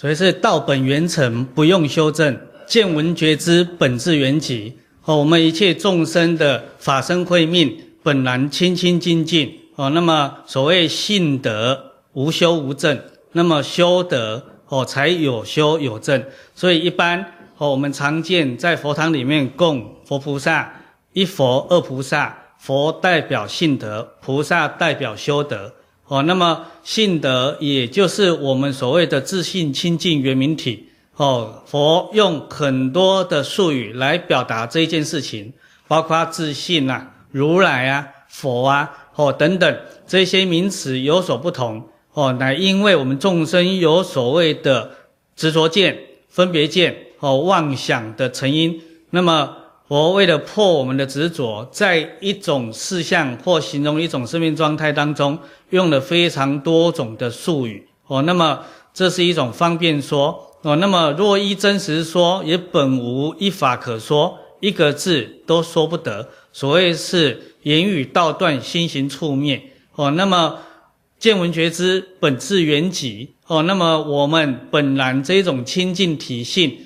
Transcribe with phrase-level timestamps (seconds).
[0.00, 2.34] 所以是道本圆成，不用修正，
[2.66, 4.72] 见闻觉知本自圆寂。
[5.04, 9.52] 哦，我们一切众生的法身慧命，本然清清净净。
[9.74, 12.98] 哦，那么所谓信德无修无证，
[13.32, 16.24] 那么修德哦才有修有证。
[16.54, 17.22] 所以一般
[17.58, 20.72] 哦，我们常见在佛堂里面供佛菩萨，
[21.12, 25.70] 一佛二菩萨，佛代表信德，菩萨代表修德。
[26.10, 30.88] 哦，那么信德也就是我们所谓的自信清净圆明体。
[31.14, 35.52] 哦，佛用很多的术语来表达这一件事情，
[35.86, 41.88] 包括自信啊、如来啊、佛啊、哦等等这些名词有所不同。
[42.12, 44.90] 哦，乃因为我们众生有所谓的
[45.36, 45.96] 执着见、
[46.28, 49.58] 分别见、哦妄想的成因，那么。
[49.90, 55.36] 我为了破我们的执着，在一种事项或形容一种生命状态当中，
[55.70, 58.22] 用了非常多种的术语哦。
[58.22, 58.60] 那么
[58.94, 60.76] 这是一种方便说哦。
[60.76, 66.28] 那么若依真实说，也本无一法可说，一个字都说不得。
[66.52, 69.60] 所谓是言语道断，心行处灭
[69.96, 70.12] 哦。
[70.12, 70.60] 那么
[71.18, 73.64] 见闻觉知本自缘寂哦。
[73.64, 76.78] 那么我们本然这种清净体性。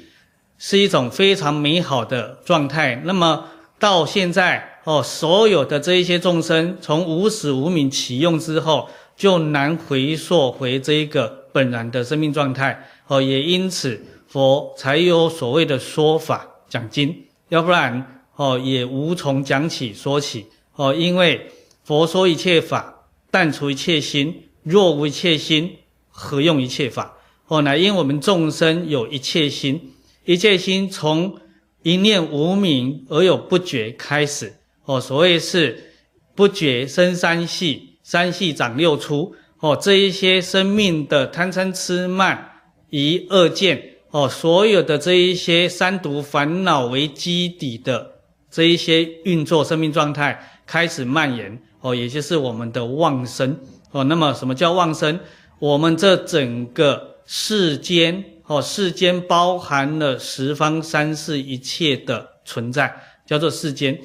[0.58, 3.02] 是一种非常美好的状态。
[3.04, 3.46] 那么
[3.78, 13.20] 到现在哦，所有的这一些众生，从无始无明起用之后，就难回溯回这一个本然的生命状态哦。
[13.20, 20.94] 也因此，佛才有所谓的说法讲经，要不然哦，也无从讲起说起哦。
[20.94, 21.50] 因为
[21.82, 24.48] 佛说一切法，但除一切心。
[24.62, 25.76] 若无一切心，
[26.08, 27.16] 何用一切法？
[27.48, 29.93] 哦，乃因为我们众生有一切心。
[30.24, 31.38] 一切心从
[31.82, 34.54] 一念无明而有不觉开始，
[34.86, 35.92] 哦，所谓是
[36.34, 42.52] 不觉生三系，三系长六出，哦，这一些生命的贪嗔痴慢
[42.88, 48.12] 疑恶见，哦，所有的这一些三毒烦恼为基底的
[48.50, 53.58] 这一些运作生命状态开始蔓延，哦，也就是我们的妄生，
[53.90, 55.20] 哦，那么什么叫妄生？
[55.58, 58.24] 我们这整个世间。
[58.46, 62.94] 哦，世间包含了十方三世一切的存在，
[63.24, 63.98] 叫做世间。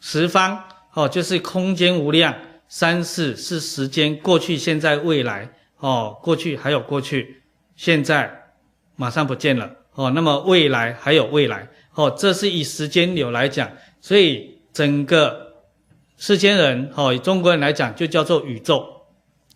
[0.00, 0.64] 十方
[0.94, 2.32] 哦，就是空间无量；
[2.68, 5.52] 三世是时间，过去、现在、未来。
[5.76, 7.42] 哦，过去还有过去，
[7.76, 8.54] 现在
[8.96, 9.70] 马上不见了。
[9.94, 11.68] 哦，那么未来还有未来。
[11.94, 13.70] 哦，这是以时间流来讲，
[14.00, 15.52] 所以整个
[16.16, 18.86] 世间人，哦，中国人来讲，就叫做宇宙。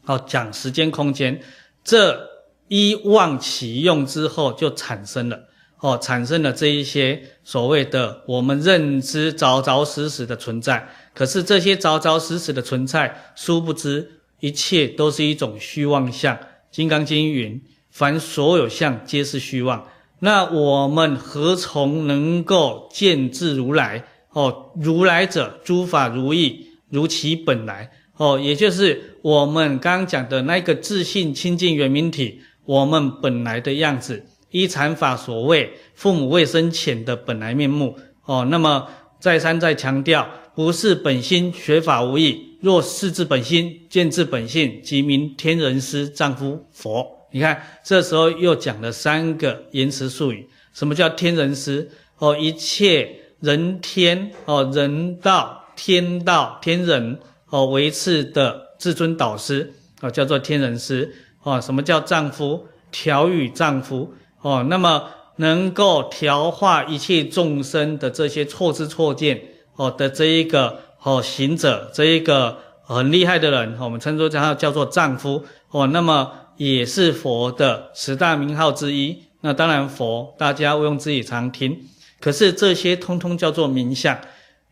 [0.05, 1.41] 哦，讲时间空间，
[1.83, 2.36] 这。
[2.69, 5.39] 一妄起用之后，就产生了
[5.81, 10.89] 哦，产生了这一些所谓的我们认知着着实实的存在。
[11.15, 14.11] 可是这些着着实实的存在，殊不知
[14.41, 16.35] 一切都是一种虚妄相。
[16.71, 19.87] 《金刚经》云：“凡所有相，皆是虚妄。”
[20.21, 24.05] 那我们何从能够见自如来？
[24.31, 27.91] 哦，如来者，诸法如意，如其本来。
[28.17, 32.41] 哦，也就是我们刚刚讲的那个自信清净圆明体。
[32.67, 38.47] 我们本来的样子，依禅法所谓“父母未生前”的本来面目哦。
[38.51, 42.59] 那么再三再强调，不是本心学法无益。
[42.61, 47.07] 若识自本心，见自本性，即名天人师、丈夫佛。
[47.31, 50.49] 你看，这时候又讲了三个言辞术语。
[50.73, 51.89] 什么叫天人师？
[52.19, 57.19] 哦，一切人天哦，人道、天道、天人
[57.51, 61.15] 哦，维持的至尊导师哦，叫做天人师。
[61.47, 62.67] 哦，什么叫丈夫？
[62.91, 65.05] 调御丈夫哦，那么
[65.37, 69.41] 能够调化一切众生的这些错知错见
[69.77, 75.87] 哦的这一个哦行者，这一个很厉害的人，我们称作他叫做丈夫哦。
[75.87, 79.17] 那么也是佛的十大名号之一。
[79.43, 81.79] 那当然佛大家毋庸置疑常听，
[82.19, 84.19] 可是这些通通叫做名相。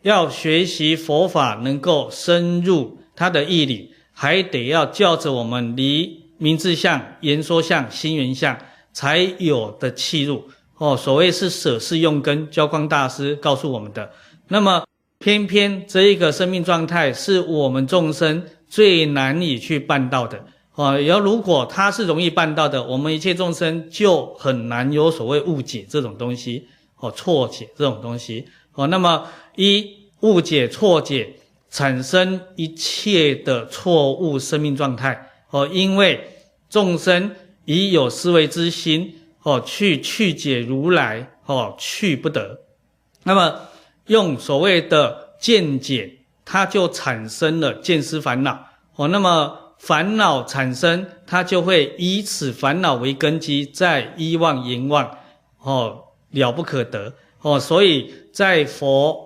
[0.03, 3.93] 要学习佛法，能够深入他的义理。
[4.17, 8.59] 还得要教着我们离名字相、言说相、心缘相
[8.93, 10.45] 才有的契入
[10.79, 10.97] 哦。
[10.97, 14.11] 所谓是舍事用根，教光大师告诉我们的。
[14.49, 14.85] 那么
[15.19, 20.45] 偏偏这一个生命状态是我们众生最难以去办到的
[20.75, 21.01] 哦。
[21.01, 28.87] 要如果它是容易办到的，我们一切众生就很难有所谓误解这种东西哦，错解这种东西哦。
[28.89, 29.89] 那么一
[30.21, 31.37] 误解、错解。
[31.71, 36.29] 产生一切的错误生命状态哦，因为
[36.69, 37.31] 众生
[37.65, 39.15] 已有思维之心
[39.45, 42.59] 哦，去去解如来哦，去不得。
[43.23, 43.61] 那么
[44.09, 48.67] 用所谓的见解，它就产生了见思烦恼
[48.97, 49.07] 哦。
[49.07, 55.19] 那么烦恼产生，它就会以此烦恼为根基，在依妄言妄
[55.61, 57.61] 哦，了不可得哦。
[57.61, 59.23] 所以在佛。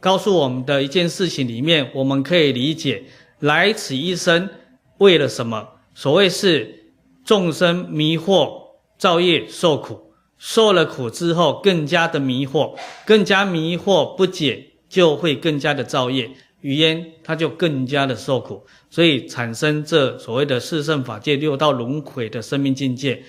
[0.00, 3.04] 告诉我们的一件事情里面，我们可以理解
[3.38, 4.50] 来此一生
[4.98, 5.68] 为了什么？
[5.94, 6.92] 所谓是
[7.24, 8.50] 众生迷惑
[8.98, 12.76] 造业受苦，受了苦之后更加的迷惑，
[13.06, 16.30] 更加迷惑不解，就会更加的造业，
[16.60, 23.22] 于焉他就更加的受苦，所以产生这所谓的四圣法界六道轮回的生命境界，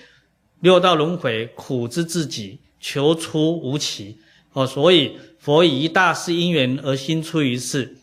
[0.60, 4.18] 六道轮回苦之至极，求出无期。
[4.52, 5.16] 哦，所以。
[5.38, 7.96] 佛以一大事因缘而心出于世，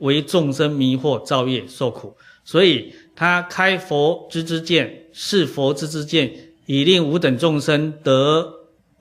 [0.00, 2.14] 为众生迷惑造业受苦，
[2.44, 6.32] 所以他开佛之之见，示佛之之见，
[6.64, 8.50] 以令吾等众生得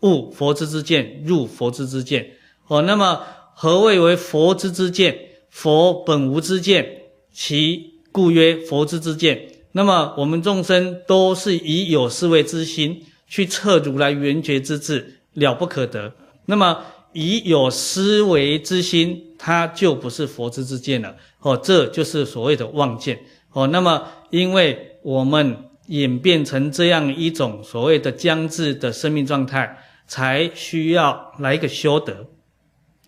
[0.01, 2.31] 悟佛之之见，入佛之之见。
[2.67, 3.21] 哦，那么
[3.55, 5.17] 何谓为佛之之见？
[5.49, 6.85] 佛本无之见，
[7.31, 9.41] 其故曰佛之之见。
[9.71, 16.13] 那么我们众生都是以有思维之心去测如来圆觉之智，了不可得。
[16.45, 16.83] 那么。
[17.11, 21.15] 以有思维之心，它就不是佛之之见了。
[21.39, 23.19] 哦，这就是所谓的妄见。
[23.51, 32.27] 哦，那么因为我们演变成这样一种所谓的将至的生命状态，才需要来一个修德。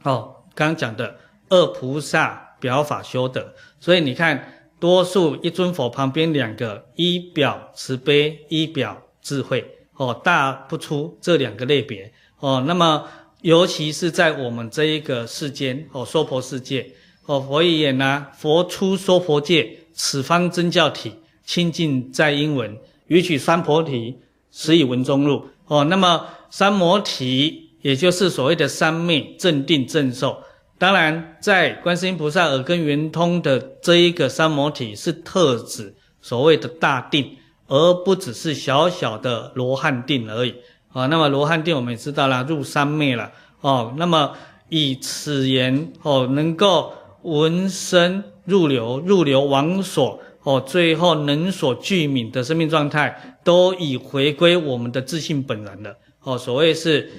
[0.03, 1.15] 哦，刚刚讲的
[1.49, 9.65] 二菩萨表法修德，所以你看，多数一尊佛旁边两个，一表慈悲，一表智慧。
[9.95, 12.11] 哦，大不出这两个类别。
[12.39, 13.07] 哦，那么。
[13.41, 16.91] 尤其是在我们这一个世间哦，娑婆世界
[17.25, 21.13] 哦，佛也呢，佛出娑婆界，此方真教体，
[21.45, 22.77] 清净在因闻，
[23.07, 24.17] 于取三摩提，
[24.51, 25.83] 实以文中入哦。
[25.85, 30.43] 那么三摩提，也就是所谓的三昧正定正受。
[30.77, 40.55] 当然，在观世音菩萨耳根圆通的这一个三摩提，是特指所谓的大定，而不只是小小的罗汉定而已。
[40.93, 43.31] 啊、那么罗汉定我们也知道了，入三昧了。
[43.61, 44.33] 哦，那么
[44.69, 55.95] 以此言哦，能够闻声入流，入流往所哦，最后能所具泯的生命状态，都已回归我们的自性本然了。
[56.23, 57.11] 哦，所谓是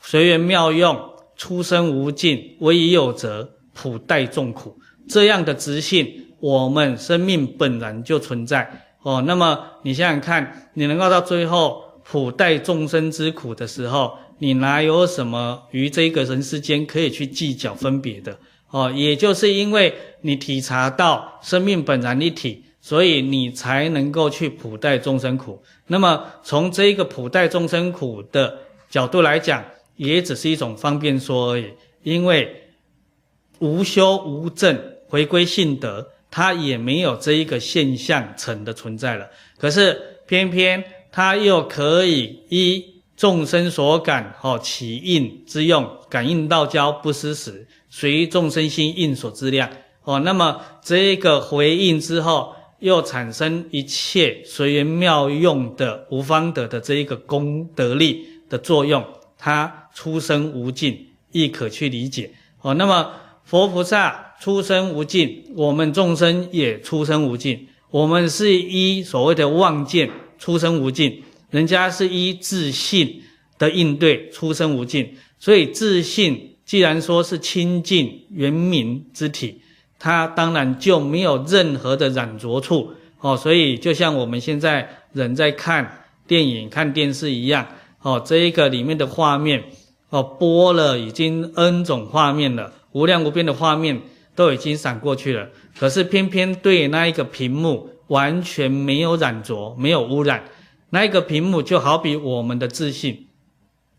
[0.00, 0.98] 随缘妙用，
[1.36, 4.76] 出生无尽，唯以有则，普代众苦。
[5.08, 8.94] 这样的直性，我们生命本然就存在。
[9.02, 11.82] 哦，那么你想想看，你能够到最后。
[12.04, 18.36] 普代众生之苦的时候，你哪有什么与这个人世间可以去计较分别的？
[18.72, 25.62] 哦，也就是因为你体察到生命本然一体，所以你才能够去普代众生苦。
[25.86, 28.58] 那么从这一个普代众生苦的
[28.90, 29.64] 角度来讲，
[29.94, 31.66] 也只是一种方便说而已。
[32.02, 32.64] 因为
[33.60, 34.76] 无修无证，
[35.06, 39.28] 回归性德，它也没有这一个现象层的存在了。
[39.56, 40.82] 可是偏偏。
[41.14, 42.82] 他又可以依
[43.18, 49.68] 众生所感，哦，起应之用，感应道交不失时，随众生心应所知量，
[50.04, 59.04] 哦，那么这个回应之后，又产生一切随缘妙用的无方得的这一个功德力的作用，
[59.36, 62.30] 它出生无尽，亦可去理解，
[62.62, 63.12] 哦，那么
[63.44, 70.10] 佛菩萨出生无尽，我们众生也出生无尽，我们是依所谓的妄见。
[70.38, 73.22] 出生无尽，人家是依自信
[73.58, 79.60] 的应对出生无尽，所以自信既然说是清净圆明之体，
[79.98, 83.36] 它当然就没有任何的染浊处哦。
[83.36, 87.66] 所以就像我们现在人在看电影、看电视一样
[88.00, 89.64] 哦，这一个里面的画面
[90.08, 94.00] 哦，播了已经 N 种画面了，无量无边的画面
[94.34, 97.90] 都已经闪过去了，可是偏偏对那一个屏幕。
[98.08, 100.44] 完全没有染浊，没有污染，
[100.88, 103.26] 那一个屏幕就好比我们的自信。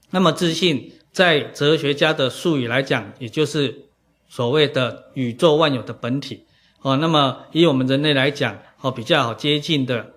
[0.10, 3.86] 那么自信在哲学家的术语来讲，也就是
[4.28, 6.44] 所谓的宇宙万有的本体。
[6.82, 10.16] 哦，那么以我们人类来讲，哦，比较好接近的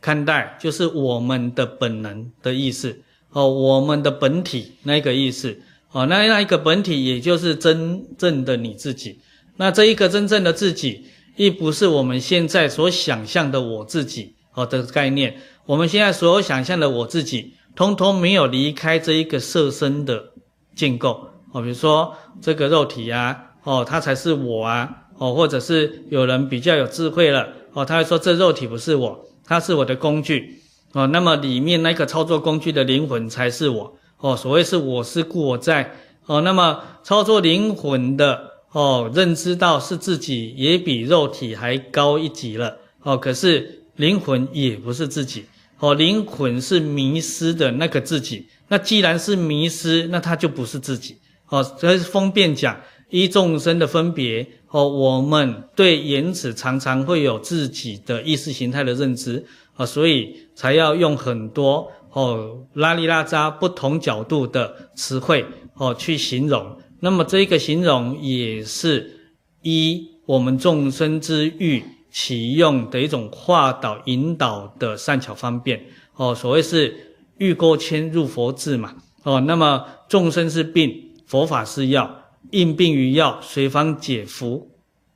[0.00, 3.00] 看待，就是我们的本能的意思，
[3.30, 5.58] 哦，我们的本体那个意思，
[5.90, 9.18] 哦，那那一个本体，也就是真正的你自己。
[9.56, 15.38] 那这一个真正的自己，亦不是我们现在所想象的我自己，哦的概念。
[15.64, 20.32] 我们现在所有想象的我自己，通通没有离开这一个色身的
[20.74, 21.28] 建构。
[21.52, 30.62] 哦，比如说这个肉体啊，哦，它才是我啊，哦，或者是有人比较有智慧了，哦，他会说这肉体不是我，它是我的工具。
[30.92, 33.96] 哦，那么里面那个操作工具的灵魂才是我。
[34.18, 35.94] 哦，所谓是我思故我在。
[36.24, 38.56] 哦，那么操作灵魂的。
[38.72, 42.76] 哦，认知到是自己也比肉体还高一级了。
[43.02, 45.46] 哦，可是灵魂也不是自己。
[45.78, 48.46] 哦，灵魂是迷失的那个自己。
[48.68, 51.16] 那既然是迷失，那它就不是自己。
[51.48, 52.80] 哦，这是方便讲
[53.10, 54.46] 依众生的分别。
[54.68, 59.44] 哦，我们对言辞常常会有自己的意识形态的认知。
[59.74, 66.78] 啊，所以才要用很多哦拉里拉扎不同角度的词汇哦去形容。
[67.00, 71.84] 那么这一个形容也是依我们众生之欲
[72.16, 84.70] 启用的一种化导引导的善巧方便哦，所谓是欲钩牵入佛智嘛哦，那么众生是病，佛法是药，应病于药，随方解服，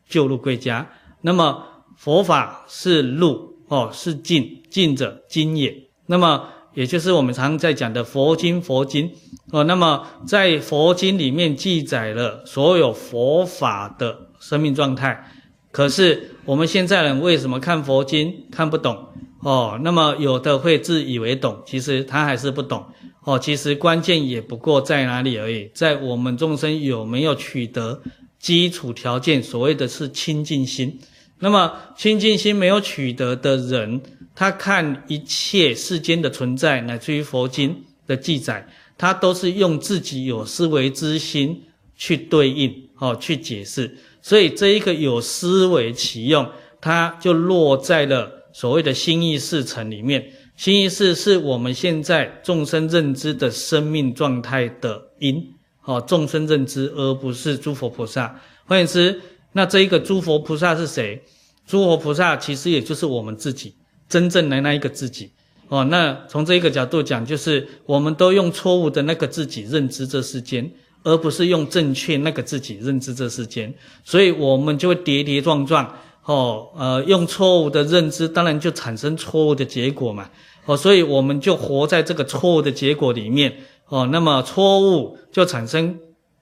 [0.07, 0.91] 救路归家。
[1.23, 1.65] 那么
[1.97, 5.75] 佛法是路哦，是径，径者经也。
[6.05, 9.11] 那么也就是我们常在讲的佛经，佛经。
[9.53, 15.33] 哦，那么在佛经里面记载了所有佛法的生命状态，
[15.73, 19.07] 可是我们现在人为什么看佛经看不懂？
[19.41, 22.85] 哦，那么有的会自以为懂，其实他还是不懂。
[23.23, 28.03] 哦，其实关键也不过在哪里而已，在我们众生有没有取得
[28.39, 30.99] 基础条件，所谓的是清净心。
[31.39, 34.01] 那么清净心没有取得的人，
[34.35, 38.67] 他看一切世间的存在，乃至于佛经的记载。
[38.99, 41.63] 他都是用自己有思维之心
[41.97, 46.49] 去对应，哦，去解释，所以这一个有思维启用，
[46.81, 50.31] 它就落在了所谓的心意识层里面。
[50.57, 58.39] 心意识是我们现在众生认知的生命状态的因，哦，众生认知，而不是诸佛菩萨。
[58.67, 59.21] 换言之，
[59.53, 61.23] 那这一个诸佛菩萨是谁？
[61.67, 63.75] 诸佛菩萨其实也就是我们自己，
[64.07, 65.33] 真正的那一个自己。
[65.69, 70.71] 哦，那从这一个角度讲，就是我们都用错误的那个自己认知这世间，
[71.03, 73.73] 而不是用正确那个自己认知这世间，
[74.05, 75.95] 所以我们就会跌跌撞撞。
[76.25, 80.31] 哦，呃，用错误的认知，当然就产生错误的结果嘛。
[80.67, 83.57] 哦，所以我们就活在这个错误的结果里面。
[83.89, 85.99] 哦，那么错误就产生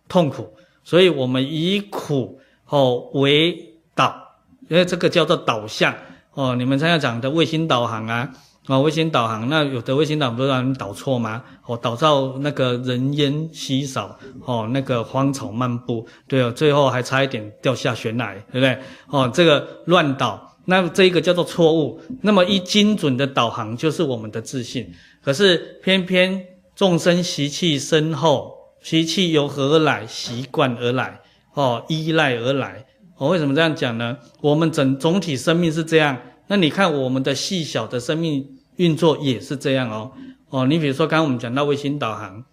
[0.08, 0.52] 痛苦，
[0.84, 4.14] 所以我们以苦哦为导，
[4.68, 5.94] 因为这个叫做导向。
[6.34, 8.30] 哦，你们常常讲的卫星导航啊。
[8.68, 11.42] 啊，卫星导航，那有的卫星导航不是让人导错吗？
[11.64, 18.78] 哦，导到那个人烟稀少，哦，那个荒草漫步，对哦，最后还差一点掉下悬崖，对不对？
[19.06, 21.98] 哦，这个乱导，那这一个叫做错误。
[22.20, 24.92] 那么一精准的导航就是我们的自信，
[25.24, 26.38] 可是偏偏
[26.76, 30.06] 众生习气深厚，习气由何而来？
[30.06, 31.18] 习惯而来，
[31.54, 32.84] 哦，依赖而来。
[33.16, 34.18] 哦、为什么这样讲呢？
[34.42, 38.46] 我们整总体生命是这样，那你看我们的细小的生命。
[38.78, 40.10] 运作也是这样哦，
[40.50, 42.44] 哦，你比如说刚刚我们讲到卫星导航，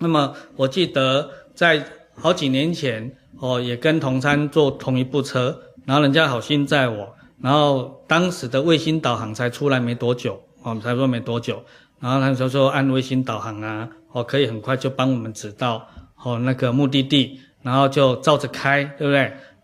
[0.00, 11.62] 那么我记得在好几年前，哦，也跟同参坐同一部车，然后人家好心载我，然后当时的卫星导航才出来没多久，哦，才说没多久，
[12.00, 15.86] 然后他就说按卫星导航啊，哦，可以很快就帮我们指到
[16.22, 19.18] 哦那个目的地，然后就照着开，对不对？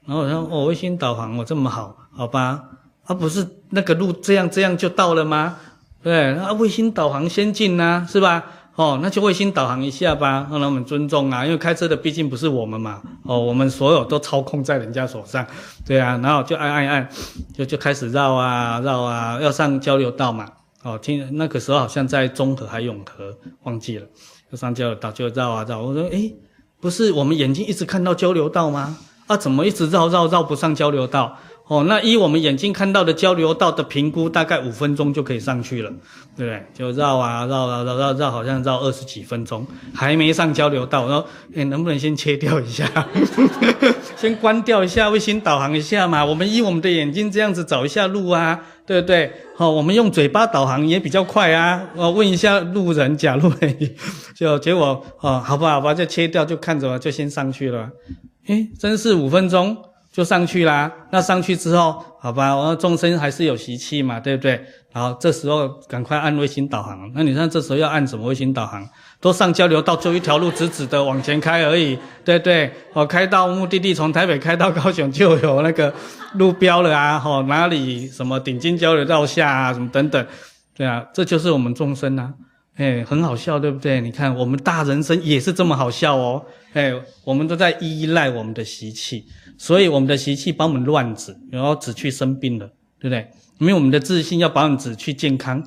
[0.07, 2.65] 然后我说哦，卫星导航我这么好，好吧，
[3.05, 5.57] 啊不是那个路这样这样就到了吗？
[6.03, 8.45] 对，那卫星导航先进呐、啊，是吧？
[8.77, 15.47] 哦，那就卫星导航一下吧，让他们尊重啊，因为开车的毕竟不是我们嘛，哦，我们所有都操控在人家手上，
[15.85, 17.09] 对啊，然后就按按按，
[17.53, 20.47] 就就开始绕啊绕啊，要上交流道嘛，
[20.83, 24.07] 哦，听那个时候好像在中和还永和，忘记了，
[24.51, 26.35] 要上交流道就绕啊绕，我说诶，
[26.81, 28.97] 不是我们眼睛一直看到交流道吗？
[29.27, 31.37] 啊，怎么一直绕绕绕不上交流道？
[31.71, 35.91] 哦，那依我们眼睛看到的交流道的评估，大概五分钟就可以上去了，
[36.37, 36.67] 对不对？
[36.75, 41.07] 就绕啊绕啊绕绕绕，好像绕二十几分钟，还没上交流道。
[41.07, 41.25] 然后，
[41.55, 42.85] 哎，能不能先切掉一下，
[44.19, 46.25] 先关掉一下卫星导航一下嘛？
[46.25, 49.33] 我们依我们的眼睛这样子找一下路啊，对不对？
[49.55, 51.81] 好，我们用嘴巴导航也比较快啊。
[51.95, 53.49] 我问一下路人，假如
[54.35, 57.89] 就结果，哦，好吧好吧，就切掉，就看着就先上去了。
[58.49, 59.77] 诶，真是五分钟。
[60.13, 60.91] 就上去啦。
[61.11, 64.61] 那上去之后，好吧，我众生还是有习气嘛，对不对？
[64.93, 67.11] 然后这时候赶快按卫星导航。
[67.15, 68.87] 那你看这时候要按什么卫星导航？
[69.21, 72.73] 都上交流道，就一条路直直的往前开而已，对不对？
[72.93, 75.93] 哦，开到目的地，从台北开到高雄就有那个
[76.35, 80.27] 路标了啊，哦，哪里什么顶尖交流道下啊，什么等等，
[80.75, 82.33] 对啊，这就是我们众生啊。
[82.77, 84.01] 哎，很好笑，对不对？
[84.01, 86.43] 你看，我们大人生也是这么好笑哦。
[86.73, 86.91] 哎，
[87.25, 89.27] 我们都在依赖我们的习气，
[89.61, 92.67] 所以我们的习气把我们乱指，然后指去生病了，
[92.99, 93.31] 对不对？
[93.59, 95.63] 因为我们的自信要把我们指去健康，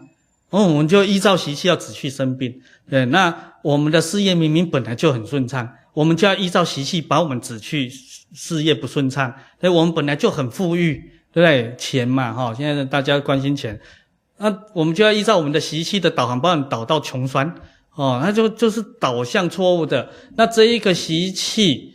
[0.50, 2.60] 哦，我们就依照习气要指去生病。
[2.90, 7.88] 对，那我们的事业明明本来就很顺畅，我们就要依照习气把我们指去
[8.34, 9.32] 事业不顺畅。
[9.62, 10.96] 所以我们本来就很富裕，
[11.32, 11.76] 对不对？
[11.78, 13.80] 钱嘛，哈，现在大家关心钱。
[14.40, 17.54] 那我们就要依照我们的习气的导航，帮你导到穷酸
[17.94, 20.10] 哦，那就就是导向错误的。
[20.36, 21.94] 那这一个习气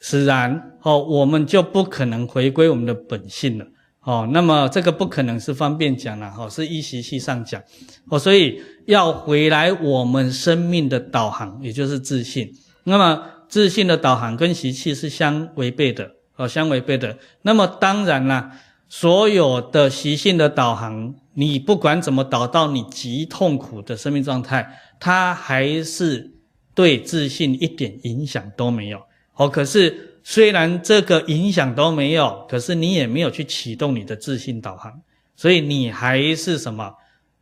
[0.00, 3.66] 使然哦，我们就不可能回归我们的本性了
[4.02, 4.28] 哦。
[4.32, 7.60] 那么这个不可能是方便讲了哈，是依习气上讲
[8.08, 12.48] 哦，所以要回来我们生命的导航，也就是自信。
[12.84, 17.18] 那么自信的导航跟习气是相违背的哦，相违背的。
[17.42, 18.52] 那么当然啦，
[18.88, 21.14] 所有的习性的导航。
[21.36, 24.64] 你不管怎么导到你极痛苦的生命状态，
[25.00, 26.30] 它还是
[26.76, 29.00] 对自信一点影响都没有。
[29.34, 34.90] 哦，可是虽然这个影响都没有，可是你也没有去启动你的自信导航，
[35.36, 36.92] 所以你还是什么？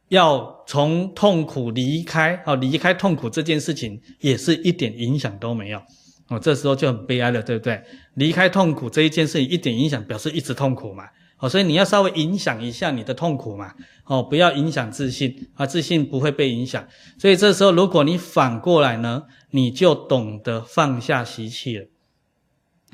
[0.08, 5.80] 要从痛苦离开，哦，离开痛苦这件事情也是一点影响都没有。
[6.28, 7.80] 哦，这时候就很悲哀了，对不对？
[8.14, 11.04] 离开痛苦这一件事情一点影响，表示一直痛苦嘛。
[11.38, 13.72] 哦，所以你要稍微影响一下你的痛苦嘛，
[14.04, 16.86] 哦，不要影响自信啊，自信不会被影响。
[17.18, 21.86] 所以这时候，如果你反过来呢，你就懂得放下习气了。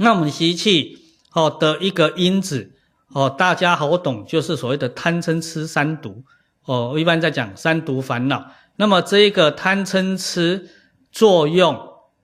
[0.00, 0.96] 那我们习气
[1.32, 2.70] 哦的一个因子
[3.08, 6.22] 哦，大家好懂，就是所谓的贪嗔痴三毒
[6.64, 6.90] 哦。
[6.92, 8.52] 我一般在讲三毒烦恼。
[8.76, 10.68] 那么这一个贪嗔痴
[11.10, 11.76] 作用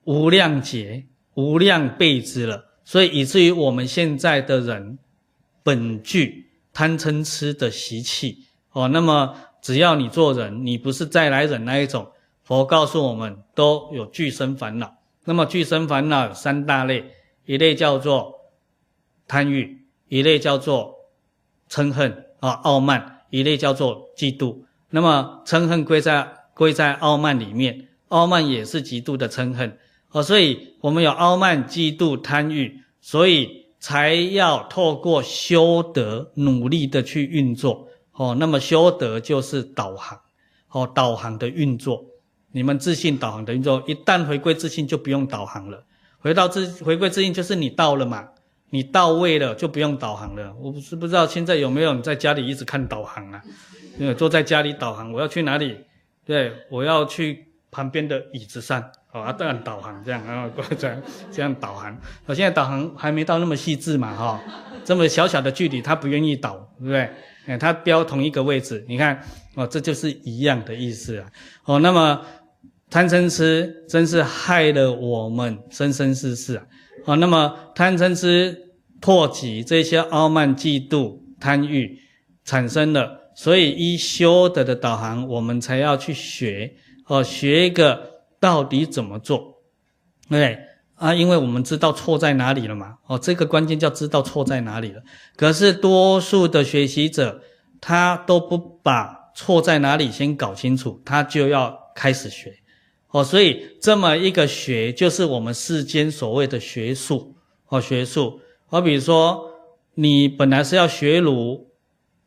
[0.05, 4.97] 无量劫、无量辈之了，所以以至于我们现在的人。
[5.63, 12.07] 本具贪嗔痴的习气哦，那么只要你做人，你不是再来人那一种，
[12.43, 14.95] 佛告诉我们都有俱生烦恼。
[15.23, 17.03] 那么俱生烦恼有三大类，
[17.45, 18.33] 一类叫做
[19.27, 20.95] 贪欲，一类叫做
[21.69, 24.57] 嗔恨啊傲慢，一类叫做嫉妒。
[24.89, 29.77] 那么嗔恨归在归在傲慢里面，傲慢也是极度的嗔恨
[30.11, 33.63] 哦，所以我们有傲慢、嫉妒、贪欲，所以。
[33.77, 40.19] 才要透过修德努力的去运作哦，那么修德就是导航
[40.71, 42.03] 哦，导航的运作，
[42.51, 45.85] 你们自信导航的运作，一旦回归自信就不用导航了，
[46.25, 48.27] 回到自回归自信就是你到了嘛，
[48.71, 50.51] 你到位了就不用导航了。
[50.59, 53.39] 我不是不知道现在有没有你在家里一直看导航啊？
[53.99, 55.77] 因为坐在家里导航，我要去哪里？
[56.25, 58.83] 对，我要去旁边的椅子上。
[59.11, 60.99] 好哦，这样导航这样，然后这样
[61.31, 61.95] 这样导航。
[62.25, 64.41] 我现在导航还没到那么细致嘛，哈，
[64.83, 67.07] 这么小小的距离，他不愿意导，对不对？
[67.45, 71.27] 哎，他标同一个位置，你看，哦，这就是一样的意思啊。
[71.65, 72.19] 哦，那么
[72.95, 76.63] 贪嗔痴真是害了我们生生世世啊。
[77.03, 78.57] 哦，那么贪嗔痴
[79.01, 81.99] 破集这些傲慢、嫉妒、贪欲
[82.45, 86.73] 产生了，所以依修德的导航，我们才要去学，
[87.07, 88.15] 哦，学一个。
[88.39, 89.55] 到底怎么做？
[90.29, 90.57] 对
[90.95, 92.93] 啊，因为我们知道错在哪里了嘛。
[93.07, 95.01] 哦，这个关键叫知道错在哪里了。
[95.35, 97.41] 可是多数的学习者，
[97.81, 102.53] 他都不把错在哪里先搞清楚，他就要开始学。
[103.15, 107.33] 哦，所以这么一个学，就是我们世间所谓的学术。
[107.69, 108.41] 哦，学术。
[108.65, 109.49] 好比如说，
[109.93, 111.65] 你本来是要学儒，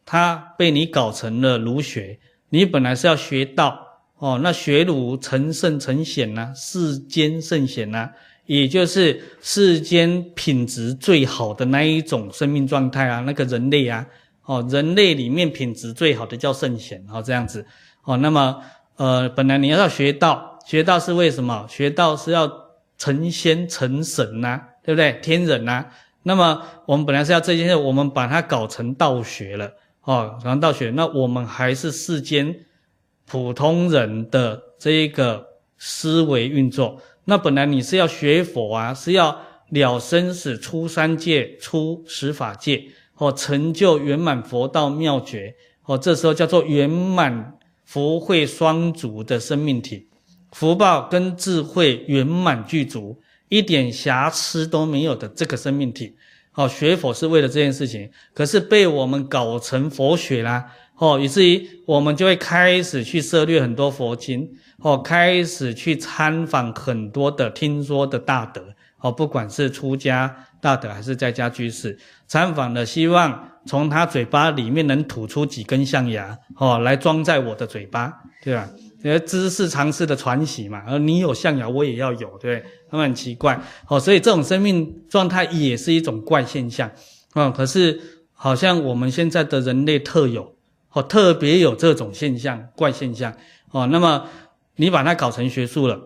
[0.07, 2.19] 他被你搞成了儒学。
[2.49, 3.79] 你本来是要学道。
[4.17, 8.09] 哦，那学儒成圣成贤呐，世间圣贤呐，
[8.47, 14.07] 也就是世间品质最好的那一种生命状态啊，那个人类啊，
[14.47, 17.67] 哦，人类里面品质最好的叫圣贤，哦，这样子，
[18.05, 18.63] 哦，那么，
[18.97, 21.67] 呃，本来你要学道，学道是为什么？
[21.67, 22.53] 学道是要
[22.99, 25.19] 成仙成神呐，对不对？
[25.23, 25.87] 天人呐，
[26.25, 32.55] 那么我们本来是要这件事，我们把它搞成道学了，哦，搞成道学，那我们还是世间。
[33.25, 35.47] 普通人的这一个
[35.79, 42.85] 思维运作，那本来你是要学佛啊，是要了生死、出三界、出十法界，
[43.17, 45.55] 哦，成就圆满佛道妙觉，
[45.87, 50.08] 哦，这时候叫做圆满福慧双足的生命体，
[50.53, 56.17] 福报跟智慧圆满具足，一点瑕疵都没有的这个生命体，
[56.55, 60.65] 哦，学佛是为了这件事情，可是被我们搞成佛学啦，
[60.97, 78.69] 哦，以至于我们就会开始去涉猎很多佛经，哦，开始去参访很多的听说的大德，哦，不管是出家大德还是在家居士，参访的希望从他嘴巴里面能吐出几根象牙，哦，来装在我的嘴巴，对吧？
[79.05, 82.65] 因为知识常识的传习嘛，而你有象牙，我也要有，对不对？
[82.91, 86.91] 他们很奇怪，哦，所以这种生命状态也是一种怪现象，
[87.33, 88.01] 啊，可是
[88.33, 90.55] 好像我们现在的人类特有，
[90.93, 93.33] 哦，特别有这种现象，怪现象，
[93.71, 94.27] 哦，那么
[94.77, 96.01] 你把它搞成学术了，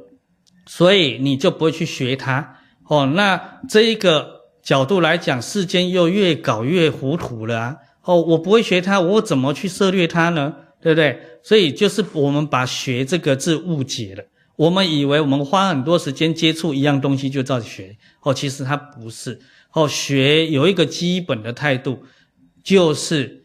[0.67, 10.57] 所以你就不会去学它，哦，那这一个角度来讲，世间又越搞越糊涂了啊，哦，我不会学它，我怎么去涉猎它呢？
[10.83, 11.19] 对不对？
[11.43, 14.25] 所以就是我们把“学”这个字误解了。
[14.57, 19.41] 我们以为我们花很多时间接触一样东西就叫学，哦，其实它不是。
[19.73, 21.99] 哦，学有一个基本的态度，
[22.63, 23.45] 就是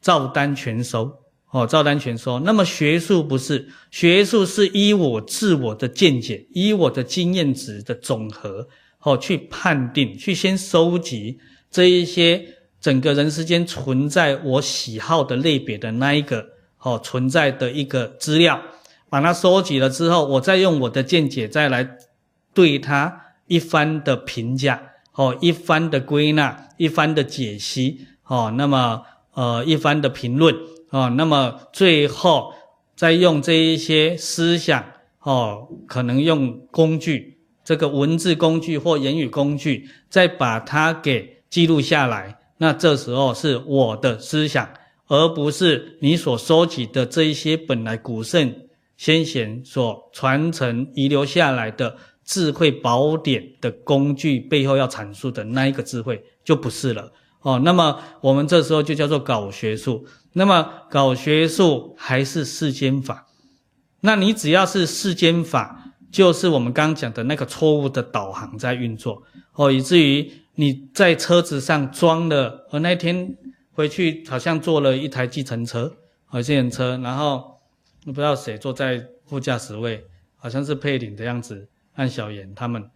[0.00, 1.10] 照单全收。
[1.50, 2.38] 哦，照单全收。
[2.40, 8.66] 那么学术不是，学术是依我自我的见解，依我的经验值的总和，
[9.00, 11.38] 哦，去判定，去先收集
[11.70, 12.44] 这一些
[12.80, 16.53] 整个人世间存在我喜好的类别的那一个。
[16.84, 18.60] 哦，存在的一个资料，
[19.08, 21.96] 把它收集了之后，我再用我的见解再来
[22.52, 24.80] 对它一番的评价，
[25.14, 30.54] 哦，一番的归纳，一番的解析，哦，那么呃一番的评论，
[30.90, 32.52] 哦，那么最后
[32.94, 34.84] 再用这一些思想，
[35.20, 44.68] 哦，可能用工具，这个文字工具或言语工具，再把它给记录下来，那这时候是我的思想。
[45.06, 48.54] 而不是你所收集的这一些本来古圣
[48.96, 57.12] 先贤所传承遗留下来的智慧宝典的工具背后要阐述的那一个智慧就不是了
[57.42, 57.60] 哦。
[57.62, 60.06] 那么我们这时候就叫做搞学术。
[60.32, 63.26] 那么搞学术还是世间法？
[64.00, 73.36] 那你只要是世间法，就是我们刚刚讲的那个错误的导航在运作哦，以至于你在车子上装了，而那天。
[73.74, 77.58] 回去好像坐了一台计程车，好计程车，然后
[78.04, 80.04] 不知道谁坐在副驾驶位，
[80.36, 82.88] 好像是佩林的样子，和小妍他们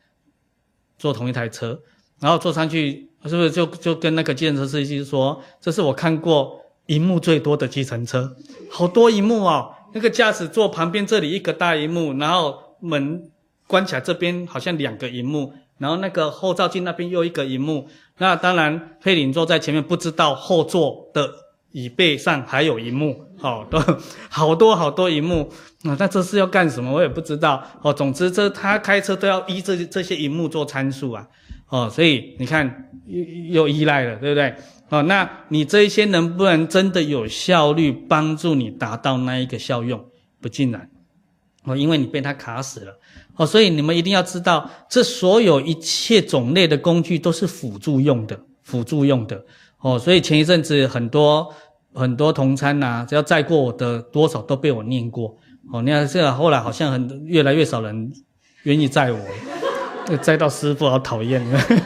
[0.96, 1.80] 坐同一台车，
[2.20, 8.36] 然后坐上去是不是就就跟那个计程车司机说，这是我看过荧幕最多的计程车，
[8.70, 13.30] 好多荧幕哦，那个驾驶座旁边这里一个大荧幕，然后门
[13.66, 15.52] 关起来这边好像两个荧幕。
[15.78, 17.88] 然后那个后照镜那边又一个荧幕，
[18.18, 21.30] 那当然佩林坐在前面，不知道后座的
[21.72, 23.80] 椅背上还有荧幕，好、多
[24.28, 25.50] 好多好多荧幕
[25.84, 25.96] 啊！
[25.98, 26.92] 那这是要干什么？
[26.92, 27.92] 我也不知道哦。
[27.92, 31.28] 总之，这他开车都要依这这些荧幕做参数啊，
[31.68, 34.54] 哦，所以你看又又依赖了，对不对？
[34.88, 40.02] 哦，那你这一些能不能真的有效率帮助你达到那一个效用？
[40.40, 40.90] 不尽然。
[41.64, 42.98] 哦，因为你被他卡死了，
[43.38, 49.42] 哦，所以你们一定要知道，这所有一切种类的工具都是辅助用的，辅助用的，
[49.80, 51.48] 哦，所以前一阵子很多
[51.94, 55.36] 很多同参呐、啊，只要载过我的多少都被我念过，
[55.72, 58.12] 哦，你看这个后来好像很越来越少人
[58.64, 59.18] 愿意载我，
[60.20, 61.40] 载到师傅好讨厌，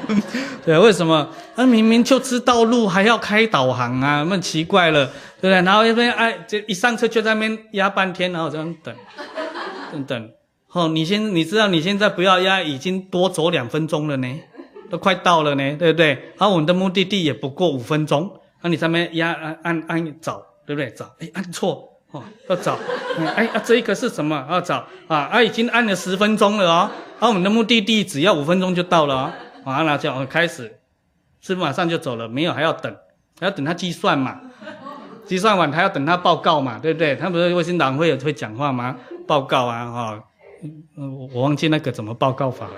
[0.64, 1.28] 对，为什么？
[1.54, 5.04] 他明明就知道路还要开导航啊，那么奇怪了，
[5.38, 5.60] 对不对？
[5.60, 8.94] 然后一边哎，这一上车就在那边压半天，然后这样等。
[9.92, 10.30] 等等，
[10.72, 14.40] 哦，你先，你知道你现在不要压，已经多走两分钟了呢，
[14.90, 16.32] 都快到了呢，对不对？
[16.38, 20.90] 好，我们的目的地也不过五分钟，那你上面压按按按找，对不对？
[20.92, 22.78] 找，哎，按错，哦，要找，
[23.36, 24.46] 哎啊，这一个是什么？
[24.50, 24.86] 要找。
[25.08, 29.14] 啊啊，已经按了十分钟了哦，好，我们的目的地只要五分钟就到了
[29.64, 30.78] 哦，好，那就开始，
[31.42, 32.90] 师父马上就走了，没有还要等，
[33.38, 34.40] 还要等他计算嘛，
[35.26, 37.14] 计算完还要等他报告嘛，对不对？
[37.14, 38.96] 他不是卫星党会有会讲话吗？
[39.26, 40.24] 报告啊，哈，
[40.96, 42.74] 我我忘记那个怎么报告法了，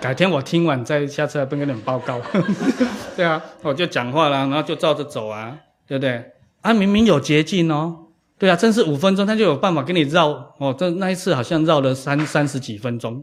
[0.00, 2.20] 改天我听完再下次来跟你们报告。
[3.14, 6.32] 对啊，我就讲话了，然后就照着走啊，对不对？
[6.62, 8.06] 啊，明明有捷径哦，
[8.38, 10.74] 对啊，真是五分钟他就有办法给你绕哦。
[10.78, 13.22] 这那一次好像绕了三三十几分钟，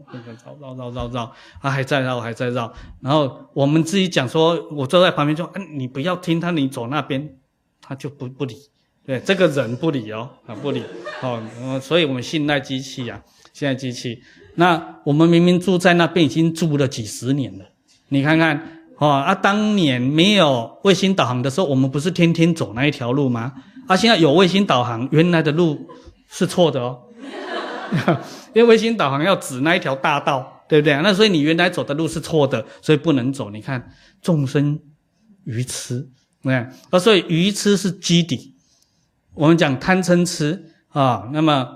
[0.60, 2.72] 绕绕绕绕绕，啊还在绕还在绕。
[3.00, 7.36] 然后我们自己讲说，我坐在旁边说，啊，你不要听他，你走那边，
[7.82, 8.56] 他就不不理。
[9.10, 10.84] 对，这个人不理哦，啊不理，
[11.20, 13.20] 哦，所以我们信赖机器啊，
[13.52, 14.22] 信赖机器。
[14.54, 17.64] 那我们明明住在那边已经住了几十年了，
[18.10, 23.52] 你看看，哦啊，当年没有卫星导航的时候，我们不是天天走那一条路吗？
[23.88, 25.88] 啊，现在有卫星导航，原来的路
[26.28, 27.02] 是错的哦，
[28.54, 30.94] 因为卫星导航要指那一条大道，对不对？
[31.02, 33.50] 那所以你原来走的路是错的，所以不能走。
[33.50, 33.90] 你看
[34.22, 34.78] 众生
[35.42, 36.08] 愚痴，
[36.42, 38.54] 你看，啊，所以愚痴是基底。
[39.40, 41.66] 我们讲贪嗔痴啊，那么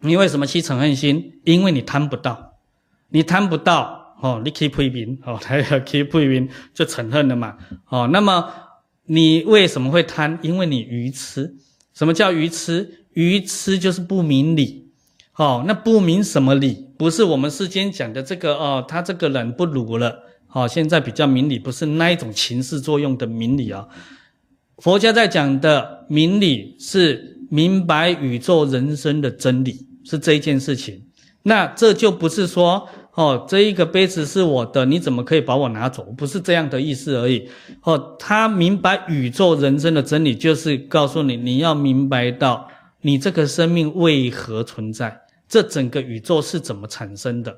[0.00, 1.42] 你为什么起嗔恨心？
[1.44, 2.54] 因为你贪不到，
[3.10, 7.58] 你贪不到哦，你可以批评哦，还有可以批评就嗔恨了嘛，
[7.90, 8.50] 哦，那么
[9.04, 10.38] 你为什么会贪？
[10.40, 11.54] 因为你愚痴。
[11.92, 13.04] 什么叫愚痴？
[13.12, 14.90] 愚痴就是不明理。
[15.36, 16.88] 哦，那不明什么理？
[16.96, 20.18] 不是我们世间讲的这个哦，他这个人不如了。
[20.48, 23.86] 哦，现在比较明理，不是那一种情势作用的明理啊。
[24.82, 31.00] 佛家在讲的明理是明白宇宙人生的真理，是这一件事情。
[31.44, 36.02] 那这就不是说哦，这一个杯子是我的，你怎么可以把我拿走？
[36.18, 37.48] 不是这样的意思而已。
[37.84, 42.68] 哦，他明白宇宙人生的真理，就是告诉你，你要明白到
[43.02, 45.16] 你这个生命为何存在。
[45.48, 47.56] 这整个宇宙是怎么产生的？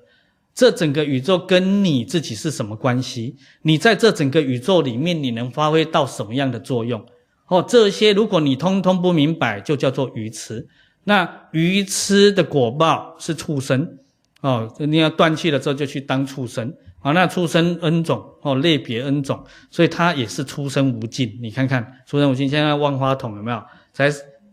[0.54, 3.36] 这整个宇宙跟你自己是什么关系？
[3.62, 7.04] 你在这整个宇宙里面，你能发挥到什么样的作用？
[7.48, 10.66] 哦，这些如果你通通不明白，就叫做愚痴。
[11.02, 13.98] 那愚痴的果报是畜生。
[14.40, 16.72] 哦，你要断气了之后，就去当畜生。
[17.00, 21.38] 啊，那畜生 N 种，哦，类别 N 种，所以它也是出生无尽。
[21.42, 22.48] 你看看，出生无尽。
[22.48, 23.60] 现在万花筒有没有？
[23.92, 24.10] 才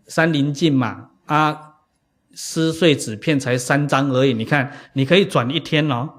[0.08, 1.10] 三棱镜嘛？
[1.28, 1.71] 啊。
[2.34, 6.10] 撕碎纸片才三张而已，你看，你可以转一天哦，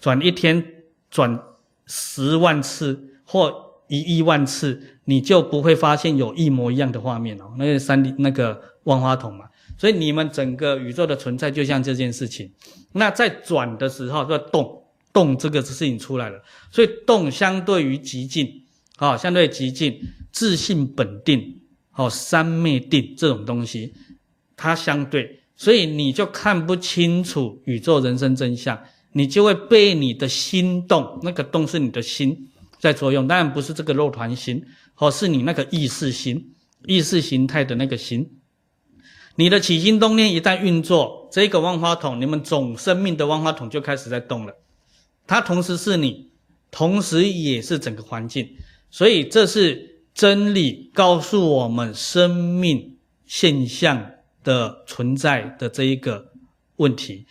[0.00, 0.64] 转一天，
[1.10, 1.40] 转
[1.86, 3.52] 十万次或
[3.88, 7.54] 一亿万次，你就不会发现有一模一样的画面哦。
[7.58, 9.46] 那个三 D 那个万花筒嘛，
[9.78, 12.52] 所以你们整个宇宙的存在就像这件事情。
[12.92, 18.64] 那在转的时候，就动动这个事情出来了，所以动相对于寂静，
[18.96, 20.00] 啊，相对于寂静，
[20.32, 21.60] 自性本定，
[21.94, 23.94] 哦，三昧定这种东西，
[24.56, 25.40] 它相对。
[25.56, 28.78] 所以你就看不清楚宇宙人生真相，
[29.12, 34.62] 你就会被你的心动，那个动是你的心在作用，当然不是这个肉团心，
[34.96, 36.54] 而是你那个意识心、
[36.86, 38.38] 意识形态的那个心。
[39.36, 44.52] 你的起心动念一旦运作，这个万花筒，你们总生命的万花筒就开始在动了。
[45.26, 46.30] 它同时是你，
[46.70, 48.56] 同时也是整个环境。
[48.90, 54.10] 所以这是真理告诉我们生命现象
[54.46, 56.30] 的存在的这一个
[56.76, 57.26] 问题，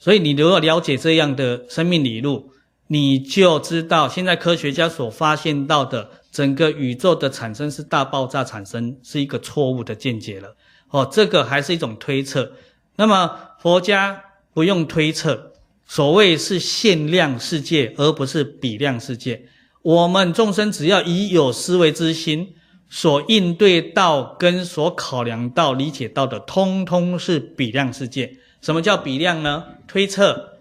[0.00, 2.52] 所以你如果了解这样的生命理路，
[2.88, 10.56] 你就知道现在科学家所发现到的整个宇宙的产生是大爆炸产生，是一个错误的见解了。
[10.88, 12.50] 哦，这个还是一种推测。
[12.96, 14.20] 那么佛家
[14.52, 15.52] 不用推测，
[15.86, 19.46] 所谓是限量世界，而不是比量世界。
[19.82, 22.54] 我们众生只要以有思维之心。
[22.92, 28.36] 所应对到跟所考量到、理解到的，通通是比量世界。
[28.60, 29.64] 什么叫比量呢？
[29.86, 30.58] 推测、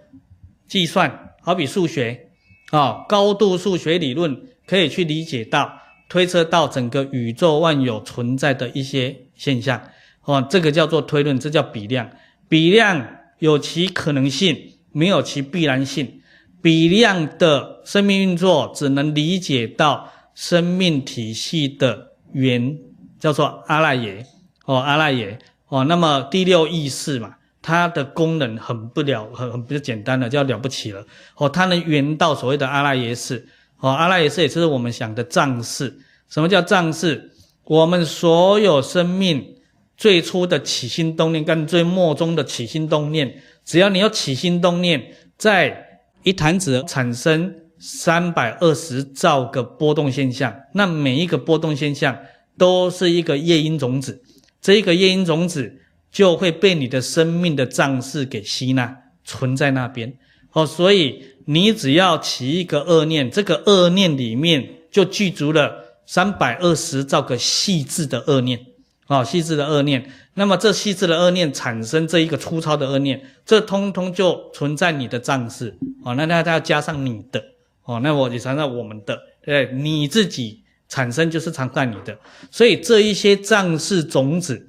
[0.68, 2.30] 计算，好比数学，
[2.70, 5.74] 啊、高度数学理论可以去理解到、
[6.08, 9.82] 推测到整个宇宙万有存在的一些现象，
[10.24, 12.12] 哦，这个叫做推论，这叫比量。
[12.48, 13.06] 比量
[13.40, 16.22] 有其可能性，没有其必然性。
[16.62, 22.09] 比量的生命运作，只能理解到生命体系的。
[22.34, 22.78] 缘
[23.20, 24.26] 叫做阿赖耶
[24.66, 25.38] 哦，阿赖耶
[25.68, 33.48] 哦，那么第六意识嘛，它的功能很不了，很很不简单的，叫了不起了哦，它能缘到所谓的阿赖耶识
[33.80, 36.00] 哦，阿赖耶识也就是我们想的藏识。
[36.30, 37.32] 什么叫藏识？
[37.66, 39.56] 我们所有生命
[39.98, 45.04] 最初的起心动念跟最末终的起心动念，只要你有起心动念，
[45.38, 45.88] 在
[46.24, 47.56] 一弹指产生。
[47.80, 52.18] 三百二十兆个波动现象，那每一个波动现象
[52.58, 54.22] 都是一个夜莺种子，
[54.62, 55.80] 这一个夜莺种子
[56.12, 60.14] 就会被你的生命的藏识给吸纳，存在那边。
[60.52, 68.60] 哦，所以你只要起一个恶念，这个恶念里面就具足了三百二十兆个细致的恶念，
[69.08, 70.12] 哦，细致的恶念。
[70.34, 75.78] 那么这细致的恶念产生这一个粗糙的恶念，这通通就存在你的藏识。
[76.04, 77.42] 哦，那那它要加上你的。
[77.84, 82.18] 哦，那我就尝尝我们的，对，你自己产生就是常在你的，
[82.52, 84.68] 所以这一些藏式种子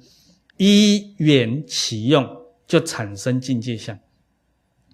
[0.57, 2.27] 一缘起用，
[2.67, 3.97] 就产生境界相，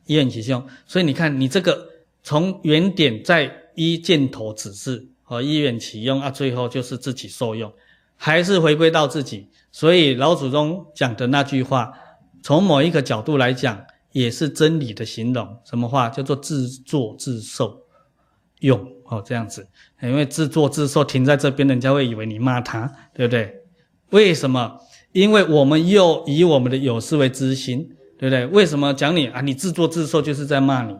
[0.06, 0.68] 一缘起用。
[0.86, 1.88] 所以你看，你这个
[2.22, 7.72] 从原点再一箭头指示，和一缘起用啊，最后就是自己受用，
[8.16, 9.48] 还是回归到自己。
[9.72, 11.94] 所以老祖宗讲的那句话，
[12.42, 15.58] 从某一个角度来讲，也是真理的形容。
[15.66, 16.10] 什么话？
[16.10, 17.84] 叫做自作自受。
[18.60, 19.68] 用哦，这样子，
[20.02, 23.54] 因为自作自受停在这边，人家会以为你骂他，对不对？
[24.10, 24.80] 为什么？
[25.14, 27.90] 因为我们又以我们的有思维之心，
[28.20, 28.46] 对不对？
[28.48, 29.42] 为什么讲你啊？
[29.42, 30.96] 你自作自受就是在骂你，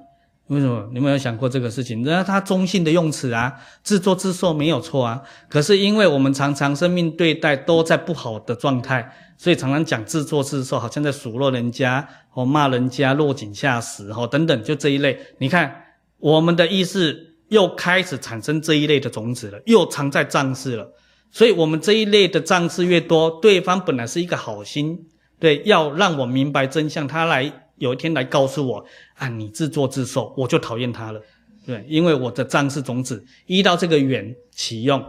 [0.48, 0.88] 为什么？
[0.90, 2.02] 你有没有想过这个事情？
[2.04, 5.22] 那他中性的用词啊，自作自受没有错啊。
[5.50, 15.20] 可是因为我们常常生命对待都在不好的状态，所以常常讲自作自受，好像在数落人家或骂人家落井下石哈等等，就这一类。
[15.38, 15.84] 你看
[16.18, 20.92] 我们的意识又开始产生这一类的种子了，又藏在藏识了。
[21.32, 24.98] 所以我们这一类的藏识越多，对方本来是一个好心，
[25.40, 27.64] 对，要让我明白真相，他来。
[27.80, 28.84] 有一天来告诉我
[29.20, 31.22] 啊，你自作自受，我就讨厌他了，
[31.64, 35.06] 对，因为我的藏识种子依到这个缘起用，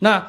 [0.00, 0.20] 那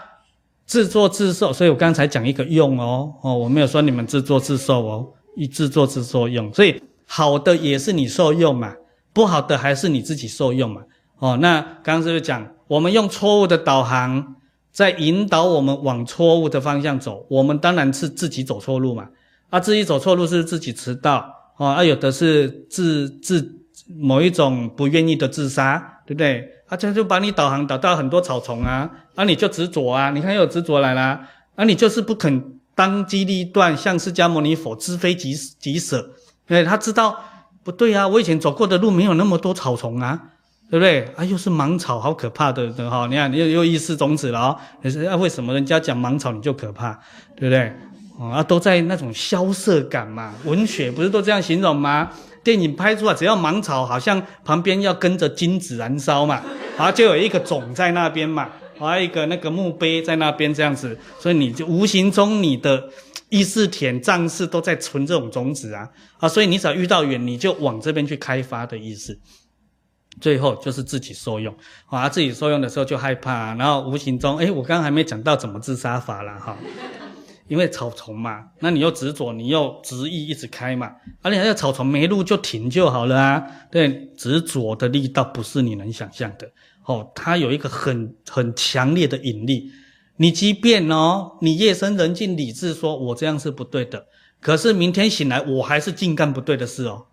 [0.68, 8.76] 自作自受，所以我刚才讲一个用哦，哦，我没有说你们自作自受哦，一自作自受用，所以好的也是你受用嘛，
[9.12, 10.84] 不好的还是你自己受用嘛，
[11.22, 14.38] 哦，那刚刚是不是讲我们用错误的导航
[14.72, 19.08] 在引导我们往错误的方向走，我们当然是自己走错路嘛，
[19.52, 21.68] 啊，自己走错路是自己迟到哦。
[21.68, 23.56] 啊，有的是自自
[24.00, 26.50] 某一种不愿意的自杀，对不对？
[26.68, 31.22] 啊，这就把你导航导到很多草丛啊，啊，你就执着啊，你看又有执着来了，
[31.56, 36.10] 啊，你就是不肯当机立断，像释迦牟尼佛知非即即舍，
[36.48, 37.16] 对，他知道
[37.64, 40.31] 不对啊，我以前走过的路没有那么多草丛啊，
[40.72, 41.02] 对不对？
[41.18, 46.98] 啊，又是芒草，好可怕的，哈，你看你又又意识种子了啊，可是啊，为什么人家讲芒草你就可怕，
[47.36, 47.74] 对不对？
[48.18, 52.10] 啊，都在那种萧瑟感嘛，文学不是都这样形容吗？
[52.42, 56.42] 电影拍出来，只要芒草，好像旁边要跟着金子燃烧嘛，
[56.78, 58.48] 啊，就有一个种在那边嘛，
[58.80, 62.82] 还有一个那个墓碑在那边这样子，所以你就无形中你的
[63.28, 69.20] 意识田战士都在存这种种子啊，啊，所以你只要遇到远，你就往这边去开发的意思，
[70.20, 71.56] 最后就是自己受用，
[71.88, 76.58] 啊，自己受用的时候就害怕，然后无形中，诶，我刚刚还没讲到怎么自杀法了哈。
[77.48, 80.90] 因为草丛嘛，那你又执着，你又执意一直开嘛，
[81.22, 83.44] 而且那草丛没路就停就好了啊。
[83.70, 86.50] 对，执着的力道不是你能想象的
[86.86, 89.70] 哦，它有一个很很强烈的引力。
[90.16, 94.06] 你即便哦，你夜深人静理智说，我这样是不对的，
[94.40, 97.08] 可是明天醒来我还是净干不对的事哦，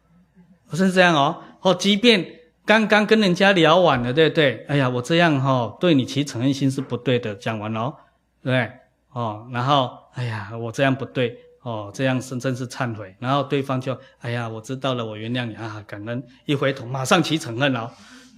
[0.71, 1.43] 不是这样哦。
[1.63, 2.25] 哦，即便
[2.69, 4.67] 刚刚跟人家聊完了，对不对？
[4.69, 7.95] 哎呀，我这样哈、哦，对你起嗔恨心是不对的，讲完了，
[8.43, 8.71] 对对？
[9.13, 9.91] 哦，然后。
[10.15, 13.15] 哎呀，我这样不对哦，这样是真是忏悔。
[13.21, 16.21] 然后对方就，哎呀，我知道了，我原谅你啊，感恩。
[16.45, 17.91] 一回头，马上起嗔恨了，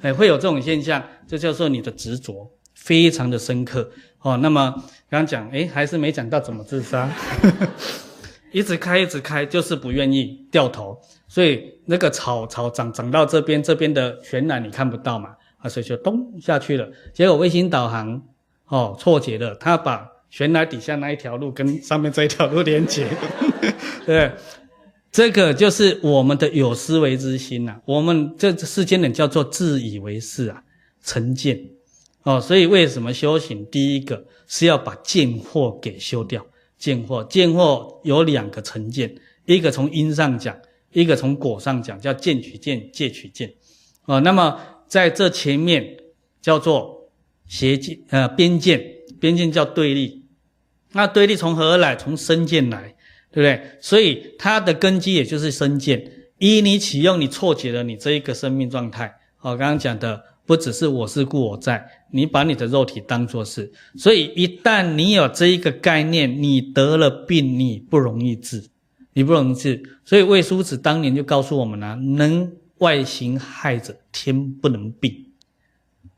[0.02, 3.90] 哎，会有这种现象，这叫做你的执着非常的深刻
[4.20, 4.36] 哦。
[4.36, 4.70] 那么
[5.08, 7.08] 刚刚讲，哎，还是没讲到怎么自杀，
[8.52, 10.98] 一直开一直开，就是不愿意掉头。
[11.28, 16.88] 所以那个草草长长到这边，这边的悬崖你看不到嘛，啊，所以就咚下去了。
[17.12, 18.22] 结果卫星导航
[18.66, 20.08] 哦错解了，他把。
[20.32, 23.04] 悬崖底下那一条路跟上面这一条路连接，
[24.06, 24.30] 对，
[25.10, 30.62] 这个就是我们的有思维之心呐、我们这世间人叫做自以为是啊，
[31.02, 31.60] 成见
[32.22, 32.40] 哦。
[32.40, 33.66] 所以为什么修行？
[33.72, 36.46] 第一个是要把见惑给修掉。
[36.80, 39.14] 见惑，见惑有两个成见，
[39.44, 40.58] 一个从因上讲，
[40.92, 43.52] 一个从果上讲，叫见取见、戒取见。
[44.06, 45.98] 哦，那么在这前面
[46.40, 47.10] 叫做
[47.46, 48.82] 邪见，呃，边见，
[49.20, 50.24] 边见叫对立。
[50.92, 51.94] 那对立从何而来？
[51.94, 52.96] 从身见来，
[53.30, 53.62] 对不对？
[53.80, 56.02] 所以它的根基也就是身见。
[56.38, 59.14] 依你起用，你错解了你这一个生命状态。
[59.42, 63.70] 哦刚刚讲的不只是我是故我在，你把你的肉体当作是。
[63.96, 68.64] 所以一旦你有这一个概念，你得了病，你不容易治，
[69.12, 69.80] 你不容易治。
[70.04, 75.26] 所以魏叔子当年就告诉我们了、啊：能外形害者，天不能病。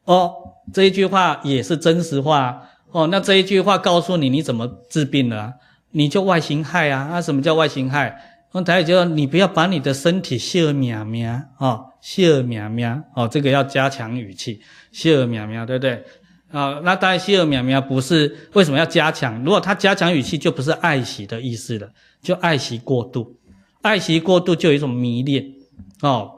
[0.05, 0.33] 哦，
[0.73, 2.71] 这一句话也是真实话。
[2.91, 5.53] 哦，那这一句话告诉你，你怎么治病了？
[5.91, 7.07] 你就外形害啊！
[7.11, 8.32] 那、啊、什么叫外形害？
[8.53, 16.05] 那他也就说你不要把你的身体笑苗苗哦，笑苗苗哦，这个要加强语气，笑苗苗，对不对？
[16.51, 19.43] 啊、那当然笑苗苗不是为什么要加强？
[19.43, 21.91] 如果他加强语气，就不是爱惜的意思了，
[22.21, 23.39] 就爱惜过度，
[23.81, 25.43] 爱惜过度就有一种迷恋
[26.03, 26.31] 哦，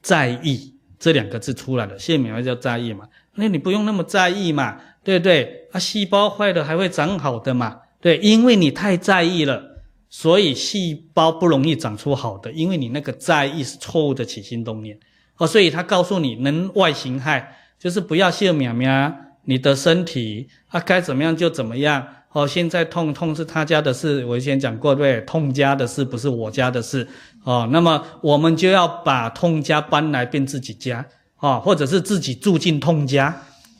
[0.00, 3.08] 在意这两个字出来了，笑苗苗叫在意嘛？
[3.34, 4.76] 那你不用那么在意嘛？
[5.02, 5.66] 对不对？
[5.72, 7.80] 啊，细胞坏了还会长好的嘛？
[8.00, 9.75] 对，因为你太在意了，
[10.08, 14.98] 所以细胞不容易长出好的，因为你那个在意是错误的起心动念。
[15.36, 22.06] 哦，所以他告诉你，能外形害，就是不要笑苗苗，你的身体啊该怎么样就怎么样。
[22.32, 27.06] 哦，现在痛痛是他家的事，我以前讲过，对，痛家的事不是我家的事。
[27.44, 31.06] 哦，那么我们就要把痛家搬来变自己家，
[31.38, 33.34] 哦，或者是自己住进痛家。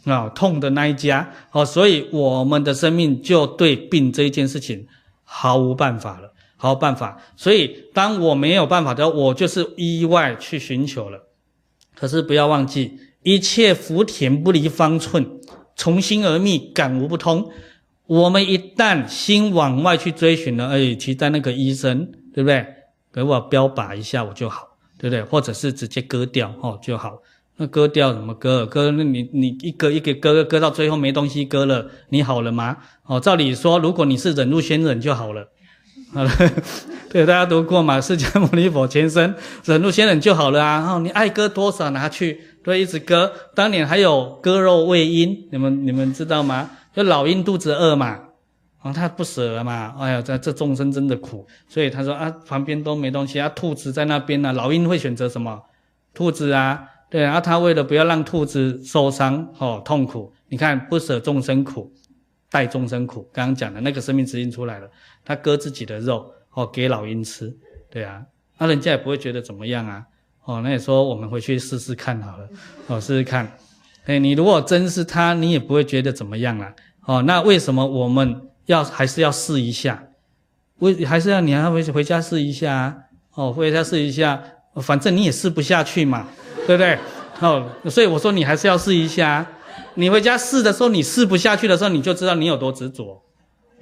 [0.05, 4.87] 啊、哦，痛的那一家，哦，所以我们的生命就对病这一件事情
[5.29, 7.21] 毫无办法了，毫无办法。
[7.37, 11.29] 所以当我没有办法的时候，我就是意外去寻求了，
[11.95, 15.41] 可是不要忘记，一切福田不离方寸，
[15.75, 17.51] 从心而觅，感无不通。
[18.07, 22.65] 我们一旦心往外去追寻了，哎，期待那个医生，对不对？
[23.13, 25.23] 给我标靶一下，我就好，对不对？
[25.25, 27.19] 或者是直接割掉哦就好。
[27.59, 28.67] 那割掉怎么割？
[28.67, 32.77] 割那你你一割一个割割到最后没东西割了，你好了吗？
[33.05, 35.49] 哦，照理说，如果你是忍辱仙人就好了。
[36.13, 36.31] 好了，
[37.11, 38.01] 对，大家读过嘛？
[38.01, 39.35] 释迦牟尼佛前身
[39.65, 40.79] 忍辱仙人就好了啊。
[40.81, 43.33] 然后你爱割多少拿去，对，一直割。
[43.55, 46.71] 当年还有割肉喂鹰，你们你们知道吗？
[46.95, 48.19] 就老鹰肚子饿嘛，
[48.83, 49.95] 啊，他不舍了嘛。
[49.99, 55.63] 哎呀，这这众生真的苦，所以他说啊，旁边都没东西啊，兔子在那边呢，老鹰会选择什么？
[56.13, 56.85] 兔子啊。
[57.09, 61.93] 对啊，他为了不要让兔子受伤哦痛苦，你看不舍众生苦，
[62.51, 63.29] 代众生苦。
[63.33, 64.91] 刚刚讲的那个生命指引出来了，
[65.25, 67.57] 他割自己的肉哦给老鹰吃，
[67.91, 68.23] 对啊，
[68.59, 70.05] 那人家也不会觉得怎么样啊。
[70.45, 72.49] 哦，那你说我们回去试试看好了，
[72.89, 73.57] 哦试试看。
[74.07, 76.75] 哎，你如果真是他，你也不会觉得怎么样啦。
[77.05, 80.05] 哦，那为什么我们要还是要试一下？
[80.79, 82.97] 为还是要你要回回家试一下啊？
[83.35, 84.43] 哦，回家试一下，
[84.83, 86.29] 反正你也试不下去嘛。
[86.67, 86.99] 对不对？
[87.41, 89.47] 哦，所以我说你还是要试一下。
[89.95, 93.23] 你回家试的时候，你试不下去的时候，你就知道你有多执着，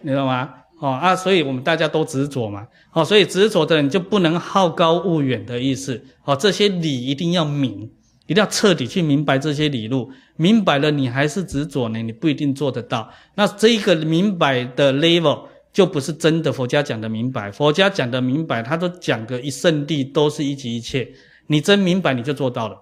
[0.03, 0.49] 你知道吗？
[0.81, 2.67] 哦啊，所以我们大家都执着嘛。
[2.93, 6.05] 哦，所以执着的人就不能好高骛远的意思。
[6.25, 7.91] 哦，这些理一定要明，
[8.27, 10.11] 一定要彻底去明白这些理路。
[10.37, 13.09] 明白了，你还是执着呢，你不一定做得到。
[13.37, 17.51] 那这一个明白的 level 就不是真的佛家讲的明白。
[17.51, 21.09] 佛家讲的明白，他都讲个一圣地，都是一即一切。
[21.47, 22.81] 你真明白，你就做到了。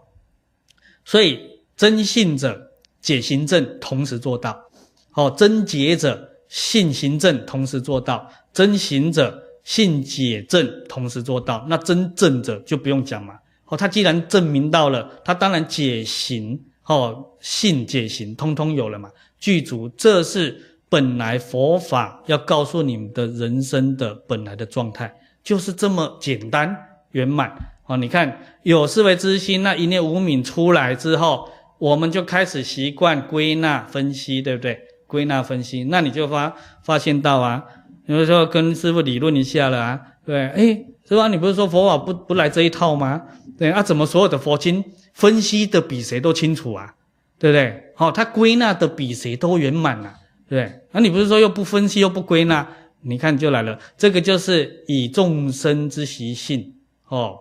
[1.04, 1.40] 所以
[1.76, 4.62] 真信者解行证同时做到，
[5.10, 11.66] 好，真解者信行证同时做到，真行者信解证同时做到。
[11.68, 13.34] 那真正者就不用讲嘛，
[13.66, 19.88] 哦，他既然证明到了，他当然解行，哦，信解行通通有了嘛，具足。
[19.96, 26.76] 这是本来佛法要告诉你们的人生的本来的状态，就是这么简单
[27.10, 27.52] 圆满。
[27.86, 34.80] 哦，你看有思维之心，那一念无明出来之后，我们就开始习惯归纳分析，对不对？
[35.06, 37.64] 归纳分析，那你就发发现到啊，
[38.06, 43.20] 有的时候跟师父理论一下了啊，对，诶，师父，你不是说佛法不不来这一套吗？
[43.58, 46.94] 对，啊，怎么所有的佛经分析的比谁都清楚啊？
[47.38, 47.82] 对不对？
[47.96, 50.14] 好，哦，他归纳的比谁都圆满啊，
[50.48, 50.80] 对不对？
[50.92, 52.66] 那，啊，你不是说又不分析又不归纳？
[53.02, 56.72] 你看就来了，这个就是以众生之习性，
[57.08, 57.36] 哦。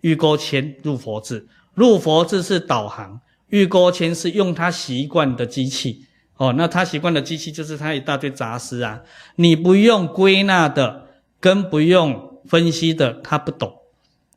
[0.00, 6.54] 欲钩签入佛智，入佛智是导航，欲钩签是用他习惯的机器哦。
[6.56, 9.02] 那他习惯的机器就是他一大堆杂事啊，
[9.36, 11.06] 你不用归纳的，
[11.40, 13.72] 跟不用分析的，他不懂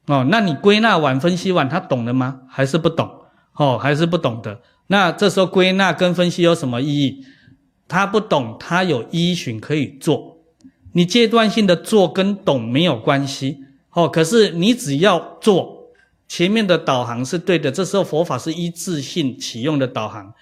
[0.08, 0.26] 哦。
[0.30, 2.42] 那你归纳完、分析完，他懂了吗？
[2.50, 3.10] 还是不懂
[3.56, 3.78] 哦？
[3.78, 4.62] 还是不懂的。
[4.88, 7.24] 那这时候归纳跟分析有什么意义？
[7.88, 10.38] 他不懂，他有依循可以做。
[10.94, 13.64] 你阶段性的做跟懂没有关系。
[13.94, 15.90] 哦，可是你只要做
[16.28, 20.34] 前面的导航是对的，这时候佛法是一致性启用的导航，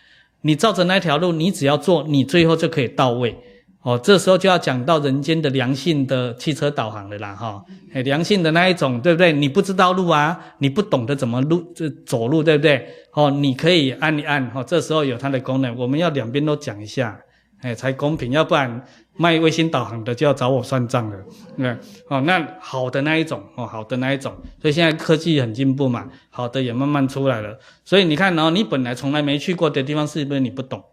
[0.41, 3.37] 你照着那条路，你只要做，你最后就可以到位。
[3.83, 9.31] 哦，这时候就要讲到人间的良性的汽车导航了啦，哈，哎，良性的那一种，对不对？
[9.31, 12.85] 你不知道路啊，你不懂得怎么路这走路，对不对？
[13.13, 17.17] 哦，你可以按一按，哦，这时候有它的功能，我们要两边都讲一下，
[17.61, 18.83] 哎，才公平，要不然。
[19.17, 21.17] 卖卫星导航的就要找我算账了，
[21.57, 21.75] 对，
[22.07, 27.57] 哦，那好的那一种，哦，好的那一种，所以现在科技很进步嘛，好的也慢慢出来了。
[27.83, 30.83] 所以你看，然后你本来从来没去过的地方，是不是你不懂？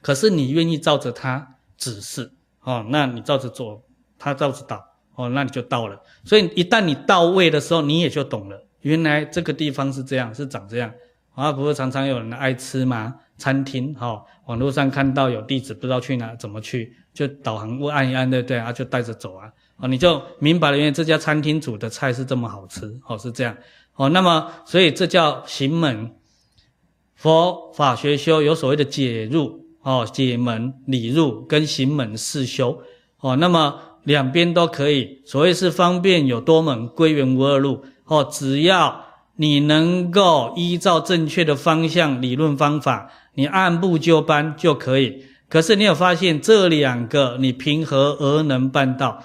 [0.00, 2.30] 可是你愿意照着他指示，
[2.62, 3.82] 哦，那你照着做，
[4.18, 4.84] 他照着导，
[5.16, 6.00] 哦，那你就到了。
[6.24, 10.92] 所以一旦你到位的时候，你也就懂了，原来这个地方是这样，是长这样。
[11.34, 13.14] 啊，不是常常有人爱吃吗？
[13.36, 16.96] 餐厅，哈、哦，网络上看到有地址，不知道去哪，怎么去？
[17.16, 18.58] 就导航我按一按，对不对？
[18.58, 23.56] 啊，就带着走啊，哦，你就明白了，原来这家餐厅煮的菜是这么好吃，哦，是这样，
[23.96, 26.12] 哦，那么所以这叫行门。
[27.14, 32.82] 佛法学修有所谓的解入，哦，解门理入跟行门四修，
[33.20, 35.22] 哦，那么两边都可以。
[35.24, 39.04] 所谓是方便有多门，归元无二路，哦，只要。
[39.38, 45.26] 你能够依照正确的方向、理论方法，你按部就班就可以。
[45.48, 49.24] 可是你有发现这两个你凭何而能办到？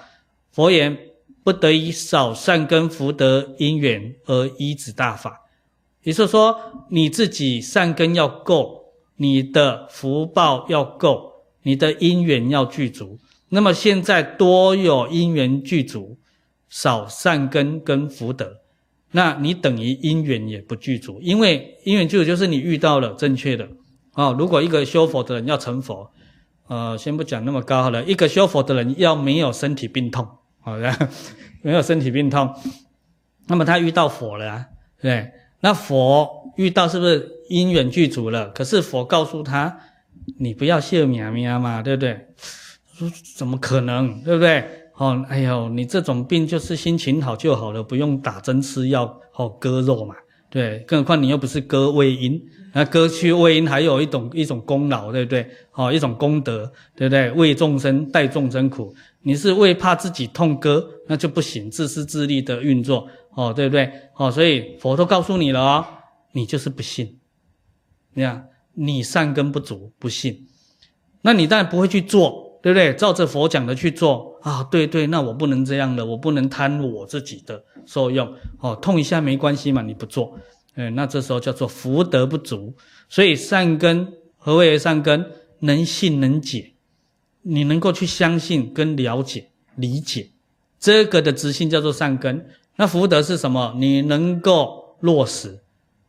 [0.52, 0.96] 佛言
[1.42, 5.40] 不得以少善根福德因缘而依止大法。
[6.02, 6.56] 也就是说，
[6.90, 13.18] 你自己善根要够，你的福报要够，你的因缘要具足。
[13.48, 16.18] 那么现在多有因缘具足，
[16.68, 18.58] 少善根跟福德。
[19.12, 23.68] 那你等于因缘也不具足，因为因缘具足就是你遇到了正确的
[24.14, 24.34] 哦。
[24.38, 26.10] 如果一个修佛的人要成佛，
[26.68, 30.26] 呃，先不讲那么高好了，一个修佛的人要没有身体病痛，
[30.60, 31.08] 好的，
[31.62, 32.54] 没有身体病痛，
[33.48, 34.66] 那么他遇到佛了啊，
[35.00, 38.48] 对，那佛遇到是不是因缘具足了？
[38.50, 39.80] 可是佛告诉他，
[40.38, 42.28] 你不要笑咪咪嘛，对不对？
[42.94, 44.64] 说怎么可能，对不对？
[44.96, 50.14] 哦，哎呦，你这种病就是心情好就好了，不用打针吃药，哦，割肉嘛，
[50.52, 52.38] 对，更何况你又不是割胃阴，
[52.74, 55.48] 那割去胃阴还有一种一种功劳，对不对？
[55.72, 57.30] 哦，一种功德，对不对？
[57.30, 63.90] 为众生带众生苦，你是为怕自己痛割，那就不行，自私自利的运作，哦，对不对？
[64.14, 65.86] 哦，所以佛都告诉你了哦，
[66.32, 67.18] 你就是不信，
[68.12, 70.46] 你看，你善根不足，不信，
[71.22, 72.41] 那你当然不会去做。
[72.62, 72.94] 对不对？
[72.94, 74.62] 照着佛讲的去做啊！
[74.70, 80.38] 对对，那我不能这样的，我不能贪我自己的受用哦，痛一下没关系嘛，你不做，
[80.76, 82.72] 嗯，那这时候叫做福德不足。
[83.08, 85.26] 所以善根，何谓善根？
[85.58, 86.72] 能信能解，
[87.42, 90.30] 你能够去相信跟了解、理解
[90.78, 92.46] 这个的直性叫做善根。
[92.76, 93.74] 那福德是什么？
[93.76, 95.60] 你能够落实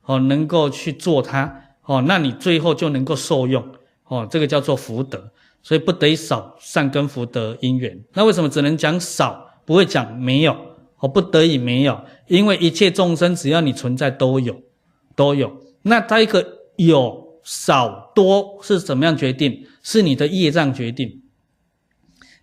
[0.05, 3.63] 哦，能够去做它哦，那你最后就能够受用
[4.05, 5.31] 哦，这个叫做福德。
[5.63, 10.55] 所以不得少善根福德因缘，那为什么只能讲少，不会讲没有？
[10.99, 14.61] 哦，不得已没有，因为一切众生只要你存在都有，
[15.15, 15.51] 都有。
[15.81, 16.45] 那它一个
[16.75, 19.65] 有少多是怎么样决定？
[19.81, 21.21] 是你的业障决定。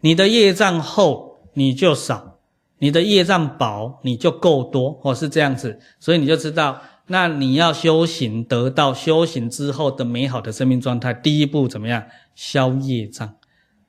[0.01, 2.39] 你的业障厚你就少，
[2.79, 5.79] 你的业障薄你就够多，哦，是这样子。
[5.99, 6.81] 所以你就知道，
[7.13, 12.05] 那你要修行得到修行之后的美好的生命状态，第一步怎么样？
[12.37, 13.35] 消业障，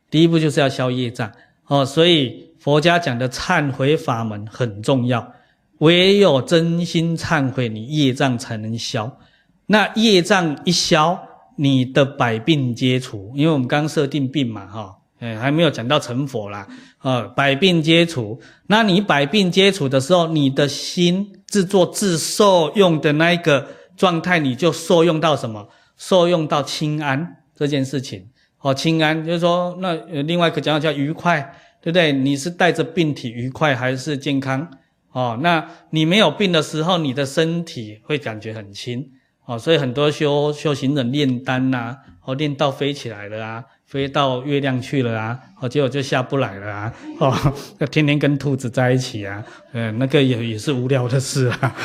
[0.10, 1.32] 第一步就是要消业障
[1.68, 5.34] 哦，所以佛家讲的忏悔法门很重要，
[5.78, 9.20] 唯有真心忏悔，你业障才能消。
[9.68, 11.20] 那业障一消，
[11.58, 16.68] 你的百病皆除，因为我们刚设定病嘛，哈，哎，还没有讲到成佛啦，
[16.98, 18.42] 啊，百病皆除。
[18.66, 25.68] 那你百病皆除的时候，你的心自作自受用的那一个状态，你就受用到什么？
[25.98, 28.30] 受用到轻安这件事情。
[28.62, 29.94] 哦，轻安就是说，那
[30.24, 31.42] 另外一个讲法叫愉快，
[31.82, 32.14] 对不对？
[32.14, 34.66] 你是带着病体愉快还是健康？
[35.12, 39.12] 哦，那你没有病的时候，你的身体会感觉很轻。
[39.46, 47.54] 哦，所以很多修修行人炼丹呐，哦，练到飞起来了啊，飞到月亮去了啊，哦，结果就下不来了啊，哦，
[47.92, 51.76] 天天跟兔子在一起啊，呃，那个也也是无聊的事啊。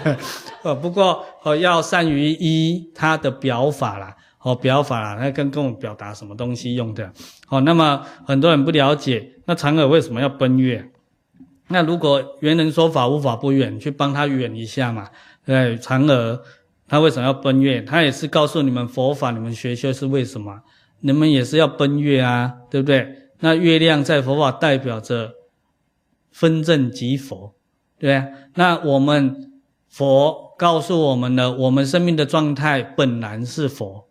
[0.64, 4.16] 哦，不过哦，要善于依他的表法啦。
[4.38, 7.12] 哦，表法啦，那跟跟我们表达什么东西用的？
[7.50, 10.90] 哦，那么很多人不了解，那嫦娥为什么要奔月？
[11.68, 15.10] 那如果圆人说法无法不远，去帮他远一下嘛？
[15.44, 16.40] 对，嫦娥
[16.88, 17.82] 他为什么要奔月？
[17.82, 20.58] 他也是告诉你们佛法，你们学修是为什么？
[21.00, 23.08] 你们也是要奔月啊，对不对？
[23.40, 25.32] 那月亮在佛法代表着
[26.30, 27.54] 分正即佛，
[27.98, 28.26] 对啊。
[28.54, 29.52] 那我们
[29.88, 34.06] 佛告诉我们了，我们生命的状态本来是佛。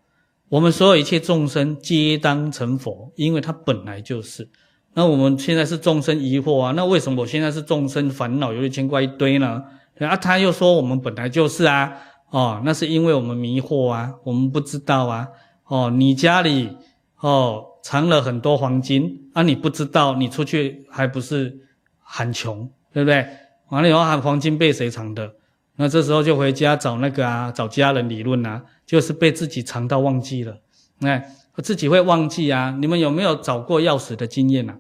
[0.50, 4.50] 我们所有一切众生皆当成佛，因为它本来就是。
[4.96, 9.62] 那我们现在是众生疑惑啊，那为什么我现在是众生烦恼有一牵挂一堆呢？
[10.00, 11.94] 啊，他又说我们本来就是啊，
[12.32, 15.28] 哦，那是因为我们迷惑啊，我们不知道啊，
[15.70, 16.76] 哦，你家里
[17.22, 21.58] 哦藏了很多黄金啊，你不知道，你出去还不是
[22.00, 23.26] 喊穷，对不对？
[23.70, 25.36] 完了以后喊黄金被谁藏的？
[25.78, 28.66] 那这时候就回家找那个啊，找家人理论啊。
[28.86, 30.62] 就是被自己藏到忘记了，
[30.98, 31.22] 那，
[31.62, 32.76] 自己会忘记啊。
[32.82, 34.80] 你们有没有找过钥匙的经验啊？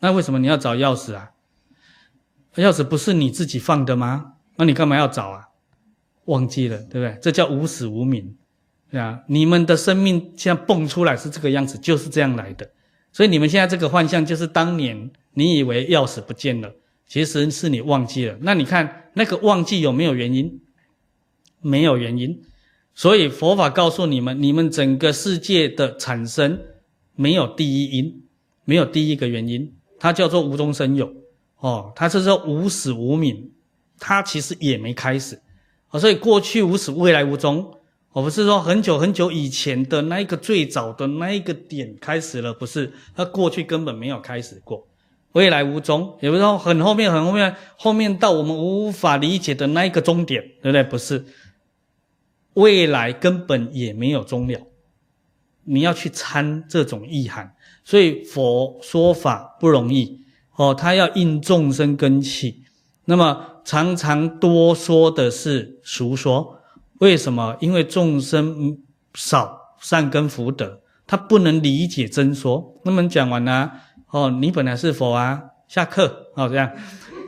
[0.00, 1.30] 那为什么你要找钥匙啊？
[2.56, 4.34] 钥匙不是你自己放的吗？
[4.56, 5.48] 那你干嘛要找啊？
[6.26, 7.18] 忘记了，对不对？
[7.22, 8.36] 这叫无始无明，
[8.90, 9.20] 对啊。
[9.28, 12.70] 你们的生命现在蹦出来是这个样子，就是这样来的。
[13.12, 16.72] 所以你们现在这个幻象，就是当年你以为钥匙不见了，
[17.06, 18.36] 其实是你忘记了。
[18.40, 20.60] 那你看那个忘记有没有原因？
[21.60, 22.42] 没有原因。
[22.94, 26.60] 所以佛法告诉你们，你们整个世界的产生
[27.14, 28.22] 没有第一因，
[28.64, 31.10] 没有第一个原因，它叫做无中生有，
[31.58, 33.52] 哦，它是说无始无明，
[33.98, 35.40] 它其实也没开始，
[35.90, 37.72] 哦，所以过去无始，未来无终，
[38.12, 44.88] 我不是说很久很久以前的那一个最早的那一个点开始了，不是，它过去根本没有开始过，
[45.32, 50.82] 未来无终，也不是说很后面很后面，后面到我们无法理解的那一个终点，对不对？
[50.82, 51.24] 不是。
[52.54, 54.60] 未来根本也没有终了，
[55.62, 57.54] 你要去参这种意涵，
[57.84, 60.20] 所以佛说法不容易
[60.56, 62.64] 哦，他要应众生根器。
[63.04, 66.56] 那么常常多说的是俗说。
[67.00, 67.56] 为什么？
[67.60, 68.78] 因为众生
[69.14, 72.74] 少善根福德，他不能理解真说。
[72.84, 73.70] 那么讲完了，
[74.10, 76.70] 哦，你本来是佛啊，下课哦，这样，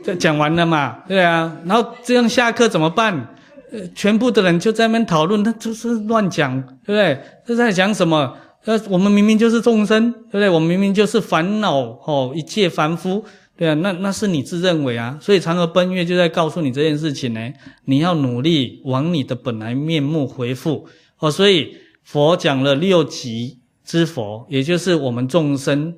[0.03, 1.57] 这讲完了嘛，对啊。
[1.65, 3.35] 然后这样下课怎么办？
[3.71, 7.19] 呃，全部的人就在那边讨论，那就是乱讲，对不对？
[7.43, 8.37] 这在讲什么？
[8.65, 10.49] 呃，我们明明就是众生，对不对？
[10.49, 13.25] 我们明明就是烦恼哦，一切凡夫。
[13.55, 17.53] 对啊，那那是你自认为啊，所以嫦娥奔月就在告诉你这件事情呢，
[17.85, 20.87] 你要努力往你的本来面目回复
[21.19, 21.29] 哦。
[21.29, 25.95] 所以佛讲了六级之佛，也就是我们众生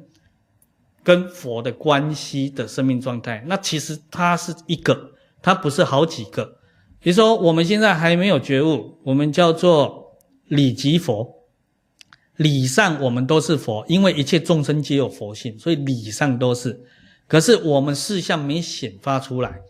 [1.01, 3.41] 跟佛的关系的生命状态。
[3.47, 6.57] 那其实它是一个，它不是好几个。
[6.99, 10.17] 比如说我们现在还没有觉悟，我们叫做
[10.49, 11.25] 理级佛，
[12.35, 16.77] 理上我们都是佛，因为一切众生皆有佛性，所以理上都是。
[17.27, 19.61] 可是我们事项没显发出来，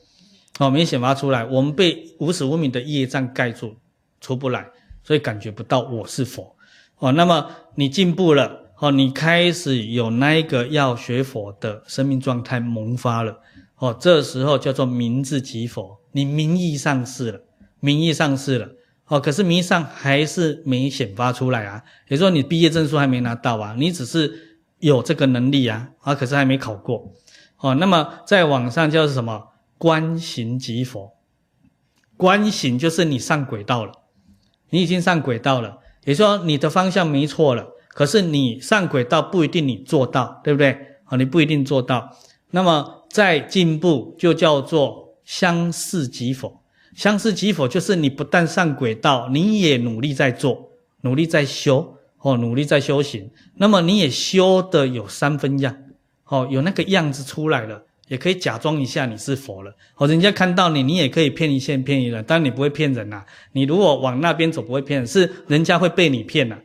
[0.59, 3.77] 哦，没显发出来，我们被无始无明的业障盖住，
[4.19, 4.67] 出不来，
[5.03, 6.55] 所以感觉不到我是佛，
[6.97, 13.39] 哦，那么你进步了，哦，你开始有那一个要学佛的生命状态萌发了，
[13.77, 17.39] 哦，这时候叫做名字即佛，你名义上是了，
[17.79, 18.67] 名义上是了，
[19.07, 27.13] 哦，可是名义上还是没显发出来啊，也就是说你毕业证书还没拿到啊，你只是有这个能力啊，啊，可是还没考过。
[27.65, 29.47] 哦，那么在网上叫什么？
[29.79, 31.15] 观行即佛，
[32.15, 33.91] 观行就是你上轨道了，
[34.69, 37.65] 你已经上轨道了，也就说你的方向没错了。
[37.89, 40.77] 可是你上轨道不一定你做到，对不对？
[41.05, 42.15] 啊，你不一定做到。
[42.51, 46.61] 那么在进步就叫做相似即佛，
[46.95, 50.69] 相似即佛就是你不但上轨道，你也努力在做，
[51.01, 53.31] 努力在修，哦，努力在修行。
[53.55, 55.75] 那么你也修得有三分样。
[56.27, 59.75] 哦，有那个样子出来了，也可以假装一下你是佛了。
[59.95, 66.61] 哦，人家看到你，你也可以骗一线骗一人，但你不会骗人呐、你如果往那边走，不会骗人，是人家会被你骗呐、啊。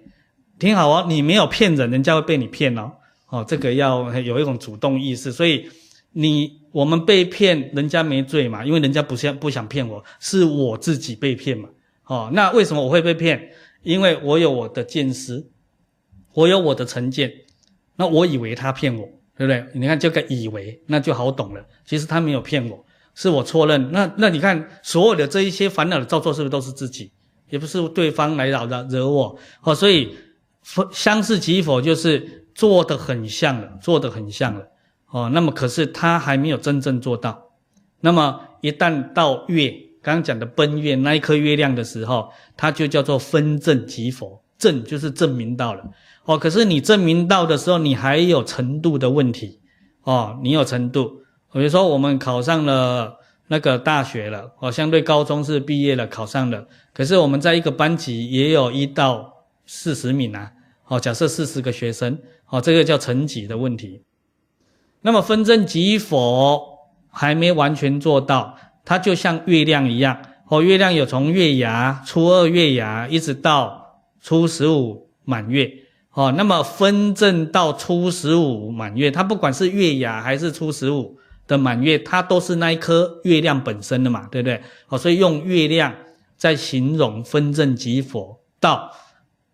[0.58, 2.92] 听好哦，你没有骗人，人家会被你骗哦。
[3.28, 5.30] 哦，这个要有一种主动意识。
[5.32, 5.68] 所以
[6.12, 11.68] 你我们被骗，人家没罪嘛，因为人家不想不想骗我，是我自己被骗嘛。
[12.06, 13.50] 哦，那为什么我会被骗？
[13.82, 15.46] 因为我有我的见识，
[16.34, 17.32] 我有我的成见，
[17.96, 19.08] 那我以为他骗我。
[19.40, 19.64] 对不对？
[19.72, 21.64] 你看这个以为，那就好懂了。
[21.86, 22.84] 其实他没有骗我，
[23.14, 23.90] 是我错认。
[23.90, 27.10] 那那你看所有的这一些烦恼的造作，是不是都是自己？
[27.48, 29.38] 也不是对方来扰的惹我。
[29.62, 30.14] 哦，所以
[30.92, 34.66] 相似即佛就是做得很像了，做得很像了。
[35.08, 37.42] 哦，那么可是他还没有真正做到。
[38.00, 39.70] 那么一旦到月，
[40.02, 45.82] 刚刚讲的奔月那一颗月亮的时候，它就叫做分证即佛，证就是证明到了。
[46.24, 49.58] 哦，可是你证明到的时候，你还有程度的问题，
[50.02, 51.22] 哦，你有程度。
[51.52, 53.16] 比如说，我们考上了
[53.48, 56.64] 那个大学了，哦，相对高中是毕业了，考上了。
[56.92, 59.32] 可是我们在一个班级也有一到
[59.66, 60.52] 四十名啊，
[60.86, 62.16] 哦，假设四十个学生，
[62.48, 64.02] 哦，这个叫成绩的问题。
[65.00, 66.62] 那么分证及否
[67.08, 75.72] 还没完全做到，它就像月亮一样，哦，月亮有从月牙初二月牙一直到初十五满月。
[76.12, 84.60] 哦，那么分正到初十五满月，它不管是月牙还是初十五的满月，它都是那一颗月亮本身的嘛，对不对？
[84.88, 85.94] 哦，所以用月亮
[86.36, 88.90] 在形容分正即佛到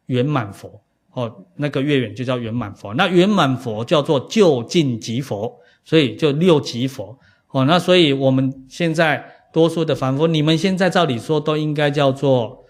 [0.06, 0.80] 圆满佛，
[1.12, 7.18] 哦，那个月圆就叫圆满佛，那圆满佛叫做就近即佛，所以就六级佛。
[7.50, 12.64] 哦，那所以我们现在多数的凡夫，你们现在照理说都应该叫做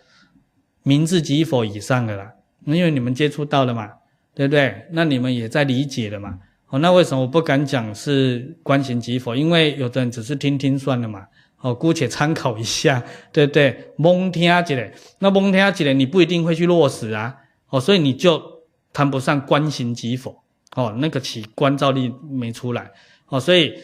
[0.83, 2.33] 名字即佛以上的啦。
[2.67, 3.89] 因为你们接触到了嘛，
[4.35, 4.87] 对不对？
[4.91, 6.39] 那你们也在理解了嘛。
[6.69, 9.37] 哦，那为什么我不敢讲是观行即佛？
[9.37, 11.27] 因为有的人只是听听算了嘛。
[11.61, 13.03] 哦，姑且参考一下，
[13.33, 13.93] 对不对？
[13.97, 17.35] 蒙听起来，那蒙听起来，你不一定会去落实啊。
[17.69, 18.43] 哦，所以你就
[18.93, 20.43] 谈不上观行即佛。
[20.75, 22.91] 哦，那个起观照力没出来。
[23.29, 23.75] 哦，所以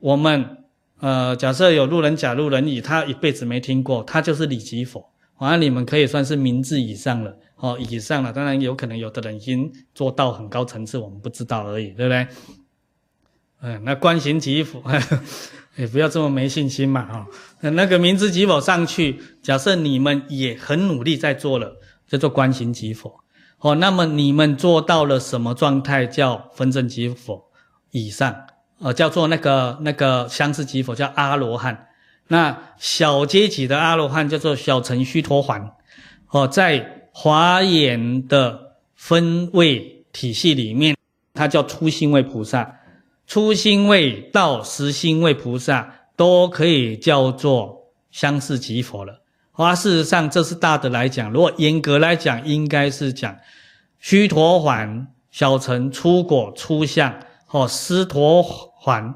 [0.00, 0.58] 我们
[1.00, 5.08] 呃，假设有路人甲、路人乙，他一辈子没听过，他就是理即佛。
[5.36, 7.36] 好像你们可以算是名字以上了。
[7.56, 12.26] 哦，以上了，当然有可能有的人已经做到很高层次，我们不知道而已，对不对？
[13.62, 14.82] 嗯，那观行即佛，
[15.76, 17.26] 也不要这么没信心嘛，哈、
[17.62, 17.70] 哦。
[17.70, 23.20] 那个明知即佛上去，假设你们也很努力在做了，叫做观行即佛。
[23.60, 26.04] 哦，那么你们做到了什么状态？
[26.04, 27.42] 叫分证即佛
[27.92, 28.36] 以上，
[28.80, 31.86] 呃，叫做那个那个相似即佛，叫阿罗汉。
[32.28, 35.70] 那小阶级的阿罗汉叫做小乘须陀洹。
[36.28, 37.00] 哦，在。
[37.16, 40.96] 华严的分位体系里面，
[41.32, 42.80] 它叫初心位菩萨，
[43.24, 49.22] 初心位到实心位菩萨，都可以叫做相似即佛了。
[49.52, 53.36] 啊，事实上这是大的来讲，如果严格来讲，应该是讲
[54.00, 57.14] 须陀洹、小乘初果初相，
[57.46, 58.44] 或斯陀
[58.82, 59.14] 洹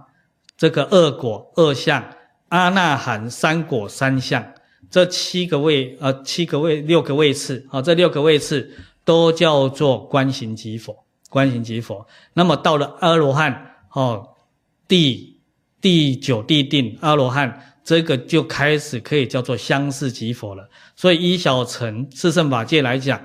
[0.57, 2.05] 这个二果二相，
[2.51, 4.53] 阿那含三果三相，
[4.91, 8.71] 这七个位呃七个位六个位次，啊，这六个位次
[9.05, 10.97] 都叫做观行即佛，
[11.29, 12.07] 观行即佛。
[12.35, 14.27] 那么到了阿罗汉，哦，
[14.87, 15.41] 第
[15.81, 17.65] 第九地定阿罗汉。
[17.85, 20.69] 这个就开始可以叫做相似即佛了。
[20.95, 23.19] 所以依小乘四圣法界来讲，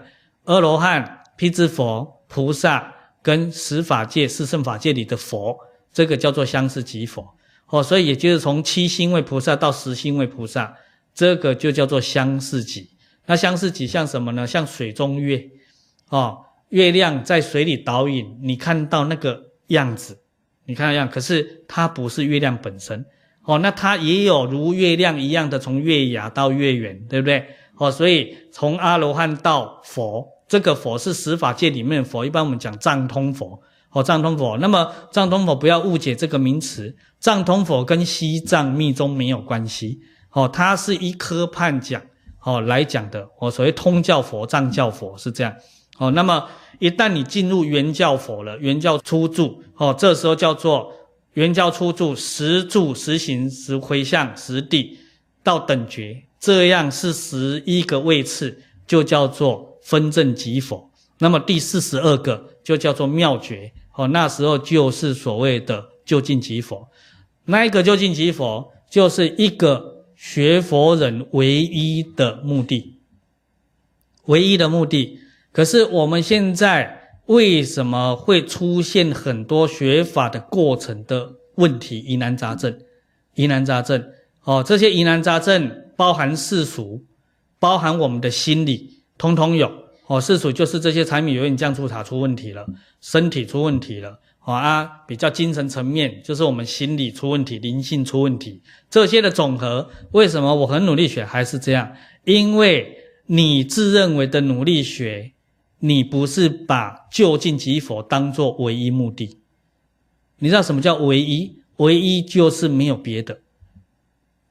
[0.45, 5.57] 阿罗汉、辟支佛、菩萨跟十法界四圣法界里的佛，
[5.91, 7.27] 这个叫做相似即佛。
[7.67, 10.73] 哦，所以也就是从七星位菩萨到十星位菩萨，
[11.13, 12.89] 这个就叫做相似即。
[13.25, 14.45] 那相似即像什么呢？
[14.45, 15.43] 像水中月，
[16.09, 16.37] 哦，
[16.69, 20.17] 月亮在水里倒影，你看到那个样子，
[20.65, 23.05] 你看那样，可是它不是月亮本身。
[23.45, 27.45] 哦，那它也有如月亮一样的从月牙到月圆，对不对？
[27.77, 33.61] 哦，所以从阿罗汉到佛，这个佛是十法界里面的佛，一般我们讲藏通佛。
[33.91, 34.57] 哦，藏通佛。
[34.57, 39.99] 那么藏通佛不要误解这个名词，藏通佛跟西藏密宗没有关系。
[40.33, 42.01] 哦，它是一科判讲，
[42.41, 43.27] 哦来讲的。
[43.39, 45.55] 哦，所谓通教佛、藏教佛是这样。
[45.97, 46.47] 哦，那么
[46.79, 50.91] 一旦你进入圆教佛了，圆教初住，哦，这时候叫做。
[51.33, 54.99] 圆教初住，十住、十行、十回向、十地
[55.41, 58.55] 到等觉，这样是十一个位次，
[58.85, 60.87] 就叫做分证即佛。
[61.17, 66.87] 那么第四十二个就叫做妙觉，哦，那时候就是所谓的究竟即佛。
[67.45, 72.99] 那一个究竟即佛，就是一个学佛人唯一的目的，
[74.25, 75.19] 唯一的目的。
[75.51, 76.99] 可是我们现在。
[77.27, 82.77] 为什么会出现很多学法的过程的问题、疑难杂症？
[83.33, 84.09] 疑难杂症，
[84.43, 87.05] 哦，这些疑难杂症包含世俗，
[87.59, 89.71] 包含我们的心理，通通有。
[90.07, 92.67] 哦，世俗就是这些柴米油盐酱醋茶出问题了，
[92.99, 94.19] 身体出问题了。
[94.45, 99.89] 哦啊，比较精神层面，就是我们心理出问题，灵性出问题，这些的总和。
[100.11, 101.93] 为什么我很努力学还是这样？
[102.25, 105.31] 因为你自认为的努力学。
[105.85, 109.37] 你不是把究竟即佛当做唯一目的，
[110.37, 111.59] 你知道什么叫唯一？
[111.75, 113.41] 唯一就是没有别的。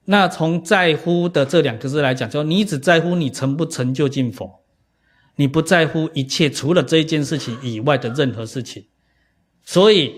[0.04, 4.62] 那从在乎的这两个字来讲，就你只在乎你成不成就近佛，
[5.36, 8.84] 你不在乎一切除了这一件事情以外的任何事情，
[9.64, 10.14] 所以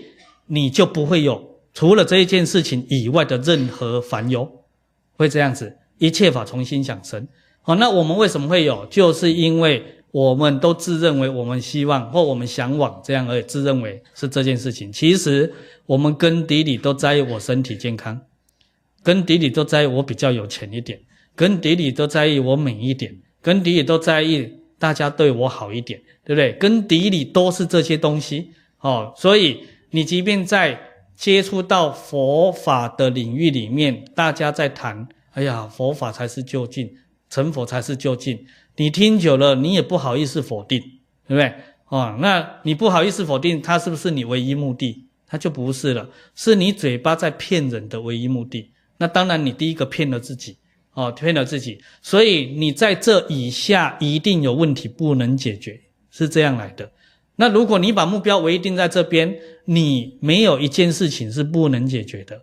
[0.47, 4.49] 你就不会有除了这一件事情以外的任何烦忧，
[5.17, 7.27] 会这样子，一切法从心想生。
[7.61, 8.85] 好，那我们为什么会有？
[8.87, 9.83] 就是因为。
[10.15, 14.89] 我们都自认为我们希望或我们向往这样而已，自认为是这件事情。
[14.89, 15.53] 其实
[15.85, 18.21] 我们根底里都在意我身体健康，
[19.03, 20.97] 根底里都在意我比较有钱一点，
[21.35, 26.53] 根底里都在意我美一点，根底里都在意大家对我好一点，对不对？
[26.53, 28.51] 根底里都是这些东西
[28.85, 29.13] 哦。
[29.17, 30.79] 所以你即便在
[31.15, 36.89] 接触到佛法的领域里面，大家在谈，哎呀，佛法才是究竟，
[37.29, 38.45] 成佛才是究竟。
[38.75, 40.79] 你听久了，你也不好意思否定，
[41.27, 41.53] 对不对？
[41.87, 45.07] 哦，那你不好意思否定，它是不是你唯一目的？
[45.27, 48.71] 它就不是了，是你嘴巴在骗人的唯一目的。
[48.97, 50.57] 那当然，你第一个骗了自己，
[50.93, 51.79] 哦，骗了自己。
[52.01, 55.79] 所以你在这以下一定有问题不能解决，
[56.11, 56.91] 是这样来的。
[57.37, 62.41] 那如果你把目标唯一定在这边，你没有一件事情是不能解决的。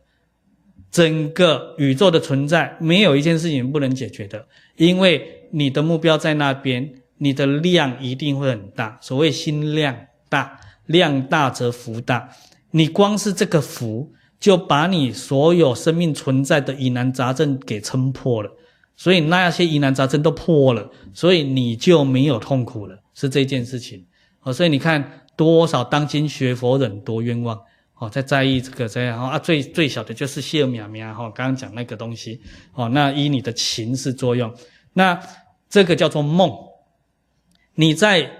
[0.90, 5.38] 整个宇宙的存在，没有一件事情不能解决的，因为。
[5.55, 8.99] 你的目标在那边，你的量一定会很大。
[9.03, 9.95] 所谓心量
[10.30, 12.30] 大，量大则福大。
[12.70, 18.51] 你光是这个福，就把你所有生命存在的疑难杂症给撑破了。
[18.97, 24.07] 所以那些疑难杂症都破了，所以你就没有痛苦了，是这件事情。
[24.43, 27.59] 哦，所以你看多少当今学佛人多冤枉
[27.99, 32.40] 哦，在在意这个这样啊，最最小的就是谢苗苗哈，刚刚讲那个东西
[32.74, 34.55] 哦，那依你的情势作用，
[34.93, 35.18] 那。
[35.72, 36.55] 这个叫做梦，
[37.76, 38.30] 你在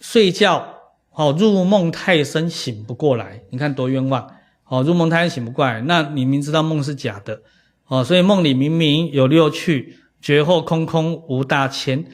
[0.00, 0.74] 睡觉，
[1.12, 4.28] 哦，入梦太深醒不过来，你看多冤枉，
[4.66, 7.40] 哦，入梦太深醒不过来，那你明知道梦是假的，
[7.86, 12.04] 哦，所以梦里明明有六趣，觉后空空无大千，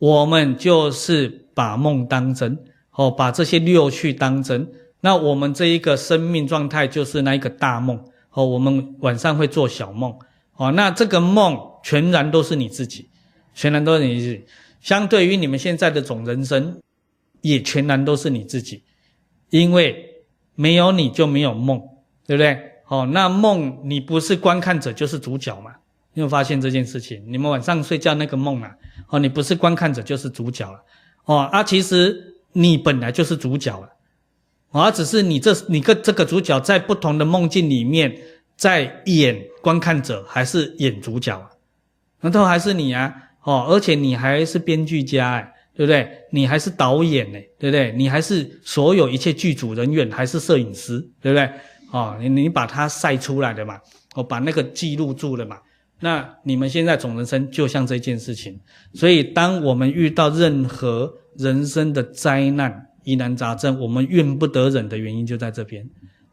[0.00, 2.58] 我们就是把梦当真，
[2.92, 4.68] 哦，把这些六趣当真，
[5.00, 10.14] 那我们这一个生命状态就是那一个大梦，哦，我们晚上会做小梦，
[10.56, 13.08] 哦，那这个梦全然都是你自己。
[13.56, 14.44] 全然都是你自己，
[14.80, 16.80] 相对于你们现在的总人生，
[17.40, 18.82] 也全然都是你自己，
[19.50, 20.24] 因为
[20.56, 21.80] 没有你就没有梦，
[22.26, 22.58] 对不对？
[22.88, 25.70] 哦，那梦你不是观看者就是主角嘛？
[26.14, 27.22] 你有发现这件事情？
[27.28, 28.74] 你们晚上睡觉那个梦啊，
[29.08, 30.82] 哦，你不是观看者就是主角了，
[31.24, 33.88] 哦啊，其实你本来就是主角了，
[34.72, 38.14] 啊，只是你这你跟这个主角在不同的梦境里面
[38.56, 41.50] 在演观看者还是演主角啊？
[42.20, 46.08] 那都还是你啊，哦，而且你还是编剧家哎，对不对？
[46.30, 47.92] 你还是导演呢，对不对？
[47.92, 51.50] 你还是所有一切剧组人员，还是摄影师，对不对？
[51.90, 53.78] 哦，你你把它晒出来的嘛，
[54.14, 55.58] 我把那个记录住了嘛。
[56.00, 58.60] 那你们现在总人生就像这件事情，
[58.92, 65.88] 所以当我们遇到任何人生的灾难、疑难杂症，我们怨不得忍的原因就在这边。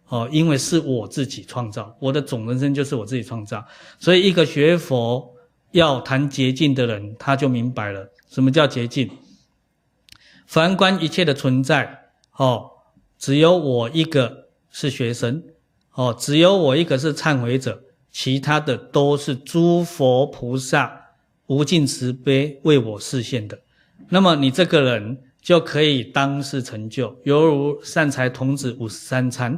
[0.08, 3.64] 哦，因为是我自己创造，我的总人生就是我自己创造。
[3.98, 5.34] 所以一个学佛
[5.72, 9.10] 要谈捷径的人，他就明白了什么叫捷径。
[10.46, 11.98] 凡观一切的存在，
[12.36, 12.70] 哦，
[13.18, 15.42] 只有我一个是学生。
[15.94, 17.82] 哦，只有我一个是忏悔者，
[18.12, 21.02] 其他的都是诸佛菩萨
[21.48, 23.60] 无尽慈悲为我示现的。
[24.10, 29.58] 那么你这个人就可以当世成就，犹如善财童子五十三参，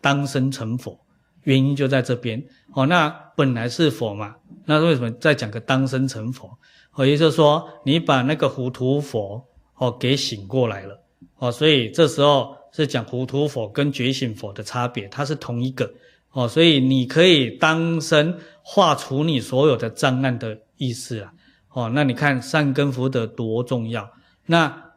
[0.00, 0.98] 当生成佛。
[1.44, 2.44] 原因就在这边。
[2.74, 6.50] 哦，那本来是佛嘛，那为什么再讲个当生成佛？
[6.94, 9.42] 哦，也就是说你把那个糊涂佛
[9.76, 11.00] 哦给醒过来了。
[11.38, 12.56] 哦，所以这时候。
[12.70, 15.90] 是讲糊涂佛跟觉醒佛的差别，它是同一个
[16.32, 21.32] 哦，所以你可以当身化除你所有的障碍的意思啊，
[21.72, 24.10] 哦，那你看善根福德多重要，
[24.46, 24.92] 那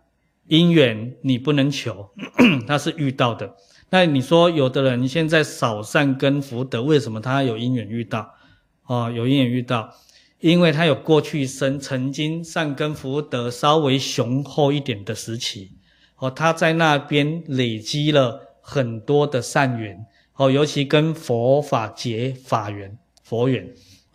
[0.47, 2.09] 因缘你不能求，
[2.67, 3.55] 他是遇到的。
[3.89, 8.33] 那你说有的人现在少善根福德，为什么他有因缘遇到？
[8.85, 9.93] 哦，有因缘遇到，
[10.39, 15.71] 因为他有过去生曾经善根福德稍微雄厚一点的时期。
[16.17, 20.05] 哦，他在那边累积了很多的善缘，
[20.41, 23.63] 哦，尤其跟佛法结法缘、佛缘，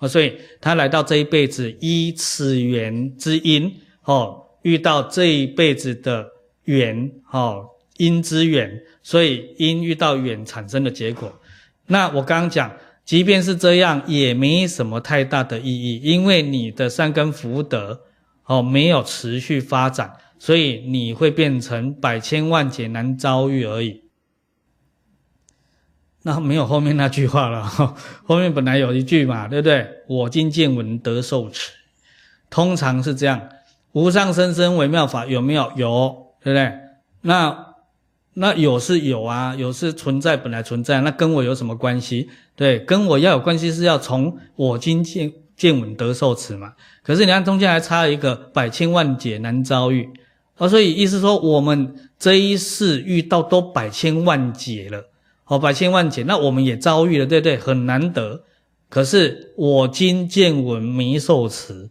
[0.01, 3.73] 哦，所以他来到这一辈子依此缘之因，
[4.03, 6.27] 哦，遇到这一辈子的
[6.65, 7.65] 缘，哦，
[7.99, 11.33] 因之缘，所以因遇到缘产生的结果。
[11.87, 18.01] 那我刚刚讲，即便是这样，也没什么太大的意义，因为你的善根福德，
[18.47, 20.13] 哦，没有持续发展。
[20.39, 24.03] 所以你会变成百千万劫难遭遇而已，
[26.27, 27.63] 那没有后面那句话了。
[28.27, 29.87] 后面本来有一句嘛，对不对？
[30.09, 31.71] 我今见闻得受持，
[32.51, 33.41] 通常是这样。
[33.93, 35.71] 无上甚深微妙法有没有？
[35.77, 36.73] 有，对不对？
[37.21, 37.67] 那
[38.35, 42.29] 那有是有啊，有是存在本来存在，那跟我有什么关系？
[42.57, 46.73] 对，跟我要有关系是要从我今见见闻得受持嘛。
[47.05, 50.11] 可是你看中间还差一个百千万劫难遭遇。
[50.57, 55.05] 啊，所以意思说，我们这一世遇到都百千万劫了，
[55.47, 57.57] 哦，百千万劫，那我们也遭遇了，对不对？
[57.57, 58.43] 很难得。
[58.89, 61.91] 可是我今见闻没受持，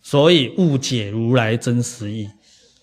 [0.00, 2.28] 所以误解如来真实义。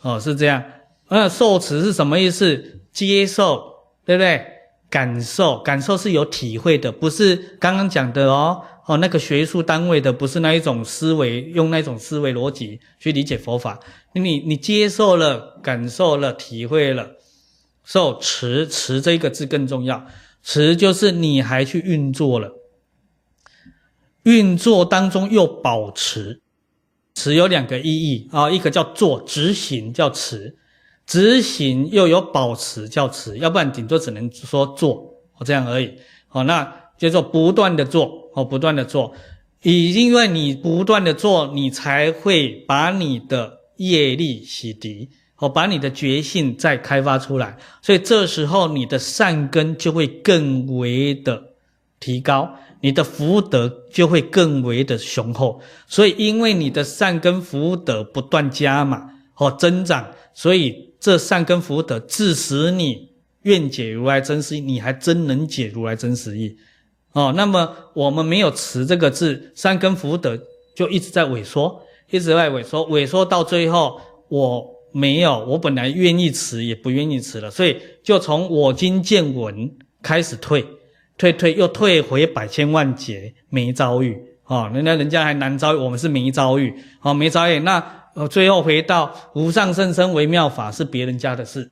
[0.02, 0.64] 哦，是这样。
[1.10, 2.82] 那受持是什么意思？
[2.92, 3.64] 接受，
[4.06, 4.46] 对不对？
[4.90, 8.62] 感受，感受是有体会的，不是刚刚讲的哦。
[8.88, 13.80] 哦，那个学术单位的不是那一种思维，用那种思维逻辑去理解佛法。
[14.14, 17.08] 你你接受了，感受了，体会了，
[17.92, 20.06] 受持持这个字更重要。
[20.44, 22.54] 持就是你还去运作了，
[24.22, 26.40] 运作当中又保持。
[27.16, 30.56] 持有两个意义啊，一个叫做执行叫持，
[31.08, 35.96] 执行又有保持叫持，要不然顶多只能说做哦这样而已。
[36.28, 38.30] 好，那就做不断的做。
[38.36, 39.12] 哦，不断的做，
[39.64, 45.10] 以因为你不断的做，你才会把你的业力洗涤，
[45.40, 51.42] 哦，把你的觉性再开发出来，所以这时候你的善根就会更为的
[52.00, 55.62] 提高，你的福德就会更为的雄厚。
[55.88, 63.10] 所以因为你的善根福德不断加码，哦，增长，所以这善根福德致使你
[63.44, 66.58] 愿解如来真实意，你还真能解如来真实意。
[67.14, 70.38] 哦，那么我们没有持这个字，善根福德
[70.76, 79.72] 就一直在萎缩，一直在萎缩，萎缩到最后，我没有，我本来愿意持也不愿意持了，所以就从我今见闻
[80.02, 80.66] 开始退，
[81.18, 87.84] 退退又退回百千万劫没遭遇，哦，人家人家还难遭遇，我们是没遭遇，哦，没遭遇，那
[88.16, 91.72] 呃最后回到无上甚深微妙法是别人家的事。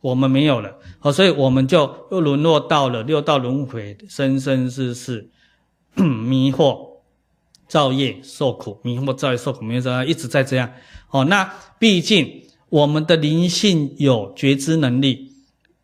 [0.00, 5.30] 我们没有了，好，所以我们就又沦落到了六道轮回，生生世世
[5.94, 6.93] 迷惑、
[7.66, 10.70] 造业、受苦，迷惑、造业、受苦，没有一直在这样。
[11.08, 15.32] 好，那毕竟我们的灵性有觉知能力，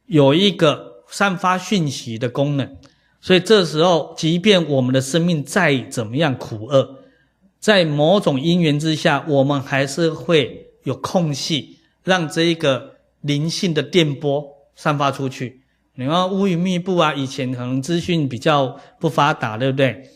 [0.07, 2.77] 有一个散发讯息的功能，
[3.21, 6.99] 所以这时候，即便我们的生命再怎么样苦厄，
[7.59, 15.63] 在某种因缘之下，我们还是会有空隙，让这一个灵性的电波散发出去。
[15.95, 20.11] 你看乌云密布啊，以前可能资讯比较不发达，对不对？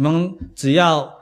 [0.00, 1.12] 你们只要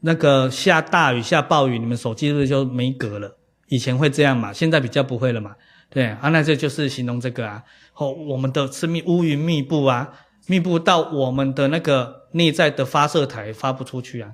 [0.00, 3.34] 那个下大雨、下暴雨，你们手机是不是就没格了？
[3.68, 5.52] 以前会这样嘛，现在比较不会了嘛。
[5.88, 7.62] 对啊，那这就是形容这个啊。
[7.94, 10.12] 哦，我们的生命乌云密布啊。
[10.48, 14.32] 密布到我们的那个内在的发射台发不出去啊，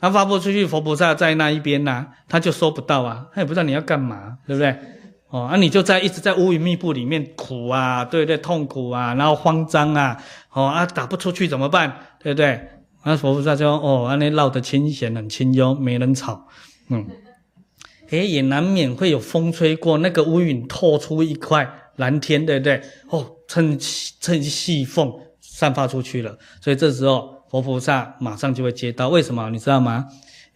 [0.00, 4.70] 它发不出去，佛菩萨在那一边呐、他就收不到啊，他也不知道你要干嘛，对不对？
[5.28, 8.38] 哦，那、啊、你就在一直在乌云密布里面苦啊，对不对？
[8.38, 10.16] 痛苦啊，然后慌张啊，
[10.52, 11.92] 哦啊，打不出去怎么办？
[12.22, 12.68] 对不对？
[13.04, 16.46] 那佛菩萨就哦，那绕得清闲，很清幽，没人吵，
[16.88, 17.06] 嗯，
[18.10, 22.80] 诶，也难免会有风吹过，那个乌云透出一块蓝天，对不对？
[23.10, 23.78] 哦，趁
[24.20, 25.12] 趁细缝。
[25.46, 29.08] 散发出去了，所以这时候佛菩萨马上就会接到。
[29.08, 30.04] 为什么你知道吗？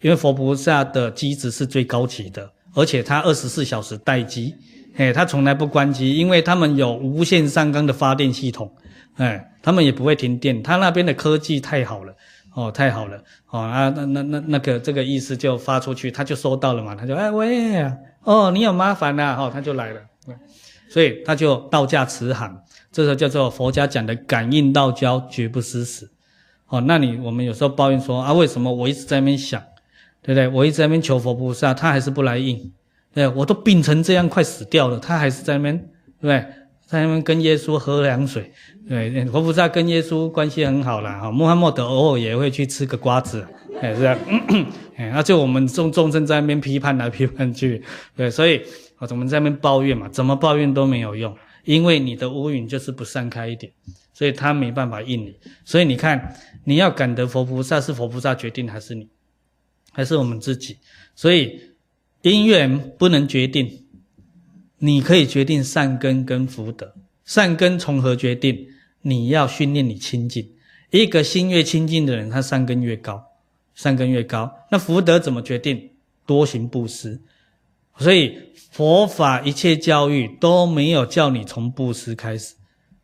[0.01, 4.53] 因为佛菩萨的机子是最高级的，而且他二十四小时待机，
[4.93, 8.69] 嘿，他从来不关机，因为他们有无限上纲的发电系统，
[9.15, 12.13] 哎，他们也不会停电，他那边的科技太好了，
[12.53, 17.83] 哦，太好了，哦啊，那那那那个这个意思就发出去，他就收到了嘛，他就哎喂，
[18.23, 20.01] 哦，你有麻烦呐，哦，他就来了，
[20.89, 22.61] 所以他就道驾慈航。
[22.91, 26.09] 这时候叫做佛家讲的感应道交，绝不失时。
[26.67, 29.61] 哦，那你我们有时候抱怨说啊，为什么我一直在那边想，
[30.21, 30.47] 对不对？
[30.47, 32.73] 我一直在那边求佛菩萨，他还是不来应。
[33.13, 36.45] 对，我都病成这样，快死掉了，他还是在那边，对不对？
[36.89, 38.51] 在那边跟耶稣喝凉水。
[38.87, 41.19] 对，佛菩萨跟耶稣关系很好啦。
[41.19, 43.45] 哈，穆罕默德偶尔也会去吃个瓜子，
[43.79, 44.17] 哎，是这样。
[44.97, 47.83] 哎，那就我们众众生在那边批判来批判去，
[48.15, 48.59] 对，所以
[48.97, 51.37] 我们在那边抱怨嘛，怎么抱怨都没有用。
[51.65, 53.71] 因为你的乌云就是不散开一点，
[54.11, 55.35] 所以他没办法应你。
[55.63, 59.07] 所以你看，你要感得佛菩萨是佛菩萨决定还是你，
[59.91, 60.77] 还是我们自己？
[61.13, 61.61] 所以
[62.23, 63.85] 因缘不能决定，
[64.79, 66.93] 你可以决定善根跟福德。
[67.23, 68.67] 善根从何决定？
[69.01, 70.49] 你要训练你清净。
[70.89, 73.23] 一个心越清净的人，他善根越高，
[73.75, 74.51] 善根越高。
[74.71, 75.91] 那福德怎么决定？
[76.25, 77.21] 多行布施。
[77.97, 78.37] 所以
[78.71, 82.55] 佛法一切教育都没有叫你从布施开始，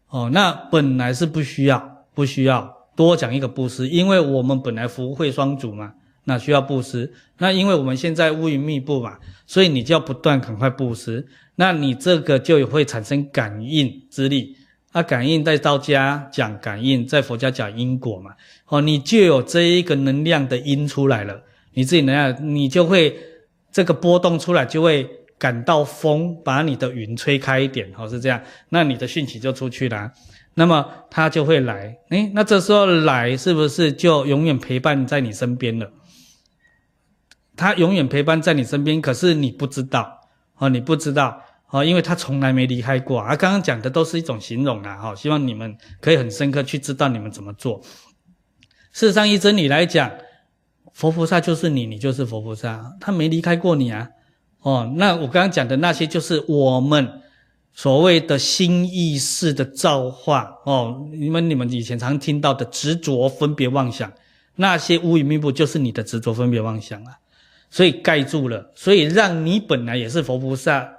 [0.08, 5.94] 哦，那本来是不需要，不需要多讲一个布施，因为我们本来福慧双足嘛，
[6.26, 7.12] 那需要布施。
[7.38, 9.18] 那因为我们现在乌云密布嘛，
[9.48, 14.58] 所以你就要不断赶快布施，那你这个就会产生感应之力。
[14.92, 18.32] 啊，感应在道家讲感应，在佛家讲因果嘛，
[18.68, 21.42] 哦，你就有这一个能量的因出来了，
[21.74, 23.18] 你自己能量，你就会。
[23.72, 25.06] 这个波动出来就会
[25.38, 30.10] 感到风，把你的云吹开一点，哦，是这样，那你的讯息就出去了，
[30.54, 35.92] 那么它就会来，诶，那这时候来是不是就永远陪伴在你身边了？
[37.56, 40.20] 他永远陪伴在你身边，可是你不知道，
[40.58, 43.36] 哦，你不知道，哦，因为他从来没离开过啊。
[43.36, 47.82] 刚刚讲的都是一种形容啦，哈，希望你们可以很深刻去知道你们怎么做。
[48.92, 50.12] 事实上，依真理来讲。
[50.94, 54.08] 佛菩萨就是你，你就是佛菩萨，他没离开过你啊。
[54.62, 57.22] 哦，那我刚刚讲的那些，就是我们
[57.74, 61.06] 所谓的心意识的造化哦。
[61.12, 64.10] 你们你们以前常听到的执着分别妄想，
[64.56, 67.18] 那些乌云密布，就是你的执着分别妄想啊。
[67.76, 70.90] 所以盖住了，所以让你本来也是佛菩萨，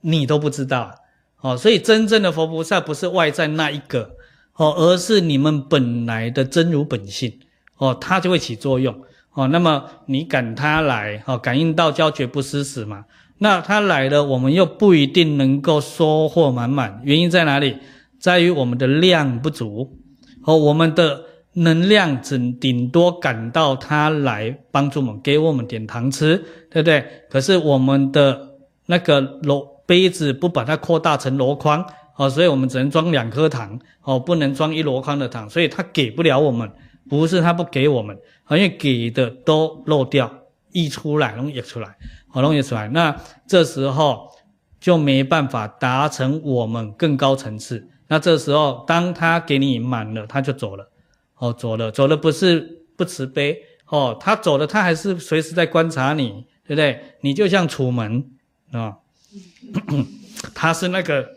[0.00, 0.96] 你都不知道
[1.40, 1.56] 哦。
[1.56, 4.16] 所以真正的佛菩萨不是外在那一个
[4.56, 7.38] 哦，而是你们本来的真如本性
[7.76, 9.00] 哦，它就会起作用。
[9.34, 13.04] 哦，那么你赶他来，哦，感应道交绝不失时嘛。
[13.38, 17.78] 那他来了，我们又不一定能够收获满满，原因在哪里？
[18.18, 20.00] 在于我们的量不足，
[20.42, 21.22] 哦，我们的
[21.54, 26.36] 能量只顶多赶到他来帮助我们，给我们点糖吃，
[26.70, 27.04] 对不对？
[27.28, 31.84] 可是我们的那个箩杯子不把它扩大成箩筐，
[32.16, 36.70] 哦，所以我们只能装两颗糖，哦，不能装一箩筐的糖，所以他给不了我们。
[37.10, 38.16] 不是他不给我们，
[38.50, 40.32] 因为给的都漏掉，
[40.70, 41.96] 溢出来，容易溢出来，
[42.28, 42.88] 好容易溢出来。
[42.88, 43.14] 那
[43.46, 44.30] 这时候
[44.80, 47.86] 就没办法达成我们更高层次。
[48.06, 50.88] 那这时候，当他给你满了，他就走了，
[51.42, 57.00] 哦，走了，走了不是不慈悲，哦，他走了，他还是随时在观察你，对不对？
[57.22, 58.24] 你就像楚门
[58.70, 58.96] 啊，哦、
[60.54, 61.28] 他是那个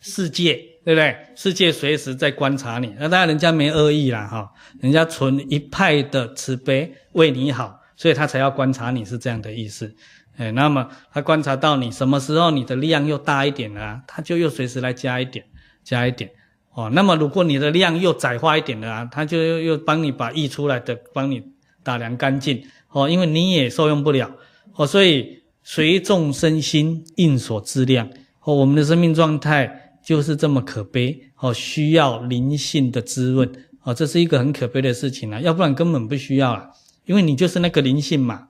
[0.00, 0.70] 世界。
[0.84, 1.16] 对不对？
[1.34, 4.52] 世界随时在观察你，那当然人家没恶意啦，哈，
[4.82, 9.96] 人家存一派的慈悲为你好，所以他才要观察你是这样的意思。
[10.36, 15.46] 哎，那么他观察到你什么时候你的量又大一点啊，他就又随时来加一点，
[15.82, 16.30] 加一点。
[16.74, 21.42] 哦，那么如果你的量又窄化一点的啊，他就又又帮你把溢出来的帮你
[21.82, 22.64] 打量干净。
[22.90, 24.30] 哦，因为你也受用不了。
[24.74, 28.08] 哦，所以随众生心应所知量。
[28.42, 31.30] 哦，我们的生命状态就是这么可悲。
[31.38, 33.50] 哦，需要灵性的滋润。
[33.82, 36.70] 哦，这是一个很可悲的事情啊，要不然根本不需要了，
[37.04, 38.48] 因为你就是那个灵性嘛。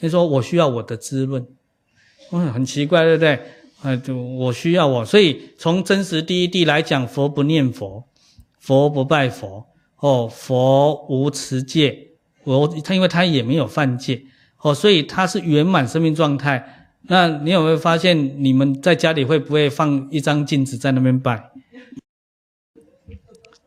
[0.00, 1.46] 你说我需要我的滋润，
[2.32, 3.40] 嗯，很奇怪，对不对？
[3.82, 8.04] 啊，就我需要我，所以从真实第一义来讲，佛不念佛，
[8.58, 9.66] 佛不拜佛，
[9.98, 12.10] 哦，佛无持戒，
[12.44, 14.22] 我他因为他也没有犯戒，
[14.60, 16.88] 哦，所以他是圆满生命状态。
[17.08, 21.50] 那你有没有发现，你们在家里会不会放一张镜子在那边拜？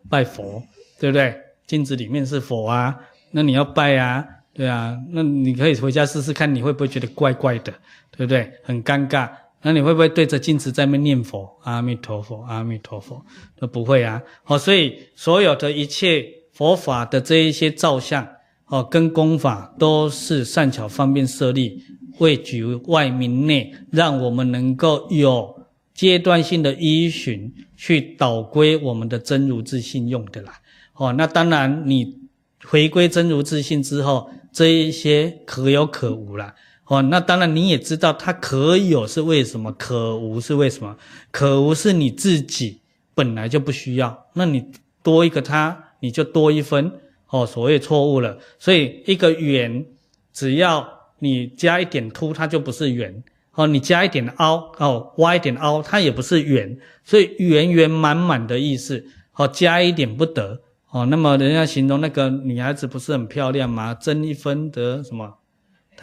[0.09, 0.63] 拜佛，
[0.97, 1.35] 对不对？
[1.67, 2.97] 镜子里面是佛啊，
[3.31, 7.73] 那你要拜啊，对啊，那你可以回家试试看，你会不会觉得怪怪的，
[8.11, 8.49] 对不对？
[8.63, 9.29] 很尴尬。
[9.65, 11.49] 那你会不会对着镜子在那念佛？
[11.63, 13.25] 阿弥陀佛，阿弥陀佛，
[13.59, 14.21] 都不会啊。
[14.45, 18.27] 哦，所以所有的一切佛法的这一些造像，
[18.67, 21.81] 哦，跟功法都是善巧方便设立，
[22.19, 30.53] 为举外明内，让我们能够有阶段性的依循，去导归我们的真如自性用的啦。
[30.93, 32.15] 哦，那当然你
[32.63, 36.53] 回归真如自性之后，这一些可有可无啦。
[36.87, 40.95] 哦，那当然你也知道，它可有是为什么，可无是为什么？
[41.31, 42.79] 可无是你自己
[43.15, 44.71] 本来就不需要，那你
[45.01, 46.91] 多一个它，你就多一分。
[47.29, 48.37] 哦，所谓错误了。
[48.59, 49.83] 所以一个圆，
[50.31, 50.87] 只要
[51.19, 53.23] 你加一点凸，它就不是圆。
[53.55, 56.77] 哦，你加一点凹，哦，挖一点凹，它也不是圆。
[57.03, 59.03] 所以圆圆满满的意思，
[59.35, 60.61] 哦，加一点不得。
[60.91, 63.93] 哦，那么人家形容那个女孩子不是很漂亮吗？
[63.95, 65.33] 增一分得什么？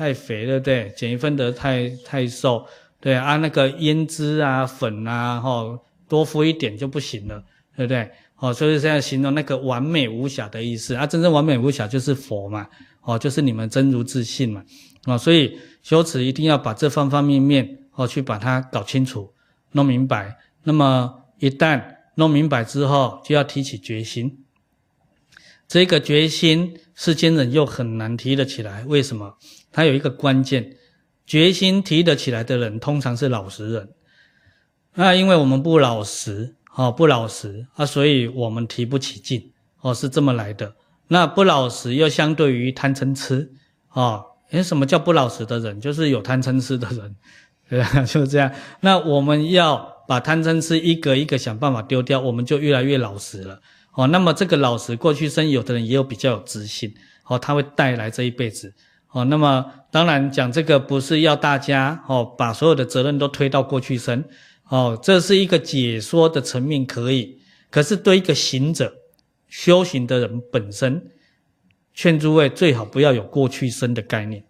[0.03, 0.93] 太肥了，对不对？
[0.97, 2.67] 减一分得太太瘦，
[3.01, 5.79] 对啊，那个胭脂啊、粉啊，吼，
[6.09, 7.45] 多敷一点就不行了，
[7.77, 8.11] 对不对？
[8.39, 12.67] 哦，所以现在形容那个完美无瑕的意思啊，真正完美无瑕就是佛嘛，
[13.03, 14.65] 哦，就是你们真如自信嘛，
[15.07, 19.33] 哦，所以修持一定要把这方方面面哦去把它搞清楚、
[19.71, 20.37] 弄明白。
[20.65, 21.81] 那么一旦
[22.17, 24.45] 弄明白之后，就要提起决心。
[25.69, 29.39] 这个决心，世间人又很难提得起来，为什么？
[29.73, 30.77] 他有一个关键，
[31.27, 33.89] 决心提得起来的人，通常是老实人。
[34.95, 39.51] 那因为我们不老实，哦，不老实啊，所以我们提不起劲，
[39.81, 40.75] 哦，是这么来的。
[41.09, 43.51] 那不老实又相对于贪嗔痴，
[43.93, 45.81] 哦，诶，什么叫不老实的人？
[45.81, 47.17] 就是有贪嗔痴的人，
[47.69, 47.83] 对？
[48.05, 48.53] 就是这样。
[48.81, 53.61] 那我们要把贪嗔痴一个一个想办法丢掉，我们就越来越老实了。
[53.95, 56.95] 哦，那么这个老实，过去生有的人也有比较有自信，
[57.27, 58.75] 哦，他会带来这一辈子。
[59.13, 64.25] 哦，那么当然讲这个不是要大家哦把所有的责任都推到过去生，
[64.69, 67.39] 哦，这是一个解说的层面可以，
[67.71, 68.95] 可是对一个行者、
[69.49, 71.11] 修行的人本身，
[71.93, 74.43] 劝诸位最好不要有过去生的概念。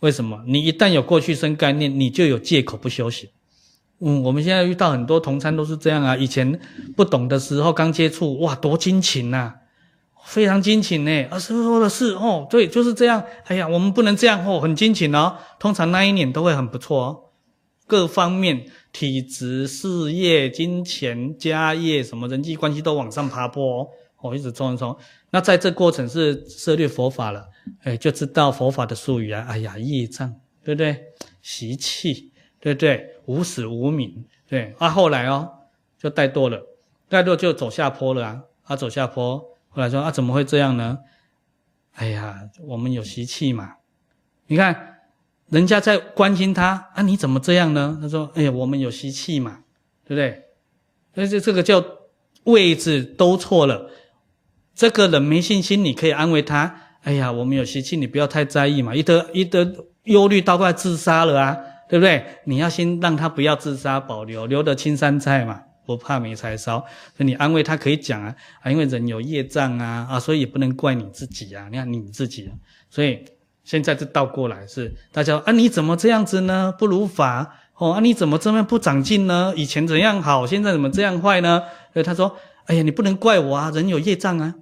[0.00, 0.44] 为什么？
[0.46, 3.30] 你一旦有过去生概念，你就有借口不修行。
[4.00, 6.60] 嗯，我们现在遇到很多同参都是这样啊，以前
[6.94, 9.54] 不懂的时候刚接触，哇，多精勤呐！
[10.26, 13.24] 非常精勤呢，啊，师父说的是哦，对，就是这样。
[13.44, 15.38] 哎呀，我们不能这样哦，很精勤哦。
[15.60, 17.20] 通常那一年都会很不错哦，
[17.86, 23.88] 各方面体质、事业、金钱、家业，什么人际关系都往上爬坡哦，
[24.20, 24.94] 哦，一直冲一冲。
[25.30, 27.46] 那在这过程是涉猎佛法了，
[27.84, 29.46] 哎，就知道佛法的术语啊。
[29.48, 30.34] 哎呀，业障，
[30.64, 30.96] 对不对？
[31.40, 33.10] 习气，对不对？
[33.26, 34.74] 无始无明，对。
[34.78, 35.48] 啊，后来哦，
[36.02, 36.60] 就怠惰了，
[37.08, 39.55] 怠惰就走下坡了啊，啊，走下坡。
[39.76, 41.00] 后来说啊，怎么会这样呢？
[41.96, 43.74] 哎呀，我们有习气嘛。
[44.46, 45.00] 你看，
[45.50, 47.98] 人家在关心他啊，你怎么这样呢？
[48.00, 49.58] 他说：哎呀，我们有习气嘛，
[50.06, 50.44] 对不对？
[51.14, 51.84] 所以这这个叫
[52.44, 53.90] 位置都错了。
[54.74, 56.74] 这个人没信心，你可以安慰他。
[57.02, 58.94] 哎呀，我们有习气，你不要太在意嘛。
[58.94, 61.54] 一得一得忧虑，到快自杀了啊，
[61.86, 62.24] 对不对？
[62.44, 65.64] 你要先让他不要自杀，保留留得青山在嘛。
[65.86, 66.80] 不怕没柴烧，
[67.16, 71.68] 所以你安慰他可以讲啊啊，因为人有业障啊啊，所以也不能怪你自己啊。
[71.70, 72.50] 你看你自己，
[72.90, 73.24] 所以
[73.62, 76.74] 现在就倒过来是大家啊，你怎么这样子呢？
[76.76, 79.54] 不如法哦啊，你怎么这么不长进呢？
[79.56, 81.62] 以前怎样好，现在怎么这样坏呢？
[81.92, 84.54] 所以他说，哎呀，你不能怪我啊，人有业障啊，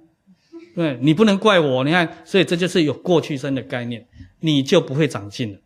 [0.75, 1.83] 对，你不能怪我。
[1.83, 4.05] 你看，所以这就是有过去生的概念，
[4.41, 5.59] 你就不会长进了，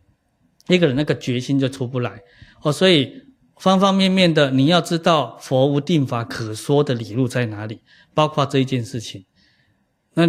[0.68, 2.22] 一个人那个决心就出不来
[2.62, 3.12] 哦，所以。
[3.60, 7.80] 方方面面的，你要知道佛无定法可说的理路在哪里，
[8.14, 9.26] 包括这一件事情。
[10.14, 10.26] 那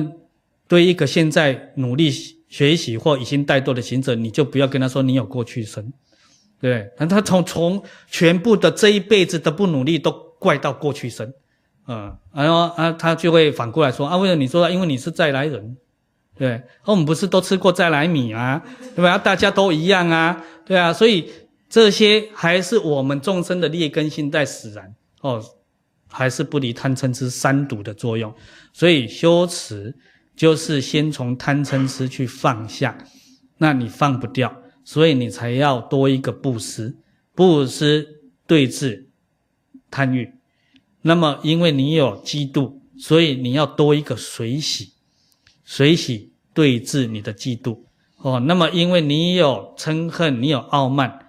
[0.68, 2.12] 对一个现在努力
[2.49, 5.94] 学习或已经怠惰的行者，你就不要跟他说你有过去生，
[6.60, 11.34] 对，那他从从全部的这一辈子的不努力都怪到过去生，
[11.88, 15.78] 嗯，然后啊，他就会反过来说啊，为什么你说，因为你是再来人，
[16.38, 18.62] 对，我们不是都吃过再来米啊，
[18.94, 19.18] 对吧？
[19.18, 21.32] 大家都一样啊，对啊，所以
[21.72, 25.41] 这些还是我们众生的劣根性在使然哦，
[26.10, 28.35] 还是不离贪嗔痴三毒的作用，
[28.73, 29.95] 所以修持
[30.35, 32.98] 就是先从贪嗔痴去放下，
[33.57, 34.53] 那你放不掉，
[34.84, 36.98] 所以你才要多一个布施，
[37.34, 38.06] 布施
[38.45, 39.07] 对治
[39.89, 40.30] 贪欲。
[41.02, 44.91] 那么，因为你有嫉妒，所以你要多一个随喜，
[45.64, 47.80] 随喜对治你的嫉妒。
[48.18, 51.20] 哦，那么因为你有嗔恨，你有傲慢，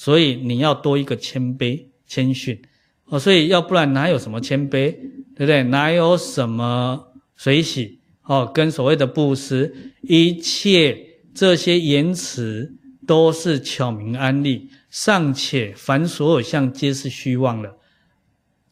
[0.00, 2.58] 所以你要多一个谦卑、谦逊。
[3.04, 4.92] 哦，所以要不然哪有什么谦卑，
[5.36, 5.62] 对不对？
[5.64, 8.00] 哪有什么随喜？
[8.22, 10.96] 哦，跟所谓的布施，一切
[11.34, 17.76] 这些言辞都是巧明安立，尚且凡所有相皆是虚妄的。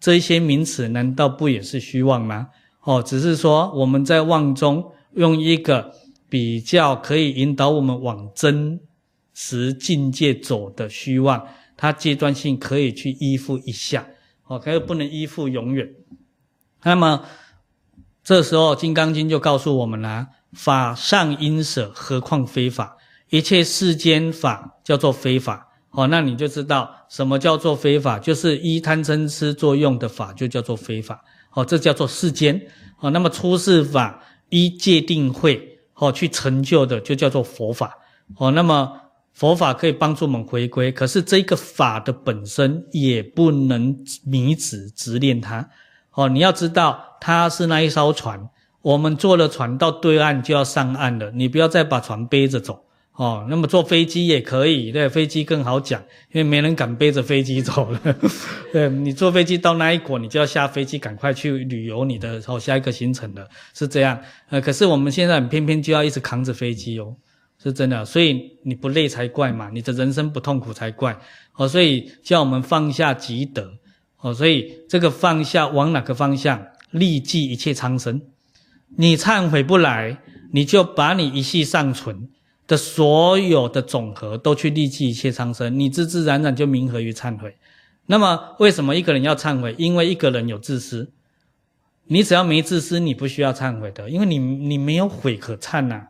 [0.00, 2.48] 这些名词难道不也是虚妄吗？
[2.84, 5.92] 哦，只是说我们在妄中用一个
[6.30, 8.80] 比较可以引导我们往真
[9.40, 11.46] 实境界走的虚妄，
[11.76, 14.04] 它阶段性可以去依附一下，
[14.48, 15.88] 哦，可是不能依附永远。
[16.82, 17.24] 那么
[18.24, 22.96] 这时候《金刚经》就告诉我们了：法尚应舍，何况非法？
[23.30, 25.68] 一切世间法叫做非法。
[25.90, 31.22] 哦，那你就知道什么叫做非法，就是依贪嗔痴作用的法就叫做非法。
[31.52, 32.60] 哦，这叫做世间。
[32.98, 37.96] 哦，那么出世法依戒定慧哦去成就的就叫做佛法。
[38.36, 39.00] 哦，那么
[39.38, 45.70] 佛法可以帮助我们回归，可是这个法的本身也不能迷执执念它。
[46.14, 48.48] 哦，你要知道它是那一艘船，
[48.82, 52.82] 我们坐了船到对岸就要上岸了，你不要再把船背着走。
[53.12, 56.00] 哦，那么坐飞机也可以，对，飞机更好讲，
[56.32, 58.00] 因为没人敢背着飞机走了。
[58.72, 64.18] 对，你坐飞机到那一国，你就要下飞机，赶快去旅游你的哦下一个行程了，是这样。
[64.50, 67.14] 呃，可是我们现在偏偏就要一直扛着飞机哦，
[67.62, 68.04] 是真的。
[68.04, 71.18] 所以你不累才怪嘛，你的人生不痛苦才怪。
[71.54, 73.72] 哦，所以叫我们放下积德。
[74.20, 76.66] 哦，所以这个放下往哪个方向？
[76.90, 78.22] 利济一切苍生。
[78.96, 80.18] 你忏悔不来，
[80.52, 82.30] 你就把你一息尚存
[82.66, 87.54] 的所有的总和都去利济一切苍生，你自自然然就冥合于忏悔。
[88.06, 89.74] 那么为什么一个人要忏悔？
[89.76, 91.12] 因为一个人有自私。
[92.06, 96.06] 你只要没自私，你不需要忏悔的，因为你你没有悔可忏呐、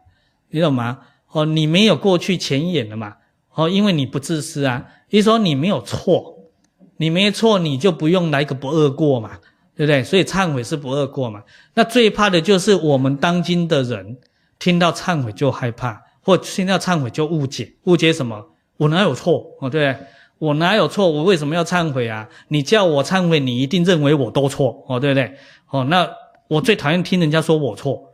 [0.51, 1.01] 你懂吗？
[1.31, 3.17] 哦，你没有过去前眼了嘛？
[3.55, 4.87] 哦，因为你不自私啊。
[5.11, 6.51] 一说你没有错，
[6.97, 9.39] 你没错，你就不用来个不貳过嘛，
[9.75, 10.03] 对不对？
[10.03, 11.43] 所以忏悔是不貳过嘛。
[11.75, 14.19] 那最怕的就是我们当今的人
[14.59, 16.03] 听到忏悔就害怕。
[16.21, 18.49] 或听到忏悔就误解，误解什么？
[18.77, 19.43] 我哪有错？
[19.61, 19.97] 哦，对，
[20.39, 21.11] 我哪有错？
[21.11, 22.29] 我为什么要忏悔啊？
[22.49, 25.33] 你叫我忏悔，你一定认为我都错，哦，对不对？
[25.71, 26.07] 哦，那
[26.49, 28.08] 我最讨厌听人家说我错，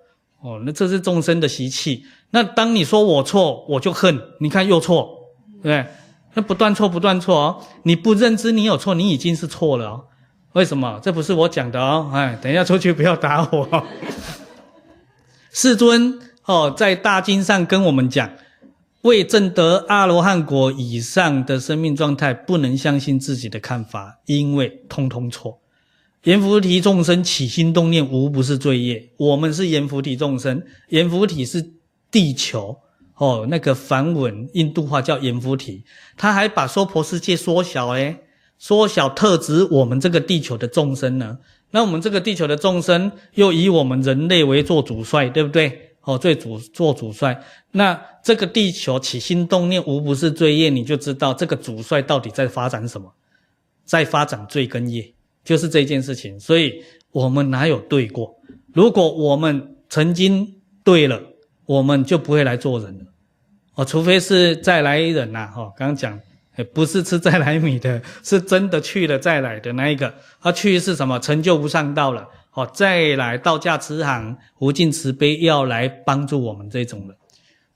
[0.45, 2.05] 哦，那这是众生的习气。
[2.31, 5.09] 那当你说我错，我就恨，你看又错，
[5.63, 5.87] 对？
[6.35, 7.65] 那不断错，不断错哦。
[7.85, 10.05] 你不认知你有错，你已经是错了哦。
[10.53, 11.01] 为什么？
[11.03, 12.11] 这不是我讲的哦。
[12.13, 13.87] 哎，等一下出去不要打我。
[15.51, 16.21] 世尊。
[16.45, 18.31] 哦，在大经上跟我们讲，
[19.01, 25.59] 未证得阿罗汉果以上的生命状态，不能相信自己的看法，因为通通错。
[26.25, 29.11] 阎浮提众生起心动念，无不是罪业。
[29.19, 31.73] 我们是阎浮提众生，阎浮提是
[32.11, 32.79] 地球
[33.17, 35.85] 哦，那个梵文印度话叫阎浮提，
[36.17, 38.17] 他还把娑婆世界缩小诶，
[38.59, 41.39] 缩小特指我们这个地球的众生呢。
[41.73, 45.91] 那我们这个地球的众生，又以我们人类为做主帅，对不对？
[46.01, 53.13] 哦，最主做主帅，那这个地球起心动念无不是罪业，你就知道这个主帅到底在发展什么，
[53.85, 55.14] 在发展罪根业，
[55.45, 56.41] 就是这件事情。
[56.41, 58.35] 所以我们哪有对过？
[58.73, 61.21] 如果我们曾经对了，
[61.67, 63.05] 我们就不会来做人了。
[63.77, 66.21] 哦，除非是再来人呐，哈，刚刚讲，
[66.73, 70.13] 不是吃再来米的， 是真的去了再来的那一个。
[70.41, 71.19] 他去是什么？
[71.19, 72.29] 成就无上道了。
[72.51, 77.17] 好，再来道家慈航，无尽慈悲，要来帮助我们这种人。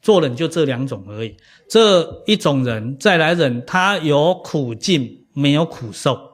[0.00, 1.36] 做人就这两种而已。
[1.68, 6.27] 这一种人，再来人，他有苦尽，没有苦受。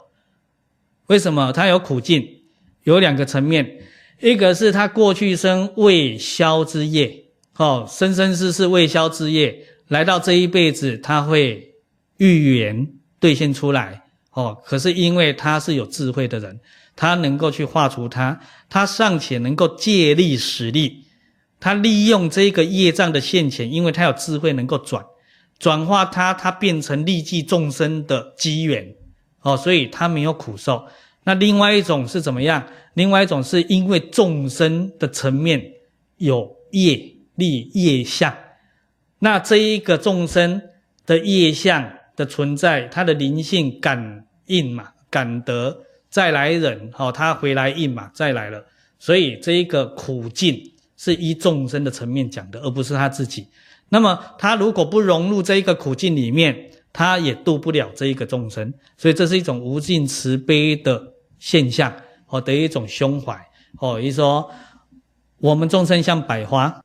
[1.06, 2.26] 为什么他有苦尽？
[2.84, 3.78] 有两个层面，
[4.20, 7.24] 一个是他过去生未消之业，
[7.56, 9.58] 哦，生生世世未消之业，
[9.88, 11.72] 来到这一辈子，他会
[12.18, 14.02] 预言兑现出来。
[14.32, 16.60] 哦，可是因为他是有智慧的人。
[16.96, 18.40] 他能够去化除它，
[18.70, 21.02] 他尚且能够借力使力，
[21.58, 25.04] 他利用这个业障的现前，因为他有智慧能够转，
[25.58, 28.94] 转化他，他变成利济众生的机缘，
[29.44, 30.84] 哦，所以他没有苦受。
[31.22, 32.66] 那另外一种是怎么样？
[32.94, 35.62] 另外一种是因为众生的层面
[36.18, 38.34] 有业力业相，
[39.18, 40.62] 那这一个众生
[41.04, 45.76] 的业相的存在，他的灵性感应嘛，感得
[46.08, 48.64] 再来人，哦，他回来应嘛，再来了，
[48.98, 53.48] 所以这一个苦境是依众生的层面讲的，而不是他自己。
[53.88, 61.02] 那么他如果不融入这一个苦境里面，他也度不了这一个众生，所以这是一种无尽慈悲的
[61.40, 61.92] 现象，
[62.28, 63.36] 哦的一种胸怀，
[63.80, 64.48] 哦，也就是说
[65.38, 66.80] 我们众生像百花，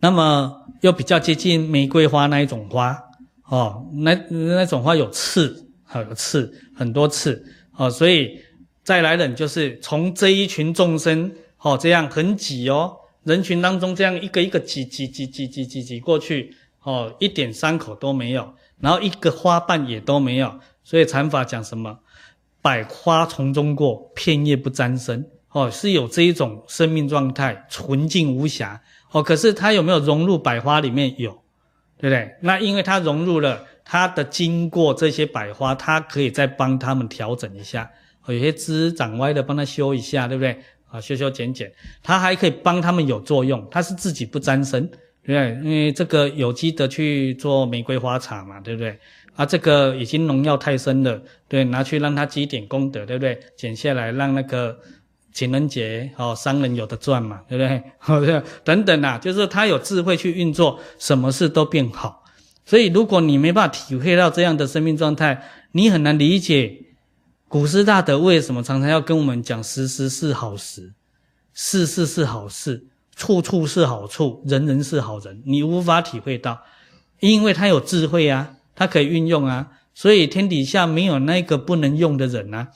[0.00, 3.02] 那么又比较接近玫瑰花那一种花，
[3.46, 7.42] 哦，那那种花有刺，好有刺，很多刺，
[7.78, 8.38] 哦，所以
[8.84, 11.32] 再来人就是从这一群众生，
[11.62, 12.94] 哦，这样很挤哦，
[13.24, 16.54] 人群当中这样一个一个挤挤挤挤挤挤挤过去。
[16.88, 21.98] 哦，一点伤口都没有，然后一个花瓣也都没有，所以禅法讲什么？
[22.62, 25.28] 百花丛中过，片叶不沾身。
[25.50, 28.80] 哦，是有这一种生命状态，纯净无瑕。
[29.10, 31.14] 哦，可是它有没有融入百花里面？
[31.18, 31.30] 有，
[31.98, 32.34] 对不对？
[32.40, 37.90] 那因为它融入了，它的经过这些百花，它可以再帮他们调整一下。
[38.24, 40.58] 哦，有些枝长歪的，帮它修一下，对不对？
[40.90, 41.70] 啊，修修剪剪，
[42.02, 44.90] 它还可以帮他们有作用，它是自己不沾身。
[45.28, 48.98] 对，因为这个有机的去做玫瑰花茶嘛，对不对？
[49.36, 53.38] 啊，这个已经农药太深了，对，拿去让它积点功德，对不对？
[53.54, 54.74] 剪下来让那个
[55.34, 57.82] 情人节哦，商人有的赚嘛，对不对？
[57.98, 62.24] 好 像等等啊，就是他有智慧去运作，什么事都变好。
[62.64, 65.42] 所以，如果你没办法体会到这样的生命状态，
[65.72, 66.86] 你很难理解
[67.48, 70.94] 古师大德为什么常常要跟我们讲时时是好时，
[71.52, 72.87] 事事是好事。
[73.18, 76.62] 处处是好处，人人是好人，你无法体会到，
[77.18, 82.68] 因为他有智慧啊，他可以运用啊，所以天底下没有那个不能用的人啊，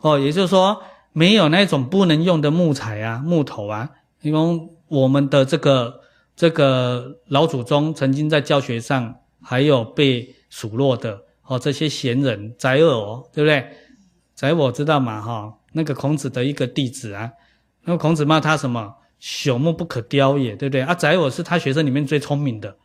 [0.00, 0.82] 哦，也就是说
[1.12, 3.90] 没有那种不能用的木材啊、木头啊，
[4.22, 6.00] 因为我们的这个
[6.34, 13.68] 这个老祖宗曾经在教学上还有被数落的哦，这些贤人宰我，对不对？
[14.34, 15.20] 宰我知道嘛？
[15.20, 17.30] 哈，那个孔子的一个弟子啊，
[17.84, 18.94] 那孔子骂他什么？
[19.20, 20.80] 朽木不可雕也，对不对？
[20.82, 22.76] 啊，宰我是他学生里面最聪明的，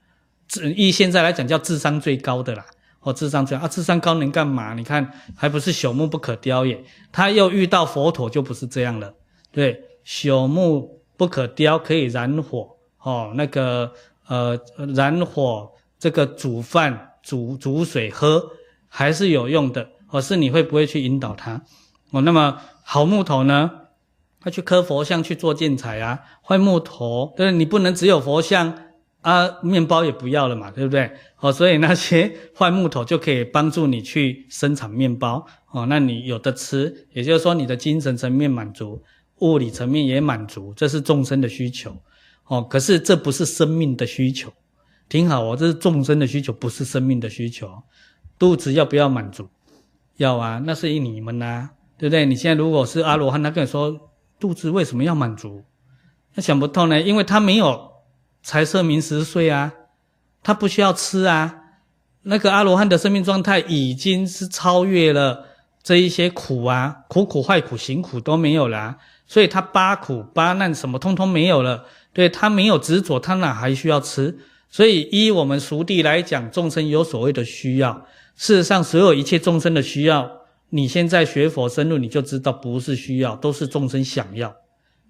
[0.47, 2.65] 智以现在来讲叫智商最高的啦。
[3.01, 4.73] 哦，智商最高啊，智商高能干嘛？
[4.73, 6.83] 你看还不是朽木不可雕也？
[7.11, 9.13] 他又遇到佛陀就不是这样了。
[9.51, 13.93] 对，朽木不可雕，可以燃火哦，那个
[14.27, 14.59] 呃
[14.95, 18.51] 燃火这个煮饭煮煮水喝
[18.89, 19.89] 还是有用的。
[20.09, 21.61] 哦是你会不会去引导他？
[22.11, 23.69] 哦，那么好木头呢？
[24.45, 28.77] 他去刻佛像去做建材啊，坏木头，对，你不能只有佛像
[29.21, 31.09] 啊，面包也不要了嘛，对不对？
[31.39, 39.01] 哦，所以那些坏木头就可以帮助你去生产面包哦，那你有的吃，也就是说你的精神层面满足，
[39.39, 41.97] 物理层面也满足，这是众生的需求
[42.45, 42.61] 哦。
[42.61, 44.53] 可是这不是生命的需求，
[45.09, 47.67] 挺好哦，这是众生的需求，不是生命的需求。
[48.37, 49.49] 肚子要不要满足？
[50.17, 52.27] 要啊，那是以你们呐、啊，对不对？
[52.27, 54.11] 你现在如果是阿罗汉，他跟你说。
[54.39, 55.63] 肚子为什么要满足？
[56.35, 57.91] 他想不通呢，因为他没有
[58.43, 59.73] 财色名食睡啊，
[60.43, 61.55] 他不需要吃啊。
[62.23, 65.45] 那个阿罗汉的生命状态已经是超越了
[65.83, 68.97] 这一些苦啊，苦苦坏苦行苦都没有了，
[69.27, 71.85] 所以他八苦八难什么通通没有了。
[72.11, 74.37] 对，他没有执着，他哪还需要吃？
[74.69, 78.05] 所以依我们俗谛来讲，众生有所谓的需要，
[78.35, 80.34] 事实上所有一切众生的需要。
[80.69, 84.53] 你现在学佛深入，你就知道不是需要，都是众生想要。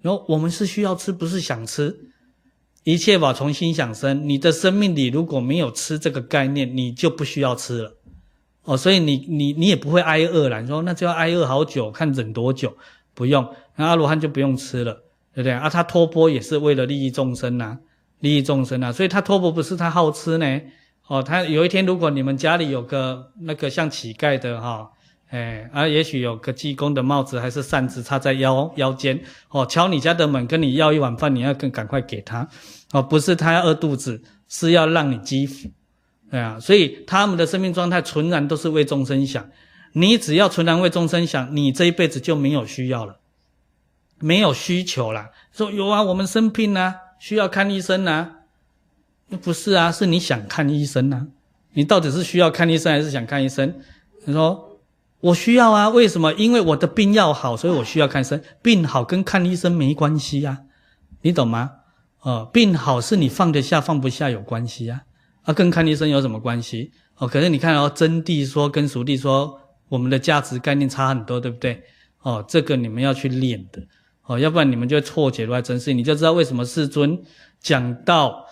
[0.02, 1.96] 然后我们是需要吃，不是想吃。
[2.84, 7.96] 一切法从心想生，你的生命里如果没有吃这个概念，你就不需要吃了。
[8.62, 10.60] 哦，所以你你你也不会挨饿了。
[10.60, 12.76] 你说那就要挨饿好久，看忍多久？
[13.14, 14.92] 不用，那阿罗汉就不用吃了，
[15.34, 15.52] 对不对？
[15.52, 17.78] 啊，他托钵也是为了利益众生呐，
[18.20, 18.92] 利益众生呐。
[18.92, 20.60] 所以他托钵不是他好吃呢。
[21.08, 24.90] 哦，他有一天如果你们家里有个那个像乞丐的哈。
[25.28, 32.48] 哎，啊，也许有个济公的帽子还是扇子插在腰腰间，哦，敲你家的门跟你要一碗饭，你要更赶快给他，
[32.92, 35.68] 哦，不是他要饿肚子，是要让你积福，
[36.30, 39.50] 对啊，所以他们的生命状态纯然都是为众生想，
[39.94, 43.16] 你只要纯然为众生想，你这一辈子就没有需要了，
[44.20, 45.30] 没有需求了。
[45.52, 48.30] 说有啊，我们生病啊，需要看医生啊，
[49.42, 51.26] 不是啊，是你想看医生啊，
[51.72, 53.74] 你到底是需要看医生还是想看医生？
[54.24, 54.65] 你说。
[55.26, 56.32] 我需要啊，为什么？
[56.34, 58.40] 因为我的病要好，所以我需要看医生。
[58.62, 60.62] 病好跟看医生没关系呀，
[61.22, 61.70] 你懂吗？
[62.20, 65.02] 哦，病好是你放得下放不下有关系呀，
[65.42, 66.92] 啊，跟看医生有什么关系？
[67.16, 69.58] 哦，可是你看哦，真谛说跟俗谛说
[69.88, 71.82] 我们的价值概念差很多，对不对？
[72.22, 73.82] 哦，这个你们要去练的，
[74.26, 77.20] 哦，要不然你们就错解如来真实，你就知道为什么世尊
[77.60, 78.46] 讲到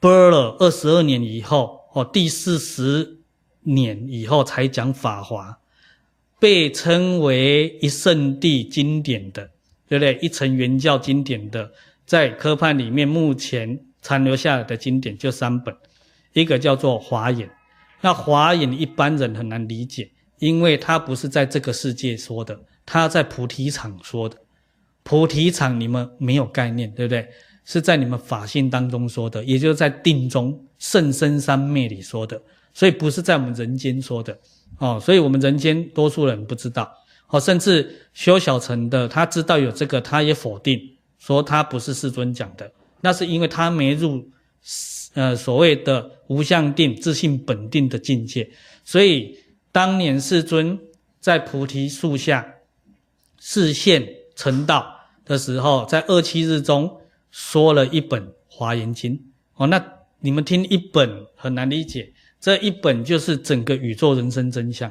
[0.00, 3.19] 播了二十二年以后，哦，第四十
[3.62, 5.58] 年以后才讲法华，
[6.38, 9.50] 被称为一圣地经典的，
[9.88, 10.18] 对不对？
[10.22, 11.70] 一乘圆教经典的，
[12.06, 15.74] 在科判里面目前残留下来的经典就三本，
[16.32, 17.48] 一个叫做华严。
[18.00, 24.36] 那华严一般人很难理解，因为他不是在这个世界说的，他在菩提场说的。
[25.02, 27.28] 菩提场你们没有概念，对不对？
[27.64, 32.40] 是在你们法性当中说的，也就在定中甚深三昧里说的，
[32.72, 34.38] 所以不是在我们人间说的
[34.78, 35.00] 哦。
[35.00, 36.92] 所以我们人间多数人不知道
[37.28, 40.80] 哦，甚至修小乘的他知道有这个，他也否定
[41.18, 42.70] 说他不是世尊讲的，
[43.00, 44.28] 那是因为他没入。
[45.14, 48.48] 呃，所谓的无相定、自性本定的境界，
[48.84, 49.36] 所以
[49.72, 50.78] 当年世尊
[51.18, 52.46] 在菩提树下
[53.40, 54.06] 示现
[54.36, 54.86] 成道
[55.24, 57.00] 的时候，在二七日中
[57.32, 59.16] 说了一本《华严经》。
[59.56, 59.84] 哦，那
[60.20, 64.90] 你们听一本很难理解，这一本就是整个宇宙人生真相。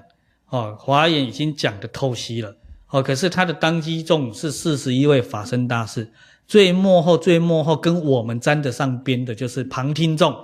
[0.50, 2.56] 哦，《华严》已经讲得透析了。
[2.90, 6.12] 哦，可是他的当机众是四十一位法身大士。
[6.48, 10.36] 最幕后，最幕后跟我们沾得上边的，就是旁听众，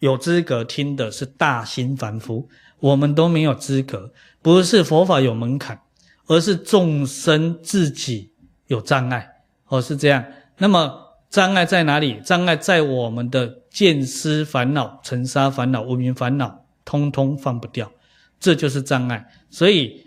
[0.00, 2.48] 有资格听的是大心凡夫，
[2.80, 4.12] 我们都没有资格。
[4.42, 5.80] 不是佛法有门槛，
[6.26, 8.32] 而是众生自己
[8.66, 9.28] 有障碍，
[9.68, 10.24] 哦，是这样。
[10.58, 10.92] 那么
[11.30, 12.20] 障碍在哪里？
[12.24, 17.90] 障碍在我们的见思烦恼、尘沙烦恼、无明烦恼，通通放不掉，
[18.38, 19.26] 这就是障碍。
[19.50, 20.06] 所以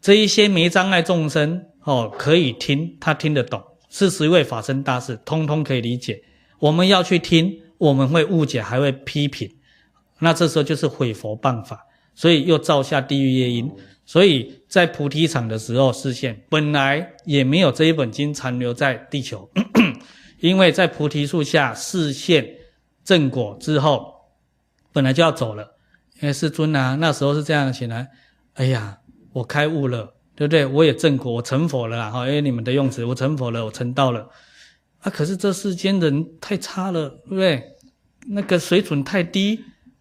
[0.00, 3.60] 这一些没障碍众生，哦，可以听，他听得懂。
[3.90, 6.22] 四十位法身大士，通通可以理解。
[6.60, 9.50] 我们要去听，我们会误解，还会批评。
[10.20, 11.84] 那这时候就是毁佛谤法，
[12.14, 13.68] 所以又造下地狱业因。
[14.06, 19.50] 所以在菩提场的时候示现，本来也没有这一本经残留在地球，
[20.38, 22.46] 因为在菩提树下示现
[23.04, 24.14] 正果之后，
[24.92, 25.76] 本来就要走了。
[26.20, 28.10] 因为世尊啊，那时候是这样起来，
[28.54, 28.98] 哎呀，
[29.32, 30.14] 我开悟了。
[30.36, 30.66] 对不对？
[30.66, 32.10] 我也正果，我成佛了！
[32.10, 34.28] 哈，因为你们的用词，我成佛了，我成道了。
[35.00, 37.62] 啊，可是这世间人太差了，对不对？
[38.30, 39.54] 那个水准太低，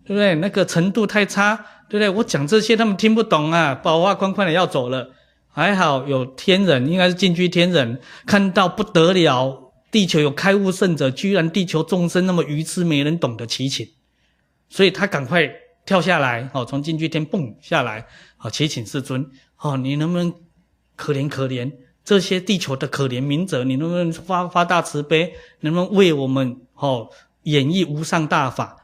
[0.03, 0.34] 对不对？
[0.34, 1.55] 那个程度太差，
[1.88, 2.09] 对不对？
[2.09, 5.11] 我讲这些他们听不懂啊，宝话宽宽的要走了。
[5.49, 9.62] 还好有天人，应该是净居天人，看到不得了，
[9.93, 13.87] 地球有开悟圣者，居然地球众生那么愚痴，没人懂得祈请，
[14.67, 15.47] 所以他赶快
[15.85, 18.07] 跳下来，哦，从净居天蹦下来，
[18.39, 19.29] 哦祈请世尊。
[19.59, 20.33] 哦，你能不能
[20.95, 21.71] 可怜可怜
[22.03, 23.63] 这些地球的可怜民者？
[23.63, 25.31] 你能不能发发大慈悲？
[25.59, 27.07] 能不能为我们哦
[27.43, 28.75] 演绎无上大法，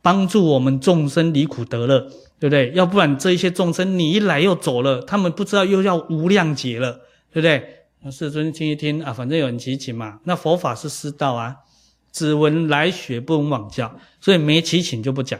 [0.00, 2.00] 帮助我们众生离苦得乐，
[2.40, 2.72] 对不对？
[2.72, 7.77] 要不然这一些众生你一来又走了，他们不知道又要无量劫了，对不对？
[8.02, 10.20] 那世尊听一听啊，反正有人祈请嘛。
[10.24, 11.56] 那佛法是师道啊，
[12.12, 15.38] 只闻来学不闻往教，所以没祈请就不讲，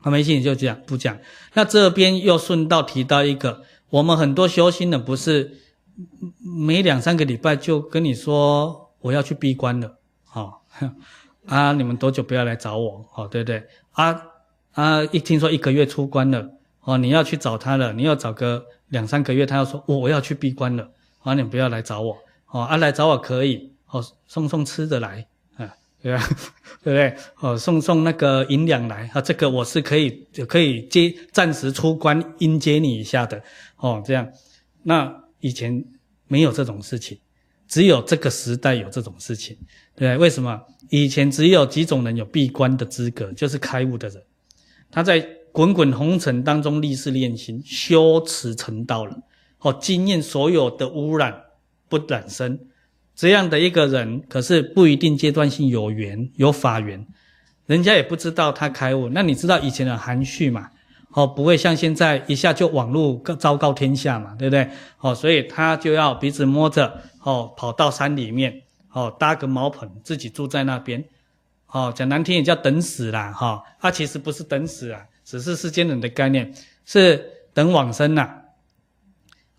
[0.00, 1.18] 啊没祈请就这样不讲。
[1.54, 3.62] 那这边又顺道提到一个。
[3.90, 5.58] 我们很多修心的不是
[6.38, 9.98] 每两三个礼拜就跟你说我要去闭关了，
[10.32, 10.54] 哦，
[11.46, 13.66] 啊，你们多久不要来找我，哦，对不对？
[13.90, 14.22] 啊
[14.74, 16.48] 啊，一听说一个月出关了，
[16.82, 20.88] 哦，你要去找他了，你要找个两三个月，他要说我要去闭关了，
[21.20, 22.18] 啊，你不要来找我，
[22.50, 25.26] 哦，啊，来找我可以，哦，送送吃的来。
[25.56, 26.26] 啊对吧？
[26.82, 27.14] 对不对？
[27.40, 33.42] 哦，送送那个银两来啊，这个我是可以可以接暂时出关迎接你一下的
[33.76, 34.02] 哦。
[34.02, 34.26] 这样，
[34.82, 35.84] 那以前
[36.26, 37.18] 没有这种事情，
[37.68, 39.54] 只有这个时代有这种事情，
[39.94, 40.16] 对对？
[40.16, 40.58] 为什么？
[40.88, 44.22] 以前只有几种人有闭关的资格，就是开悟的人，
[44.90, 45.20] 他在
[45.52, 49.14] 滚滚红尘当中历事练心，修持成道了，
[49.60, 51.42] 哦，经验所有的污染
[51.88, 52.58] 不染身。
[53.14, 57.06] 这样的一个人，可是不一定阶段性有缘有法缘，
[57.66, 59.10] 人家也不知道他开悟。
[59.10, 60.70] 那你知道以前的含蓄嘛？
[61.12, 64.70] 哦，不会像现在一下就网络昭告天下嘛，对不对？
[65.00, 68.62] 哦，所以他就要鼻子摸着，哦，跑到山里面，
[68.92, 71.04] 哦，搭个茅棚，自己住在那边，
[71.66, 76.54] 哦，讲难听也叫等死啦，哈、哦，啊，其实不是等死啊，只是世间人的概念，
[76.86, 77.22] 是
[77.52, 78.39] 等往生呐。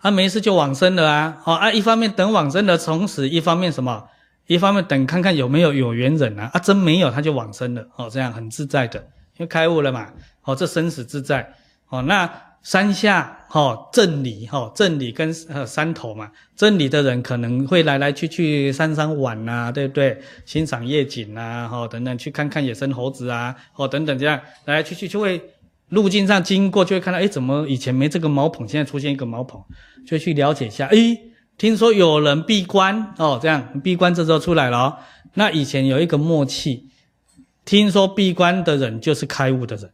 [0.01, 4.07] 啊、没事就往生了啊，好啊，一方面等往生的同时，一方面什么？
[4.47, 8.99] 一方面等看看有没有有缘人啊，啊，真没有他就往生了，哦，这样很自在的，
[9.37, 10.07] 因为开悟了嘛，
[10.43, 11.53] 哦，这生死自在，
[11.87, 12.29] 哦，那
[12.63, 20.19] 山下，哦，镇里，哦，镇里跟呃山头嘛，镇里的人可能会来来去去山上玩呐、啊，对不对？
[20.45, 25.41] 欣赏夜景啊，哦，等等，去看看野生猴子啊，哦，等等这样来来去去就会
[25.91, 29.61] 路径上经过就会看到，哎，怎么以前没这个茅棚，现在出现一个茅棚，
[30.07, 30.87] 就去了解一下。
[30.87, 30.97] 哎，
[31.57, 34.97] 听说有人闭关哦，这样闭关这时候出来了哦。
[35.35, 36.87] 那以前有一个默契，
[37.65, 39.91] 听说闭关的人就是开悟的人，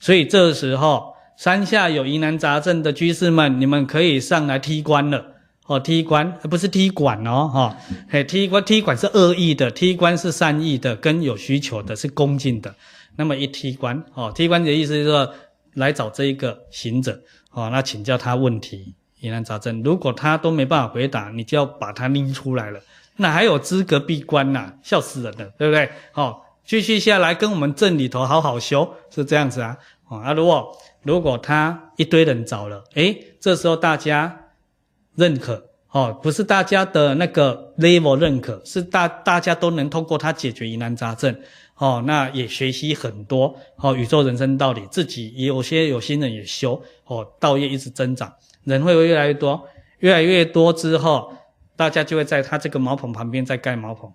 [0.00, 5.32] 所以这时候山下有疑难杂症的居士们，你们可以上来踢关了。
[5.68, 7.76] 哦，踢关不是踢馆哦，哈、哦，
[8.08, 12.72] 嘿，踢关踢馆是恶意的，踢关是善意的，跟有需求的是恭敬的。
[13.16, 15.34] 那么一踢官，哦，踢官的意思就是说
[15.74, 17.20] 来找这一个行者，
[17.50, 22.80] 哦，那请教他问题，疑难杂症，如果他都没办法回答，你就要把他拎出来了，
[23.16, 24.74] 那还有资格闭关呐？
[24.82, 25.90] 笑死人了，对不对？
[26.14, 29.76] 哦，继续下来跟我们镇里头好好修，是这样子啊，
[30.08, 34.42] 哦，啊，如果如果他一堆人找了，诶，这时候大家。
[35.18, 41.34] 认可哦，不是大家的那个 level 认可，是大大家都能通过他解决疑难杂症
[41.76, 42.02] 哦。
[42.06, 48.34] 那也学习很多哦，宇宙人生道理，自己也有些有心人也修哦，道业一直增长，
[48.64, 51.32] 人会越来越多，越来越多之后，
[51.76, 54.12] 大家就会在他这个茅棚旁边再盖茅棚。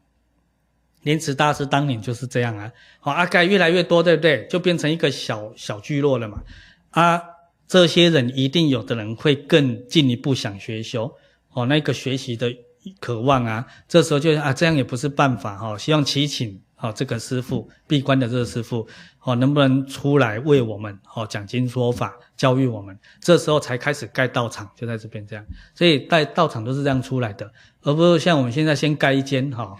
[1.03, 4.45] 莲池大师当年就是这样啊，好、哦、啊，盖越来越多，对不对？
[4.47, 6.43] 就变成一个小小聚落了嘛，
[6.91, 7.21] 啊。
[7.67, 11.09] 这些人一定有的人会更进一步想学修
[11.53, 12.53] 哦，那个学习的
[12.99, 18.87] 渴望啊，这时候就啊，这样也不是办法哈、哦，希望祈请哦这个师傅闭关的这个师傅
[19.23, 22.97] 哦，能不能出来为我们哦讲经说法，教育我们？
[23.21, 25.45] 这时候才开始盖道场，就在这边这样，
[25.75, 27.51] 所以盖道场都是这样出来的，
[27.83, 29.77] 而不是像我们现在先盖一间哈、哦、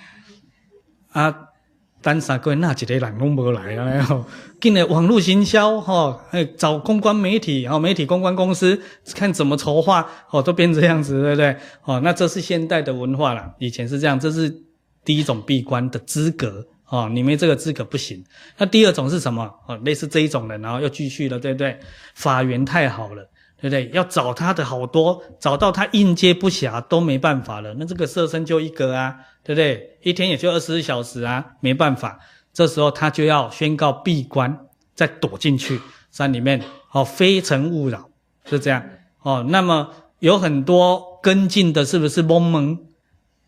[1.09, 1.47] 啊。
[2.03, 4.01] 单三个那几个人拢无来啊！
[4.01, 4.25] 吼，
[4.59, 8.81] 进来网络行销，吼，哎，找公关媒体，吼，媒体公关公司，
[9.13, 11.55] 看怎么筹划，哦，都变这样子，对不对？
[11.83, 14.51] 哦，那这是现代的文化啦，以前是这样，这是
[15.05, 18.23] 第一种闭关的资格，哦，你没这个资格不行。
[18.57, 19.51] 那第二种是什么？
[19.67, 21.79] 哦，类似这一种人，然后又继续了，对不对？
[22.13, 23.27] 法缘太好了。
[23.61, 23.91] 对不对？
[23.93, 27.75] 要找他的好多，找到他应接不暇都没办法了。
[27.77, 29.99] 那这个色身就一个啊，对不对？
[30.01, 32.19] 一天也就二十四小时啊，没办法。
[32.51, 34.65] 这时候他就要宣告闭关，
[34.95, 36.59] 再躲进去山里面，
[36.91, 38.09] 哦，非诚勿扰，
[38.45, 38.83] 是这样。
[39.21, 42.79] 哦，那么有很多跟进的，是不是蒙蒙？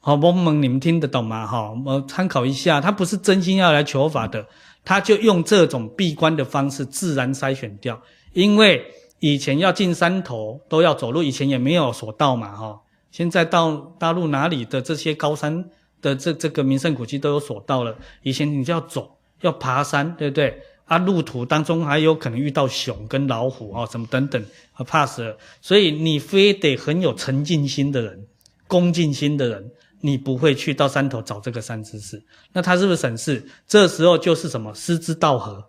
[0.06, 1.48] 好，蒙蒙，你们听得懂吗？
[1.48, 4.46] 哈，我们参考一下，他不是真心要来求法的，
[4.84, 8.02] 他就用这种闭关的方式自然筛选掉，
[8.34, 8.84] 因为。
[9.26, 12.82] 以前要进山头都要走路，以前也没有索道嘛，哈。
[13.10, 15.64] 现在到大陆哪里的这些高山
[16.02, 17.96] 的这这个名胜古迹都有索道了。
[18.24, 20.62] 以前你就要走，要爬山，对不对？
[20.84, 24.46] 啊，路途当中还有可能遇到熊跟老虎啊，什么等等，
[24.86, 25.38] 怕死了。
[25.62, 28.28] 所以你非得很有诚敬心的人、
[28.68, 29.72] 恭敬心的人，
[30.06, 32.22] 你不会去到山头找这个善知识。
[32.52, 33.42] 那他是不是省事？
[33.66, 35.64] 这时候就是什么失之道合。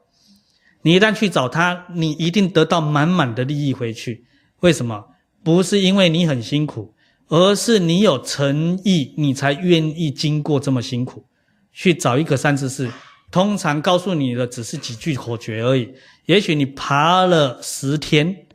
[0.83, 4.27] 你一旦去找他，你一定得到满满的利益回去。
[4.61, 5.05] 为什么？
[5.45, 6.93] 不是因为你很辛苦，
[7.29, 11.25] 而是你有诚意，你才愿意经过这么辛苦
[11.73, 12.91] 去找一个善知识。
[13.31, 15.95] 通常告诉你的只是几句口诀而已。
[16.27, 18.47] 也许你爬了十天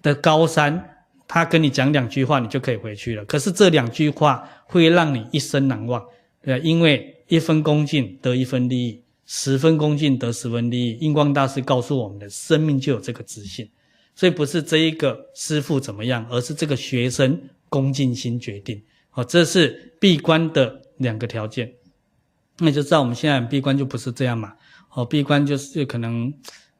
[0.00, 0.95] 的高山，
[1.28, 3.24] 他跟你讲两句话，你就可以回去了。
[3.24, 6.04] 可是这两句话会让你一生难忘，
[6.42, 9.02] 对，因为一分恭敬得一分利益。
[9.28, 13.68] 十分恭敬得十分利益，印光大师告诉我们的生命就有这个自信，
[14.14, 17.36] 所以不是这一个师傅怎么样，而是这个学生
[17.68, 18.80] 恭敬心决定。
[19.10, 21.72] 好，这是闭关的两个条件。
[22.58, 24.52] 那就知道我们现在闭关就不是这样嘛。
[24.94, 26.32] 哦，闭关就是可能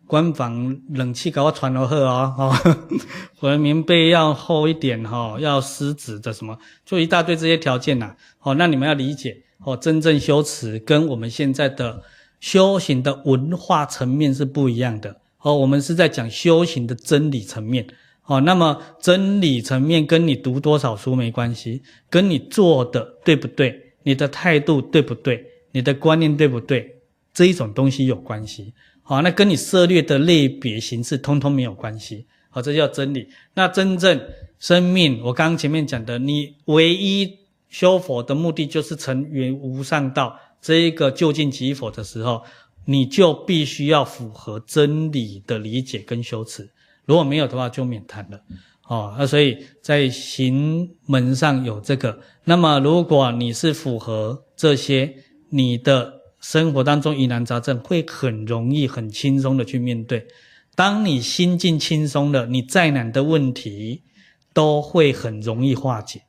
[0.07, 2.61] 关房冷气给我传了喝啊，哈，
[3.41, 8.15] 我的棉被要厚一点哈，要湿纸的什么，就一大堆这些条件呐。
[8.39, 12.03] 好，那你们要理解哦，真正修持跟我们现在的。
[12.39, 17.87] 修行的文化层面是不一样的哦，我们是在讲修行的真理层面
[18.27, 18.43] 哦。
[18.43, 26.99] 那么真理层面跟你读多少书没关系，跟你做的对不对，你的态度对不对，你的观念对不对，
[27.33, 28.75] 这一种东西有关系。
[29.09, 32.27] 好，那跟你涉猎的类别形式通通没有关系。
[32.51, 33.29] 好，这叫真理。
[33.55, 34.21] 那真正
[34.59, 37.39] 生命，我刚刚前面讲的，你唯一
[37.69, 40.37] 修佛的目的就是成圆无上道。
[40.61, 42.43] 这一个究竟即佛的时候，
[42.85, 46.69] 你就必须要符合真理的理解跟修持。
[47.05, 48.41] 如果没有的话，就免谈了。
[48.89, 52.19] 哦，那所以在行门上有这个。
[52.43, 55.15] 那么，如果你是符合这些，
[55.51, 56.16] 你的
[56.49, 60.29] 生活当中疑难杂症会很容易、很轻松的去面对。
[60.77, 64.05] 当你心境轻松了，你再难的问题
[64.53, 66.23] 都会很容易化解。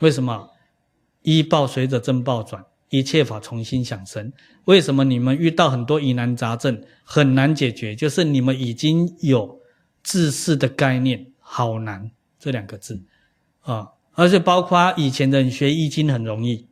[0.00, 0.50] 为什么？
[1.22, 2.62] 医报随着正报转。
[2.90, 4.30] 一切法从心想生。
[4.66, 7.96] 为什么你们遇到很多疑难杂症很难解决？
[7.96, 9.58] 就是你们已经有
[10.02, 13.02] 自私的概念，好难这两个字
[13.62, 13.88] 啊！
[14.12, 16.66] 而且包括以前的人学易经很容易，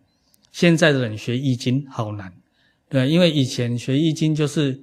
[0.53, 2.35] 现在的人学易经好难，
[2.91, 4.79] 对，因为以前学易经就是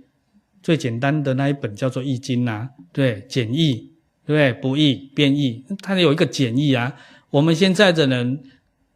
[0.63, 3.91] 最简单的那一本叫做易经呐、啊，对，简易，
[4.25, 6.95] 对，不易变易，它有一个简易啊。
[7.29, 8.41] 我们现在的人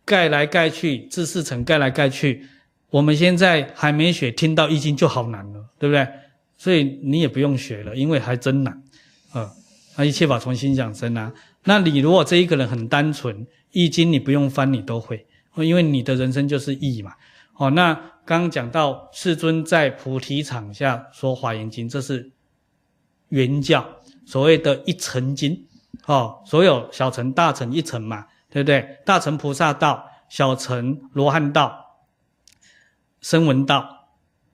[0.06, 2.46] 盖来盖去，知识层盖来盖去，
[2.90, 6.08] 我们现在还没学，听到易经就好难了，对不对？
[6.58, 8.82] 所以你也不用学了，因为还真难
[9.34, 9.52] 啊。
[9.98, 11.34] 那一切法从心想生啊。
[11.66, 15.26] 那你如果这一个人很单纯，易经你不用翻你都会，
[15.58, 17.12] 因为你的人生就是易嘛。
[17.62, 17.94] 哦，那
[18.26, 22.32] 刚刚讲到世尊在菩提场下说华严经，这是
[23.30, 23.86] 原教，
[24.26, 25.68] 所谓的一乘经。
[26.08, 28.98] 哦，所有小乘、大乘一乘嘛，对不对？
[29.06, 31.86] 大乘菩萨道，小乘罗汉道，
[33.20, 34.08] 声闻道，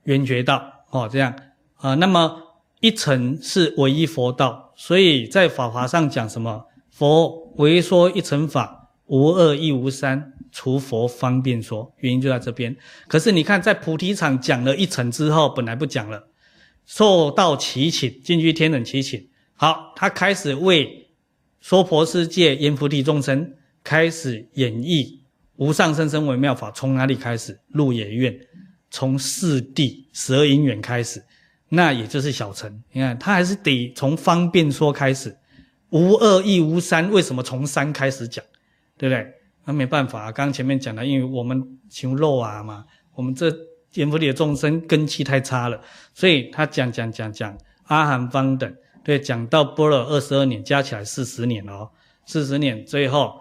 [0.03, 1.33] 缘觉道，哦，这样
[1.77, 2.41] 啊、那么
[2.81, 6.65] 一乘是唯一佛道，所以在法华上讲什么？
[6.91, 11.93] 佛唯说一乘法，无二亦无三，除佛方便说。
[11.97, 12.75] 原因就在这边。
[13.07, 16.27] 可是你看，在菩提场讲了一层之后，本来不讲了，
[16.85, 21.03] 受到祈请，进去天人祈请，好，他开始为。
[21.59, 25.19] 娑婆世界，阎浮提众生开始演绎
[25.57, 27.59] 无上甚深微妙法，从哪里开始？
[27.69, 28.33] 鹿野苑，
[28.89, 31.21] 从四谛十二因缘开始，
[31.67, 32.71] 那也就是小乘。
[32.93, 35.35] 你看，他还是得从方便说开始，
[35.89, 37.11] 无二亦无三。
[37.11, 38.45] 为什么从三开始讲？
[38.97, 39.27] 对不对？
[39.67, 43.53] 那没办法啊，刚刚前面讲了，因为我们求肉啊嘛，我们这
[43.95, 45.79] 阎浮提的众生根器太差了，
[46.13, 48.73] 所以他讲讲讲讲阿含方等。
[49.03, 51.89] 对，讲到波罗二十二年，加起来四十年哦，
[52.25, 53.39] 四十年，最后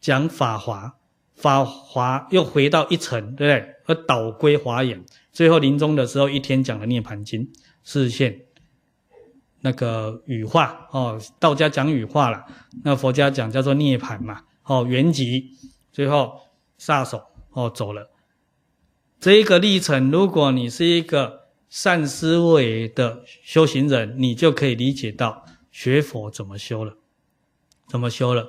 [0.00, 0.94] 讲法华，
[1.34, 3.74] 法华又回到一层，对不对？
[3.86, 7.48] 而导归华严，最后临终的时候，一天讲了涅槃经，
[7.82, 8.36] 示现
[9.60, 12.44] 那个羽化哦，道家讲羽化了，
[12.84, 15.46] 那佛家讲叫做涅槃嘛，哦，圆寂，
[15.90, 16.40] 最后
[16.76, 18.10] 撒手哦走了。
[19.18, 21.46] 这一个历程，如果你是一个。
[21.68, 26.96] 善思维的修行人，你就可以理解到学佛怎么修了，
[27.88, 28.48] 怎么修了，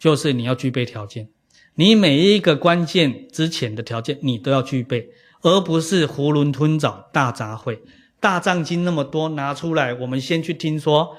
[0.00, 1.30] 就是你要具备条件，
[1.76, 5.10] 你每一个关键之前的条件你都要具备，
[5.42, 7.78] 而不是囫囵吞枣大杂烩。
[8.18, 11.16] 大藏经那么多拿出来，我们先去听说，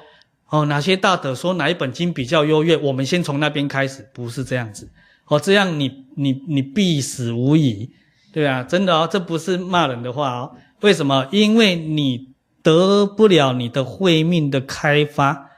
[0.52, 4.88] 哦，哪些大德说哪一本经比较优越，我们先从那边开始，不是这样子，
[5.28, 7.90] 哦，这样你你你必死无疑，
[8.34, 10.52] 对啊，真的哦，这不是骂人的话哦。
[10.82, 11.26] 为什么？
[11.32, 15.52] 因为你得不了你的慧命的开发，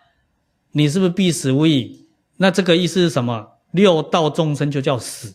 [0.73, 2.05] 你是不是必死无疑？
[2.37, 3.47] 那这个意思是什么？
[3.71, 5.33] 六道众生就叫死，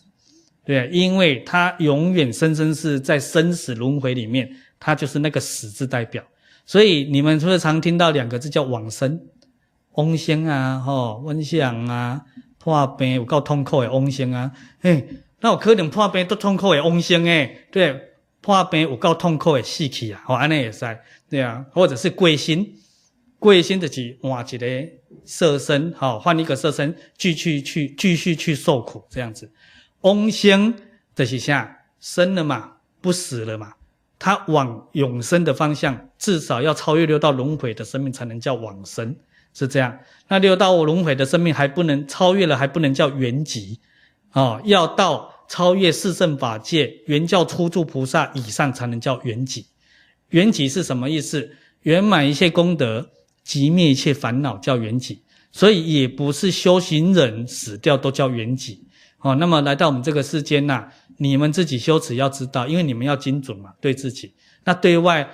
[0.63, 4.49] 对，因为他永远生生世在生死轮回里面，
[4.79, 6.23] 他就是那个死字代表。
[6.65, 9.19] 所以你们是不是常听到两个字叫往生？
[9.99, 12.21] 往生啊，吼，往生啊，
[12.57, 14.51] 破病有够痛苦的往生啊，
[14.81, 15.07] 嘿，
[15.41, 18.05] 那有可能破病都痛苦的往生诶，对。
[18.41, 20.23] 破病有够痛苦的死去啊！
[20.25, 20.97] 哦，安尼也是，
[21.29, 22.73] 对啊，或者是归心，
[23.37, 24.65] 归心就是换一个
[25.25, 29.51] 色身，好、换一个色身，继续去继续去受苦，这样子。
[30.01, 30.73] 往生
[31.13, 31.79] 就是啥？
[31.99, 33.73] 生了嘛，不死了嘛，
[34.17, 39.13] 他往永生的方向，至少要超越六道轮回的生命，才能叫往生，
[39.59, 39.99] 是这样。
[40.29, 43.77] 那六道轮回的生命还不能超越了，还不能叫圆寂，
[44.31, 45.35] 哦，要到。
[45.51, 49.65] 超越四圣法界，圆教初住菩萨以上才能叫圆寂。
[50.29, 51.55] 圆寂是什么意思？
[51.81, 53.09] 圆满一切功德，
[53.43, 55.17] 寂灭一切烦恼，叫圆寂。
[55.51, 58.77] 所以也不是修行人死掉都叫圆寂。
[59.21, 60.87] 哦，那么来到我们这个世间呐、
[61.17, 64.31] 你们自己修持要知道，因为你们要精准嘛，对自己。
[64.65, 65.27] 那对外，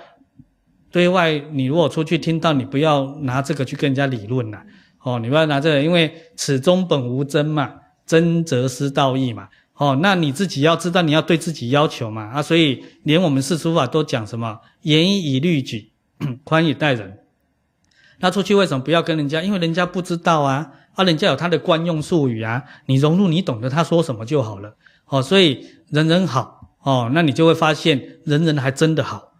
[0.90, 4.62] 对外，你如果出去听到，你不要拿这个去跟人家理论呐。
[5.02, 7.74] 哦，你不要拿这个，因为此中本无真嘛，
[8.06, 9.48] 真则失道义嘛。
[9.74, 15.92] 哦，那你自己要知道，你要对自己要求嘛啊，所以连我们世俗法都讲什么严以律己，
[16.44, 17.18] 宽以待人。
[18.18, 19.42] 那出去为什么不要跟人家？
[19.42, 24.74] 因为人家不知道啊，啊，人家有他的惯用术语啊，你融入你懂得他说什么就好了。
[25.04, 29.34] 哦，所以人人好哦，那你就会发现人人还真的好，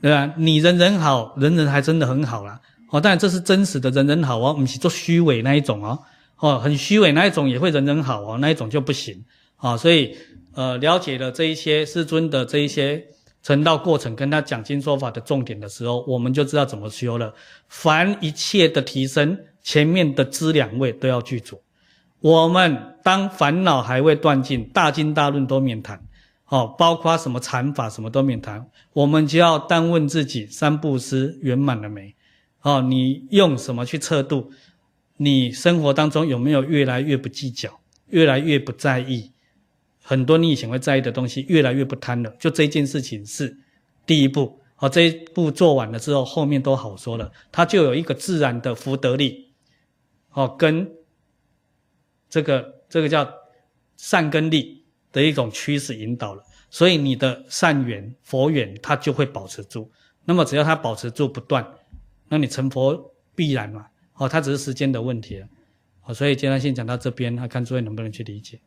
[0.00, 0.32] 对吧？
[0.36, 2.60] 你人人好，人人还真的很好啦。
[2.90, 5.98] 哦，当然这是真实的人人好哦，不是做虚伪那一种哦，
[6.38, 9.24] 哦，很虚伪那一种也会人人好哦，那一种就不行。
[9.56, 10.16] 啊，所以，
[10.54, 13.04] 呃，了解了这一些师尊的这一些
[13.42, 17.34] 成道过程，跟他讲经说法的重点的时候，我们就知道怎么修了。
[17.68, 21.60] 凡一切的提升，前面的资粮位都要具足。
[22.20, 26.00] 我们当烦恼还未断尽，大经大论都免谈。
[26.48, 28.70] 哦，包括什么禅法，什么都免谈。
[28.92, 32.14] 我们就要单问自己：三布施圆满了没？
[32.62, 34.50] 哦，你用什么去测度？
[35.18, 39.32] 你生活当中有没有越来越不计较，越来越不在意？
[40.02, 42.34] 很多你以前会在意的东西，越来越不贪了。
[42.38, 43.58] 就这件事情是
[44.06, 44.60] 第一步。
[44.74, 47.30] 好，这一步做完了之后，后面都好说了。
[47.52, 49.48] 它就有一个自然的福德力，
[50.32, 50.88] 哦，跟
[52.30, 53.28] 这个这个叫
[53.96, 54.77] 善根力
[55.12, 56.42] 的一种趋势引导了。
[56.70, 59.90] 所以你的善缘、佛缘，它就会保持住。
[60.24, 61.66] 那么只要它保持住不断，
[62.28, 63.86] 那你成佛必然嘛。
[64.14, 65.48] 哦，它只是时间的问题了。
[66.00, 68.60] 好，所以今天先讲到这边，那看诸位能不能去理解。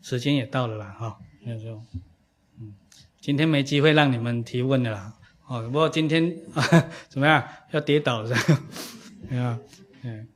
[0.00, 1.82] 时间也到了啦，哈，那就。
[2.58, 2.74] 嗯
[3.20, 5.12] 今天没机会让你们提问的啦，
[5.46, 6.34] 哦，不过今天
[7.10, 7.46] 怎么样？
[7.70, 8.62] 要跌倒是吧？
[9.36, 9.60] 啊，
[10.02, 10.26] 嗯，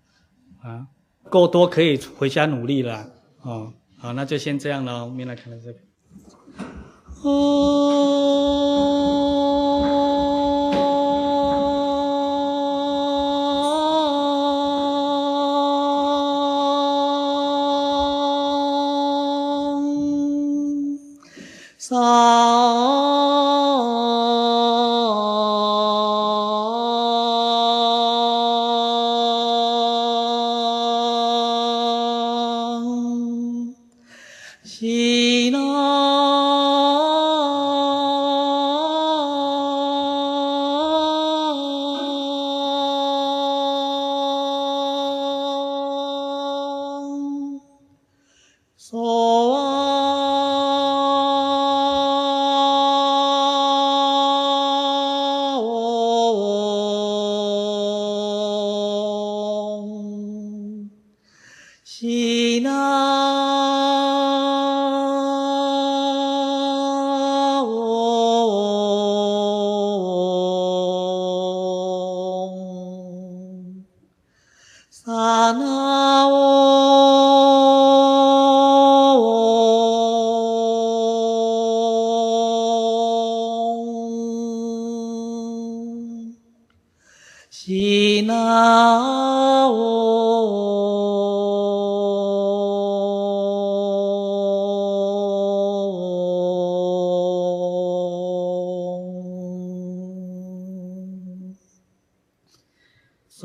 [0.60, 0.86] 啊，
[1.30, 3.13] 够多可以回家努力了，
[3.44, 5.84] 哦，好，那就先这样了，我们来看看这边。
[7.22, 8.00] 哦。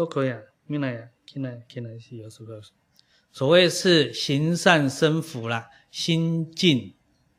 [0.09, 2.59] 可以啊，明来呀，进来，进来是有什么？
[3.31, 6.93] 所谓是行善生福啦，心净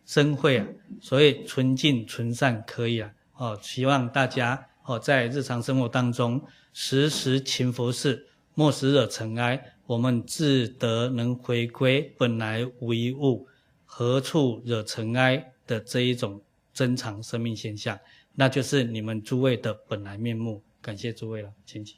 [0.07, 0.67] 生慧啊，
[1.01, 3.13] 所以纯净纯善可以啊。
[3.35, 6.41] 哦，希望大家哦，在日常生活当中
[6.73, 8.23] 时时勤拂拭，
[8.55, 9.75] 莫使惹尘埃。
[9.87, 13.49] 我们自得能回归本来无一物，
[13.85, 16.41] 何处惹尘埃的这一种
[16.73, 17.99] 真常生命现象，
[18.35, 20.63] 那就是你们诸位的本来面目。
[20.81, 21.97] 感谢诸位了，请起。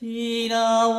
[0.00, 0.94] 西那萨